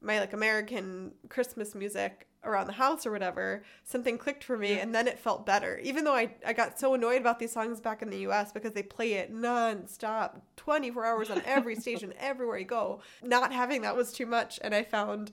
my 0.02 0.20
like 0.20 0.34
American 0.34 1.12
Christmas 1.30 1.76
music 1.76 2.28
around 2.46 2.68
the 2.68 2.74
house 2.74 3.06
or 3.06 3.12
whatever, 3.12 3.64
something 3.84 4.18
clicked 4.18 4.44
for 4.44 4.58
me 4.58 4.80
and 4.80 4.94
then 4.94 5.08
it 5.08 5.18
felt 5.18 5.46
better. 5.46 5.80
Even 5.84 6.04
though 6.04 6.14
I, 6.14 6.36
I 6.46 6.54
got 6.54 6.80
so 6.80 6.94
annoyed 6.94 7.20
about 7.22 7.40
these 7.40 7.52
songs 7.52 7.82
back 7.82 8.02
in 8.02 8.10
the 8.10 8.20
US 8.28 8.52
because 8.52 8.74
they 8.74 8.84
play 8.84 9.14
it 9.14 9.34
non-stop, 9.34 10.42
24 10.56 11.06
hours 11.06 11.30
on 11.32 11.42
every 11.46 11.76
station, 11.80 12.14
everywhere 12.20 12.60
you 12.60 12.66
go. 12.66 13.02
Not 13.24 13.52
having 13.52 13.82
that 13.82 13.96
was 13.98 14.14
too 14.14 14.28
much 14.28 14.60
and 14.64 14.76
I 14.76 14.84
found 14.84 15.32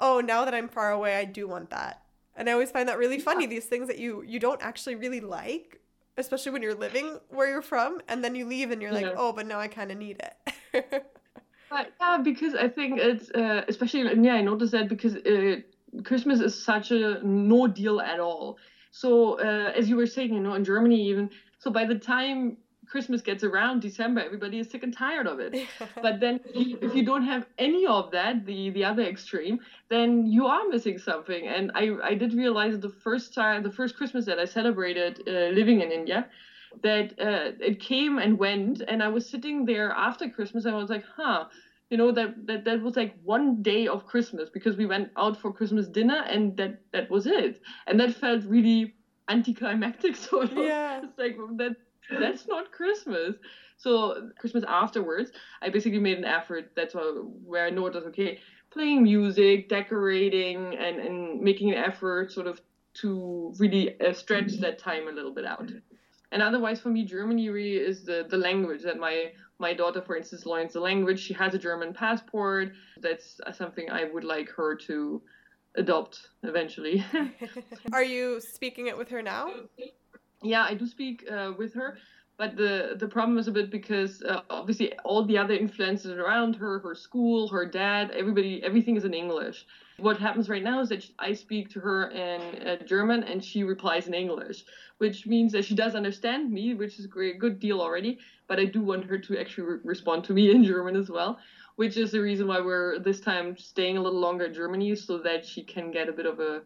oh, 0.00 0.20
now 0.20 0.44
that 0.44 0.54
I'm 0.54 0.68
far 0.68 0.90
away, 0.90 1.16
I 1.16 1.24
do 1.24 1.46
want 1.46 1.70
that. 1.70 2.02
And 2.36 2.48
I 2.48 2.52
always 2.52 2.70
find 2.70 2.88
that 2.88 2.98
really 2.98 3.18
funny. 3.18 3.46
These 3.46 3.66
things 3.66 3.88
that 3.88 3.98
you 3.98 4.22
you 4.26 4.38
don't 4.38 4.62
actually 4.62 4.94
really 4.94 5.20
like, 5.20 5.80
especially 6.16 6.52
when 6.52 6.62
you're 6.62 6.74
living 6.74 7.18
where 7.28 7.48
you're 7.48 7.62
from, 7.62 8.00
and 8.08 8.24
then 8.24 8.34
you 8.34 8.46
leave 8.46 8.70
and 8.70 8.80
you're 8.80 8.92
like, 8.92 9.12
oh, 9.16 9.32
but 9.32 9.46
now 9.46 9.58
I 9.58 9.68
kind 9.68 9.90
of 9.90 9.98
need 9.98 10.22
it. 10.22 10.54
but, 11.70 11.92
yeah, 12.00 12.18
because 12.22 12.54
I 12.54 12.68
think 12.68 12.98
it's 12.98 13.30
uh, 13.30 13.64
especially 13.68 14.02
yeah, 14.24 14.34
I 14.34 14.42
noticed 14.42 14.72
that 14.72 14.88
because 14.88 15.16
uh, 15.16 15.56
Christmas 16.04 16.40
is 16.40 16.54
such 16.54 16.92
a 16.92 17.20
no 17.22 17.66
deal 17.66 18.00
at 18.00 18.20
all. 18.20 18.58
So 18.92 19.38
uh, 19.38 19.72
as 19.76 19.88
you 19.88 19.96
were 19.96 20.06
saying, 20.06 20.32
you 20.32 20.40
know, 20.40 20.54
in 20.54 20.64
Germany 20.64 21.00
even, 21.08 21.30
so 21.58 21.70
by 21.70 21.84
the 21.84 21.94
time 21.94 22.56
Christmas 22.90 23.22
gets 23.22 23.44
around 23.44 23.80
December, 23.80 24.20
everybody 24.20 24.58
is 24.58 24.68
sick 24.68 24.82
and 24.82 24.92
tired 24.92 25.26
of 25.26 25.38
it. 25.38 25.54
but 26.02 26.18
then 26.18 26.40
if 26.54 26.94
you 26.94 27.04
don't 27.04 27.22
have 27.22 27.46
any 27.58 27.86
of 27.86 28.10
that, 28.10 28.44
the 28.44 28.70
the 28.70 28.84
other 28.84 29.04
extreme, 29.04 29.60
then 29.88 30.26
you 30.26 30.46
are 30.46 30.68
missing 30.68 30.98
something. 30.98 31.46
And 31.46 31.70
I 31.74 31.84
I 32.02 32.14
did 32.14 32.34
realize 32.34 32.78
the 32.78 32.90
first 32.90 33.32
time, 33.32 33.62
the 33.62 33.70
first 33.70 33.96
Christmas 33.96 34.26
that 34.26 34.38
I 34.38 34.44
celebrated 34.44 35.22
uh, 35.26 35.30
living 35.58 35.80
in 35.80 35.92
India, 35.92 36.28
that 36.82 37.12
uh, 37.20 37.52
it 37.70 37.80
came 37.80 38.18
and 38.18 38.38
went, 38.38 38.82
and 38.88 39.02
I 39.02 39.08
was 39.08 39.28
sitting 39.28 39.64
there 39.64 39.90
after 39.92 40.28
Christmas, 40.28 40.64
and 40.64 40.74
I 40.74 40.78
was 40.78 40.90
like, 40.90 41.04
huh. 41.16 41.44
You 41.92 41.96
know 41.96 42.12
that, 42.12 42.46
that 42.46 42.64
that 42.66 42.82
was 42.82 42.94
like 42.94 43.16
one 43.24 43.62
day 43.62 43.88
of 43.88 44.06
Christmas 44.06 44.48
because 44.48 44.76
we 44.76 44.86
went 44.86 45.10
out 45.16 45.36
for 45.36 45.52
Christmas 45.52 45.88
dinner 45.88 46.22
and 46.34 46.56
that 46.56 46.82
that 46.92 47.10
was 47.10 47.26
it 47.26 47.60
and 47.88 47.98
that 47.98 48.14
felt 48.14 48.44
really 48.44 48.94
anticlimactic 49.28 50.14
sort 50.30 50.52
of. 50.52 50.58
Yeah. 50.58 51.00
It's 51.02 51.18
like 51.18 51.36
that 51.56 51.74
that's 52.18 52.46
not 52.48 52.72
Christmas. 52.72 53.36
So 53.76 54.30
Christmas 54.38 54.64
afterwards, 54.66 55.30
I 55.62 55.70
basically 55.70 56.00
made 56.00 56.18
an 56.18 56.24
effort. 56.24 56.72
That's 56.76 56.94
where 56.94 57.64
I 57.64 57.70
know 57.70 57.86
it 57.86 57.94
was 57.94 58.04
okay. 58.04 58.40
Playing 58.70 59.02
music, 59.02 59.68
decorating, 59.68 60.74
and 60.76 60.98
and 60.98 61.40
making 61.40 61.70
an 61.72 61.78
effort, 61.78 62.32
sort 62.32 62.46
of 62.46 62.60
to 62.94 63.54
really 63.58 64.00
uh, 64.00 64.12
stretch 64.12 64.52
that 64.58 64.78
time 64.78 65.08
a 65.08 65.12
little 65.12 65.32
bit 65.32 65.44
out. 65.44 65.70
And 66.32 66.42
otherwise, 66.42 66.80
for 66.80 66.90
me, 66.90 67.04
Germany 67.04 67.48
really 67.48 67.76
is 67.76 68.04
the 68.04 68.26
the 68.28 68.38
language 68.38 68.82
that 68.82 68.98
my 68.98 69.32
my 69.58 69.74
daughter, 69.74 70.00
for 70.00 70.16
instance, 70.16 70.46
learns 70.46 70.72
the 70.72 70.80
language. 70.80 71.20
She 71.20 71.34
has 71.34 71.54
a 71.54 71.58
German 71.58 71.92
passport. 71.92 72.72
That's 73.00 73.40
something 73.52 73.90
I 73.90 74.04
would 74.04 74.24
like 74.24 74.48
her 74.50 74.74
to 74.88 75.22
adopt 75.74 76.28
eventually. 76.42 77.04
Are 77.92 78.04
you 78.04 78.40
speaking 78.40 78.86
it 78.86 78.96
with 78.96 79.08
her 79.08 79.22
now? 79.22 79.52
yeah, 80.42 80.64
I 80.64 80.74
do 80.74 80.86
speak 80.86 81.26
uh, 81.30 81.52
with 81.56 81.74
her, 81.74 81.98
but 82.38 82.56
the 82.56 82.96
the 82.98 83.06
problem 83.06 83.36
is 83.36 83.48
a 83.48 83.52
bit 83.52 83.70
because 83.70 84.22
uh, 84.22 84.40
obviously 84.48 84.94
all 85.04 85.24
the 85.24 85.36
other 85.36 85.54
influences 85.54 86.12
around 86.12 86.56
her, 86.56 86.78
her 86.78 86.94
school, 86.94 87.48
her 87.48 87.66
dad, 87.66 88.10
everybody, 88.12 88.62
everything 88.64 88.96
is 88.96 89.04
in 89.04 89.12
English. 89.12 89.66
What 89.98 90.16
happens 90.16 90.48
right 90.48 90.62
now 90.62 90.80
is 90.80 90.88
that 90.88 91.04
I 91.18 91.34
speak 91.34 91.68
to 91.70 91.80
her 91.80 92.10
in 92.10 92.40
uh, 92.66 92.76
German 92.86 93.24
and 93.24 93.44
she 93.44 93.62
replies 93.62 94.08
in 94.08 94.14
English, 94.14 94.64
which 94.96 95.26
means 95.26 95.52
that 95.52 95.66
she 95.66 95.74
does 95.74 95.94
understand 95.94 96.50
me, 96.50 96.72
which 96.72 96.98
is 96.98 97.04
a 97.04 97.08
great, 97.08 97.38
good 97.38 97.60
deal 97.60 97.82
already. 97.82 98.18
But 98.48 98.58
I 98.58 98.64
do 98.64 98.80
want 98.80 99.04
her 99.04 99.18
to 99.18 99.38
actually 99.38 99.64
re- 99.64 99.80
respond 99.84 100.24
to 100.24 100.32
me 100.32 100.50
in 100.50 100.64
German 100.72 100.96
as 100.96 101.10
well, 101.10 101.38
which 101.76 101.98
is 101.98 102.12
the 102.12 102.20
reason 102.20 102.46
why 102.48 102.60
we're 102.60 102.98
this 102.98 103.20
time 103.20 103.58
staying 103.58 103.98
a 103.98 104.00
little 104.00 104.20
longer 104.20 104.46
in 104.46 104.54
Germany 104.54 104.94
so 104.94 105.18
that 105.18 105.44
she 105.44 105.62
can 105.62 105.90
get 105.90 106.08
a 106.08 106.12
bit 106.12 106.24
of 106.24 106.40
a 106.40 106.62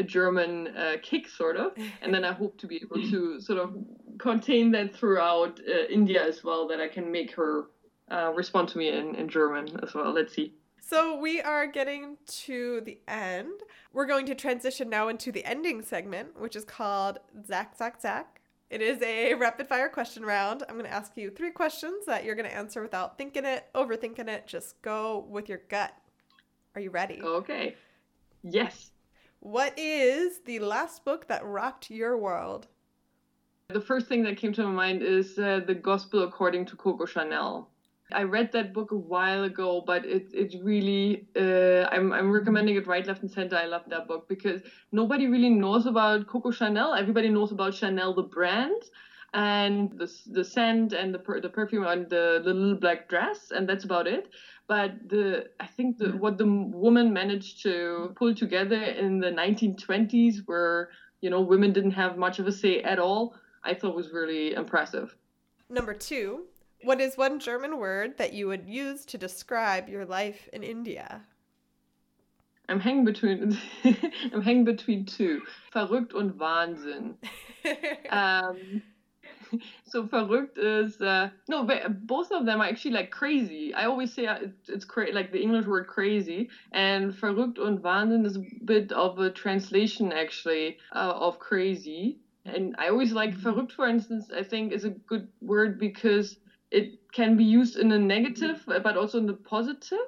a 0.00 0.04
German 0.16 0.52
uh, 0.82 0.96
kick, 1.08 1.28
sort 1.28 1.56
of, 1.56 1.68
and 2.02 2.12
then 2.14 2.24
I 2.30 2.32
hope 2.32 2.54
to 2.62 2.66
be 2.66 2.76
able 2.84 3.00
to 3.10 3.40
sort 3.48 3.58
of 3.64 3.68
contain 4.18 4.72
that 4.72 4.88
throughout 4.98 5.60
uh, 5.60 5.98
India 5.98 6.20
as 6.30 6.42
well, 6.46 6.62
that 6.68 6.80
I 6.80 6.88
can 6.88 7.06
make 7.18 7.30
her 7.40 7.52
uh, 8.10 8.32
respond 8.34 8.68
to 8.70 8.78
me 8.78 8.88
in, 8.88 9.14
in 9.20 9.28
German 9.28 9.64
as 9.84 9.94
well. 9.94 10.12
Let's 10.12 10.34
see. 10.34 10.54
So 10.80 11.16
we 11.26 11.40
are 11.40 11.66
getting 11.66 12.16
to 12.48 12.80
the 12.80 12.98
end. 13.06 13.60
We're 13.92 14.06
going 14.06 14.26
to 14.26 14.34
transition 14.34 14.88
now 14.90 15.08
into 15.08 15.30
the 15.30 15.44
ending 15.44 15.82
segment, 15.82 16.28
which 16.40 16.56
is 16.56 16.64
called 16.64 17.18
Zack, 17.46 17.76
Zack, 17.76 18.00
Zack. 18.00 18.40
It 18.70 18.82
is 18.82 19.02
a 19.02 19.34
rapid 19.34 19.66
fire 19.66 19.88
question 19.88 20.24
round. 20.24 20.64
I'm 20.68 20.76
going 20.76 20.90
to 20.90 20.92
ask 20.92 21.16
you 21.16 21.30
three 21.30 21.50
questions 21.50 22.06
that 22.06 22.24
you're 22.24 22.36
going 22.36 22.48
to 22.48 22.56
answer 22.56 22.82
without 22.82 23.18
thinking 23.18 23.44
it, 23.44 23.66
overthinking 23.74 24.28
it. 24.28 24.46
Just 24.46 24.80
go 24.82 25.26
with 25.28 25.48
your 25.48 25.60
gut. 25.68 25.92
Are 26.74 26.80
you 26.80 26.90
ready? 26.90 27.20
Okay. 27.22 27.76
Yes. 28.42 28.90
What 29.40 29.78
is 29.78 30.40
the 30.44 30.58
last 30.58 31.02
book 31.02 31.26
that 31.28 31.44
rocked 31.44 31.90
your 31.90 32.16
world? 32.18 32.66
The 33.68 33.80
first 33.80 34.06
thing 34.06 34.22
that 34.24 34.36
came 34.36 34.52
to 34.52 34.62
my 34.64 34.70
mind 34.70 35.02
is 35.02 35.38
uh, 35.38 35.60
The 35.66 35.74
Gospel 35.74 36.24
According 36.24 36.66
to 36.66 36.76
Coco 36.76 37.06
Chanel. 37.06 37.70
I 38.12 38.24
read 38.24 38.52
that 38.52 38.74
book 38.74 38.90
a 38.90 38.96
while 38.96 39.44
ago, 39.44 39.82
but 39.86 40.04
it 40.04 40.26
it 40.34 40.56
really 40.62 41.28
uh, 41.36 41.88
I'm 41.90 42.12
I'm 42.12 42.30
recommending 42.30 42.76
it 42.76 42.86
right, 42.86 43.06
left, 43.06 43.22
and 43.22 43.30
center. 43.30 43.56
I 43.56 43.66
love 43.66 43.84
that 43.86 44.08
book 44.08 44.28
because 44.28 44.60
nobody 44.90 45.28
really 45.28 45.48
knows 45.48 45.86
about 45.86 46.26
Coco 46.26 46.50
Chanel. 46.50 46.92
Everybody 46.92 47.28
knows 47.28 47.52
about 47.52 47.72
Chanel 47.72 48.12
the 48.12 48.24
brand, 48.24 48.82
and 49.32 49.96
the 49.96 50.12
the 50.26 50.44
scent 50.44 50.92
and 50.92 51.14
the 51.14 51.20
per, 51.20 51.40
the 51.40 51.48
perfume 51.48 51.86
and 51.86 52.10
the, 52.10 52.42
the 52.44 52.52
little 52.52 52.74
black 52.74 53.08
dress, 53.08 53.52
and 53.52 53.68
that's 53.68 53.84
about 53.84 54.08
it 54.08 54.28
but 54.70 55.08
the 55.08 55.48
I 55.58 55.66
think 55.66 55.98
the, 55.98 56.10
what 56.10 56.38
the 56.38 56.46
woman 56.46 57.12
managed 57.12 57.60
to 57.64 58.14
pull 58.14 58.32
together 58.36 58.80
in 58.80 59.18
the 59.18 59.32
1920s, 59.32 60.42
where 60.46 60.90
you 61.20 61.28
know 61.28 61.40
women 61.40 61.72
didn't 61.72 61.90
have 62.02 62.16
much 62.16 62.38
of 62.38 62.46
a 62.46 62.52
say 62.52 62.80
at 62.82 63.00
all, 63.00 63.34
I 63.64 63.74
thought 63.74 63.96
was 63.96 64.12
really 64.12 64.54
impressive. 64.54 65.16
Number 65.68 65.92
two, 65.92 66.44
what 66.84 67.00
is 67.00 67.16
one 67.16 67.40
German 67.40 67.78
word 67.78 68.16
that 68.18 68.32
you 68.32 68.46
would 68.46 68.64
use 68.64 69.04
to 69.06 69.18
describe 69.18 69.88
your 69.88 70.04
life 70.04 70.48
in 70.52 70.62
India? 70.62 71.20
I'm 72.68 72.78
hanging 72.78 73.04
between 73.04 73.58
I'm 74.32 74.42
hanging 74.42 74.64
between 74.64 75.04
two, 75.04 75.42
verrückt 75.74 76.14
und 76.14 76.38
Wahnsinn. 76.38 77.16
um, 78.10 78.82
so 79.86 80.04
verrückt 80.04 80.58
is 80.58 81.00
uh, 81.00 81.30
no, 81.48 81.68
both 82.02 82.30
of 82.32 82.46
them 82.46 82.60
are 82.60 82.68
actually 82.68 82.92
like 82.92 83.10
crazy. 83.10 83.74
I 83.74 83.84
always 83.84 84.12
say 84.12 84.26
uh, 84.26 84.38
it's, 84.42 84.68
it's 84.68 84.84
crazy, 84.84 85.12
like 85.12 85.32
the 85.32 85.40
English 85.40 85.66
word 85.66 85.86
crazy, 85.86 86.48
and 86.72 87.12
verrückt 87.12 87.58
und 87.58 87.82
Wahnsinn 87.82 88.24
is 88.26 88.36
a 88.36 88.44
bit 88.64 88.92
of 88.92 89.18
a 89.18 89.30
translation 89.30 90.12
actually 90.12 90.78
uh, 90.94 91.14
of 91.16 91.38
crazy. 91.38 92.18
And 92.44 92.74
I 92.78 92.88
always 92.88 93.12
like 93.12 93.34
mm-hmm. 93.34 93.48
verrückt, 93.48 93.72
for 93.72 93.88
instance. 93.88 94.30
I 94.36 94.42
think 94.42 94.72
is 94.72 94.84
a 94.84 94.90
good 94.90 95.28
word 95.40 95.78
because 95.78 96.36
it 96.70 96.98
can 97.12 97.36
be 97.36 97.44
used 97.44 97.76
in 97.76 97.92
a 97.92 97.98
negative, 97.98 98.64
but 98.66 98.96
also 98.96 99.18
in 99.18 99.26
the 99.26 99.34
positive. 99.34 99.98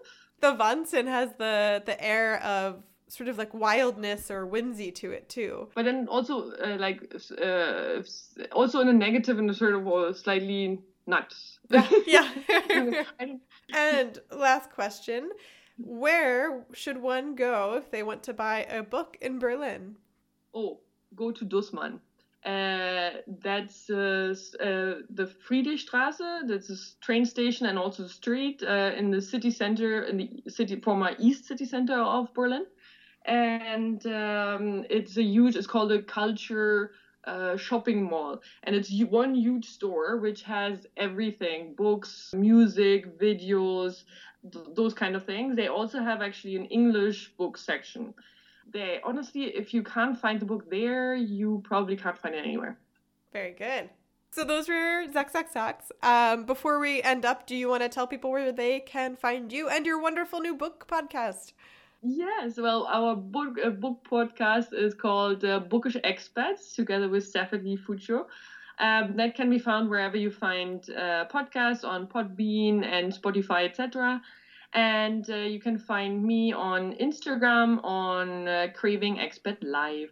The 0.41 0.57
Wahnsinn 0.57 1.07
has 1.07 1.31
the 1.39 1.83
the 1.85 2.03
air 2.03 2.43
of 2.43 2.83
sort 3.13 3.29
of 3.29 3.37
like 3.37 3.53
wildness 3.53 4.31
or 4.31 4.47
whimsy 4.47 4.91
to 4.91 5.11
it 5.11 5.29
too. 5.29 5.69
But 5.75 5.85
then 5.85 6.09
also 6.09 6.53
uh, 6.53 6.77
like 6.79 7.15
uh, 7.41 8.03
also 8.53 8.81
in 8.81 8.89
a 8.89 8.93
negative 8.93 9.39
and 9.39 9.51
a 9.51 9.55
sort 9.55 9.75
of 9.75 9.87
uh, 9.87 10.13
slightly 10.15 10.81
nuts. 11.07 11.59
Yeah. 12.07 12.29
and 13.75 14.19
last 14.31 14.71
question. 14.71 15.31
Where 15.79 16.65
should 16.73 16.99
one 16.99 17.35
go 17.35 17.75
if 17.75 17.91
they 17.91 18.03
want 18.03 18.23
to 18.25 18.33
buy 18.33 18.65
a 18.71 18.83
book 18.83 19.19
in 19.21 19.39
Berlin? 19.39 19.97
Oh, 20.55 20.81
go 21.15 21.31
to 21.33 21.45
Dussmann 21.45 22.01
Uh, 22.45 23.11
that's 23.43 23.89
uh, 23.91 24.35
uh, 24.61 25.05
the 25.19 25.27
Friedrichstraße. 25.47 26.49
That's 26.49 26.71
a 26.71 26.79
train 27.07 27.25
station 27.27 27.67
and 27.67 27.79
also 27.79 28.03
the 28.03 28.15
street 28.23 28.63
uh, 28.63 29.01
in 29.01 29.11
the 29.11 29.21
city 29.21 29.51
center, 29.51 30.03
in 30.03 30.17
the 30.17 30.29
city 30.51 30.81
former 30.81 31.11
East 31.19 31.45
City 31.45 31.67
Center 31.67 31.99
of 32.01 32.33
Berlin. 32.35 32.65
And 33.25 34.05
um, 34.07 34.85
it's 34.91 35.17
a 35.17 35.23
huge. 35.23 35.57
It's 35.57 35.67
called 35.67 35.93
a 35.93 36.03
culture 36.03 36.93
uh, 37.25 37.57
shopping 37.57 38.03
mall, 38.03 38.41
and 38.65 38.75
it's 38.75 38.91
one 39.05 39.35
huge 39.35 39.67
store 39.67 40.17
which 40.17 40.43
has 40.43 40.87
everything: 40.97 41.75
books, 41.75 42.33
music, 42.35 43.19
videos, 43.19 44.03
th- 44.53 44.67
those 44.75 44.93
kind 44.93 45.15
of 45.15 45.25
things. 45.25 45.55
They 45.55 45.69
also 45.69 46.01
have 46.01 46.21
actually 46.21 46.57
an 46.57 46.67
English 46.67 47.33
book 47.37 47.57
section 47.57 48.13
they 48.71 49.01
honestly, 49.05 49.45
if 49.45 49.75
you 49.75 49.83
can't 49.83 50.19
find 50.19 50.41
the 50.41 50.47
book 50.47 50.71
there, 50.71 51.15
you 51.15 51.63
probably 51.65 51.97
can't 51.97 52.19
find 52.19 52.35
it 52.35 52.39
anywhere. 52.45 52.79
Very 53.33 53.53
good. 53.53 53.91
So 54.31 54.45
those 54.45 54.69
were 54.69 55.07
Zack 55.13 55.31
Zack 55.31 55.53
Zack. 55.53 55.83
Um, 56.03 56.45
before 56.45 56.79
we 56.79 57.03
end 57.03 57.25
up, 57.25 57.47
do 57.47 57.55
you 57.55 57.69
want 57.69 57.83
to 57.83 57.89
tell 57.89 58.07
people 58.07 58.31
where 58.31 58.51
they 58.53 58.81
can 58.81 59.17
find 59.17 59.53
you 59.53 59.69
and 59.69 59.85
your 59.85 60.01
wonderful 60.01 60.41
new 60.41 60.55
book 60.55 60.87
podcast? 60.89 61.53
Yes, 62.03 62.59
well, 62.59 62.89
our 62.91 63.15
book 63.15 63.57
uh, 63.65 63.71
book 63.71 64.05
podcast 64.11 64.73
is 64.73 64.93
called 64.93 65.45
uh, 65.45 65.61
Bookish 65.61 65.97
Expats, 66.05 66.75
together 66.75 67.09
with 67.09 67.25
Stephanie 67.25 67.79
Fuccio. 67.79 68.27
Um, 68.81 69.17
that 69.17 69.37
can 69.37 69.49
be 69.49 69.61
found 69.61 69.89
wherever 69.89 70.17
you 70.17 70.31
find 70.33 70.85
uh, 70.91 71.27
podcasts 71.33 71.85
on 71.85 72.09
Podbean 72.09 72.85
and 72.85 73.13
Spotify, 73.13 73.69
etc. 73.69 74.21
And 74.75 75.29
uh, 75.31 75.37
you 75.37 75.61
can 75.61 75.79
find 75.79 76.25
me 76.25 76.53
on 76.53 76.95
Instagram 76.97 77.79
on 77.85 78.49
uh, 78.49 78.69
Craving 78.75 79.17
Expat 79.19 79.59
Live. 79.63 80.11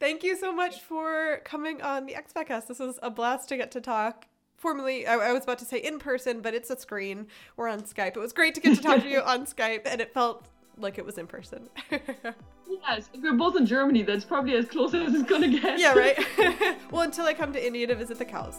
Thank 0.00 0.22
you 0.22 0.36
so 0.36 0.54
much 0.54 0.80
for 0.80 1.42
coming 1.44 1.82
on 1.82 2.06
the 2.06 2.14
Expatcast. 2.14 2.68
This 2.68 2.78
was 2.78 2.98
a 3.02 3.10
blast 3.10 3.50
to 3.50 3.58
get 3.58 3.70
to 3.72 3.82
talk. 3.82 4.26
Formally, 4.56 5.06
I, 5.06 5.16
I 5.16 5.32
was 5.34 5.44
about 5.44 5.58
to 5.58 5.66
say 5.66 5.78
in 5.78 5.98
person, 5.98 6.40
but 6.40 6.54
it's 6.54 6.70
a 6.70 6.78
screen. 6.78 7.26
We're 7.58 7.68
on 7.68 7.82
Skype. 7.82 8.16
It 8.16 8.20
was 8.20 8.32
great 8.32 8.54
to 8.54 8.60
get 8.62 8.76
to 8.76 8.82
talk 8.82 9.02
to 9.02 9.08
you 9.08 9.20
on 9.26 9.44
Skype, 9.44 9.82
and 9.84 10.00
it 10.00 10.14
felt 10.14 10.46
like 10.78 10.98
it 10.98 11.04
was 11.04 11.18
in 11.18 11.26
person. 11.26 11.68
yes, 11.90 13.08
if 13.12 13.22
we're 13.22 13.32
both 13.32 13.56
in 13.56 13.66
Germany, 13.66 14.02
that's 14.02 14.24
probably 14.24 14.54
as 14.54 14.66
close 14.66 14.94
as 14.94 15.14
it's 15.14 15.28
gonna 15.28 15.48
get. 15.48 15.78
Yeah, 15.78 15.94
right. 15.94 16.18
well, 16.90 17.02
until 17.02 17.26
I 17.26 17.34
come 17.34 17.52
to 17.52 17.64
India 17.64 17.86
to 17.86 17.94
visit 17.94 18.18
the 18.18 18.24
cows. 18.24 18.58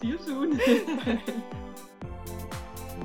See 0.00 0.08
you 0.08 0.18
soon. 0.18 0.60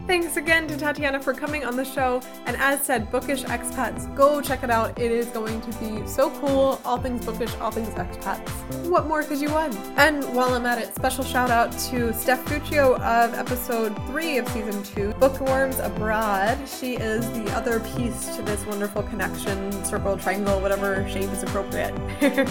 Thanks 0.06 0.36
again 0.36 0.68
to 0.68 0.76
Tatjana 0.76 1.24
for 1.24 1.34
coming 1.34 1.64
on 1.64 1.78
the 1.78 1.86
show. 1.86 2.22
And 2.45 2.58
as 2.58 2.82
said, 2.84 3.10
Bookish 3.10 3.43
Expats, 3.45 4.14
go 4.14 4.41
check 4.41 4.62
it 4.62 4.70
out. 4.70 4.99
It 4.99 5.12
is 5.12 5.28
going 5.28 5.62
to 5.62 5.72
be 5.80 6.06
so 6.06 6.30
cool. 6.41 6.82
All 6.84 6.97
things 6.97 7.26
bookish, 7.26 7.56
all 7.62 7.72
things 7.72 7.88
expats. 7.89 8.49
What 8.89 9.08
more 9.08 9.24
could 9.24 9.39
you 9.39 9.49
want? 9.49 9.74
And 9.95 10.26
while 10.36 10.54
I'm 10.54 10.66
at 10.66 10.78
it, 10.78 10.93
special 10.93 11.24
shout 11.24 11.49
out 11.49 11.72
to 11.89 12.14
Steph 12.14 12.43
Fuccio 12.45 12.99
of 12.99 13.34
episode 13.34 13.95
three 14.08 14.38
of 14.38 14.47
season 14.49 14.84
two, 14.84 15.14
Bookworms 15.22 15.80
Abroad. 15.80 16.58
She 16.68 16.95
is 16.95 17.26
the 17.32 17.49
other 17.54 17.80
piece 17.80 18.36
to 18.36 18.41
this 18.41 18.66
wonderful 18.66 19.04
connection, 19.04 19.72
circle, 19.86 20.18
triangle, 20.18 20.60
whatever 20.60 21.08
shape 21.08 21.32
is 21.32 21.43
appropriate. 21.43 21.93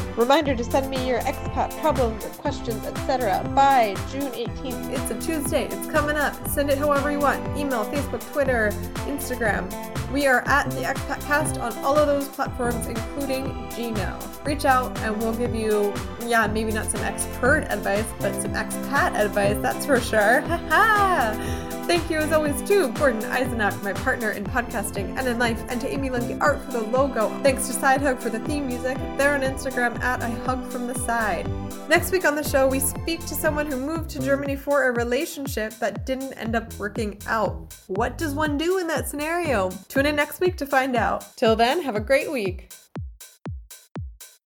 Reminder 0.17 0.57
to 0.57 0.65
send 0.65 0.89
me 0.89 1.07
your 1.07 1.21
expat 1.21 1.79
problems, 1.83 2.25
questions, 2.39 2.87
etc. 2.87 3.47
by 3.55 3.95
June 4.11 4.33
18th. 4.33 4.91
It's 4.91 5.11
a 5.11 5.21
Tuesday. 5.21 5.67
It's 5.67 5.87
coming 5.89 6.17
up. 6.17 6.35
Send 6.49 6.71
it 6.71 6.79
however 6.79 7.11
you 7.11 7.19
want 7.21 7.42
email, 7.57 7.85
Facebook, 7.87 8.33
Twitter, 8.33 8.71
Instagram. 9.07 9.71
We 10.13 10.27
are 10.27 10.43
at 10.47 10.71
the 10.71 10.83
Expat 10.83 11.25
Cast 11.27 11.59
on 11.59 11.73
all 11.79 11.97
of 11.97 12.07
those 12.07 12.29
platforms, 12.29 12.87
including 12.87 13.47
Gmail. 13.71 14.45
Reach 14.45 14.65
out 14.65 14.99
and 15.01 15.17
we'll 15.19 15.35
give 15.35 15.55
you, 15.55 15.95
yeah, 16.27 16.47
maybe 16.47 16.73
not 16.73 16.87
some 16.87 17.01
expert 17.03 17.67
advice, 17.71 18.07
but 18.21 18.35
some 18.41 18.53
expat 18.53 19.19
advice, 19.19 19.57
that's 19.61 19.87
for 19.87 20.01
sure. 20.01 20.43
Thank 21.93 22.09
you, 22.09 22.21
as 22.21 22.33
always, 22.33 22.63
to 22.63 22.89
Gordon 22.93 23.21
Eisenach, 23.25 23.83
my 23.83 23.93
partner 23.93 24.31
in 24.31 24.45
podcasting 24.45 25.15
and 25.19 25.29
in 25.29 25.39
life, 25.39 25.63
and 25.69 25.79
to 25.83 25.93
Amy 25.93 26.09
Lundy 26.09 26.39
Art 26.41 26.59
for 26.65 26.71
the 26.73 26.81
logo. 26.81 27.29
Thanks 27.43 27.69
to 27.69 27.75
Sidehug 27.75 28.19
for 28.19 28.31
the 28.31 28.39
theme 28.41 28.67
music. 28.67 28.97
They're 29.19 29.35
on 29.35 29.43
Instagram 29.43 30.01
at 30.01 30.23
I 30.23 30.31
Hug 30.31 30.67
From 30.73 30.87
The 30.87 30.95
Side. 31.01 31.47
Next 31.91 32.11
week 32.11 32.25
on 32.25 32.35
the 32.35 32.43
show, 32.43 32.67
we 32.67 32.81
speak 32.81 33.21
to 33.27 33.35
someone 33.35 33.67
who 33.67 33.77
moved 33.77 34.09
to 34.09 34.21
Germany 34.21 34.57
for 34.57 34.85
a 34.85 34.93
relationship 34.93 35.75
that 35.81 36.07
didn't 36.07 36.33
end 36.33 36.57
up 36.57 36.73
working 36.79 37.21
out. 37.27 37.77
What 37.89 38.17
does 38.17 38.33
one 38.33 38.57
do 38.57 38.79
in 38.79 38.87
that 38.87 39.07
scenario? 39.07 39.71
Tune 39.89 40.07
in 40.07 40.17
next 40.17 40.41
week 40.41 40.57
to 40.57 40.67
find 40.67 40.97
out. 40.97 41.37
Till 41.37 41.57
then, 41.57 41.83
have 41.83 41.95
a 41.95 42.01
great 42.01 42.33
week. 42.33 42.73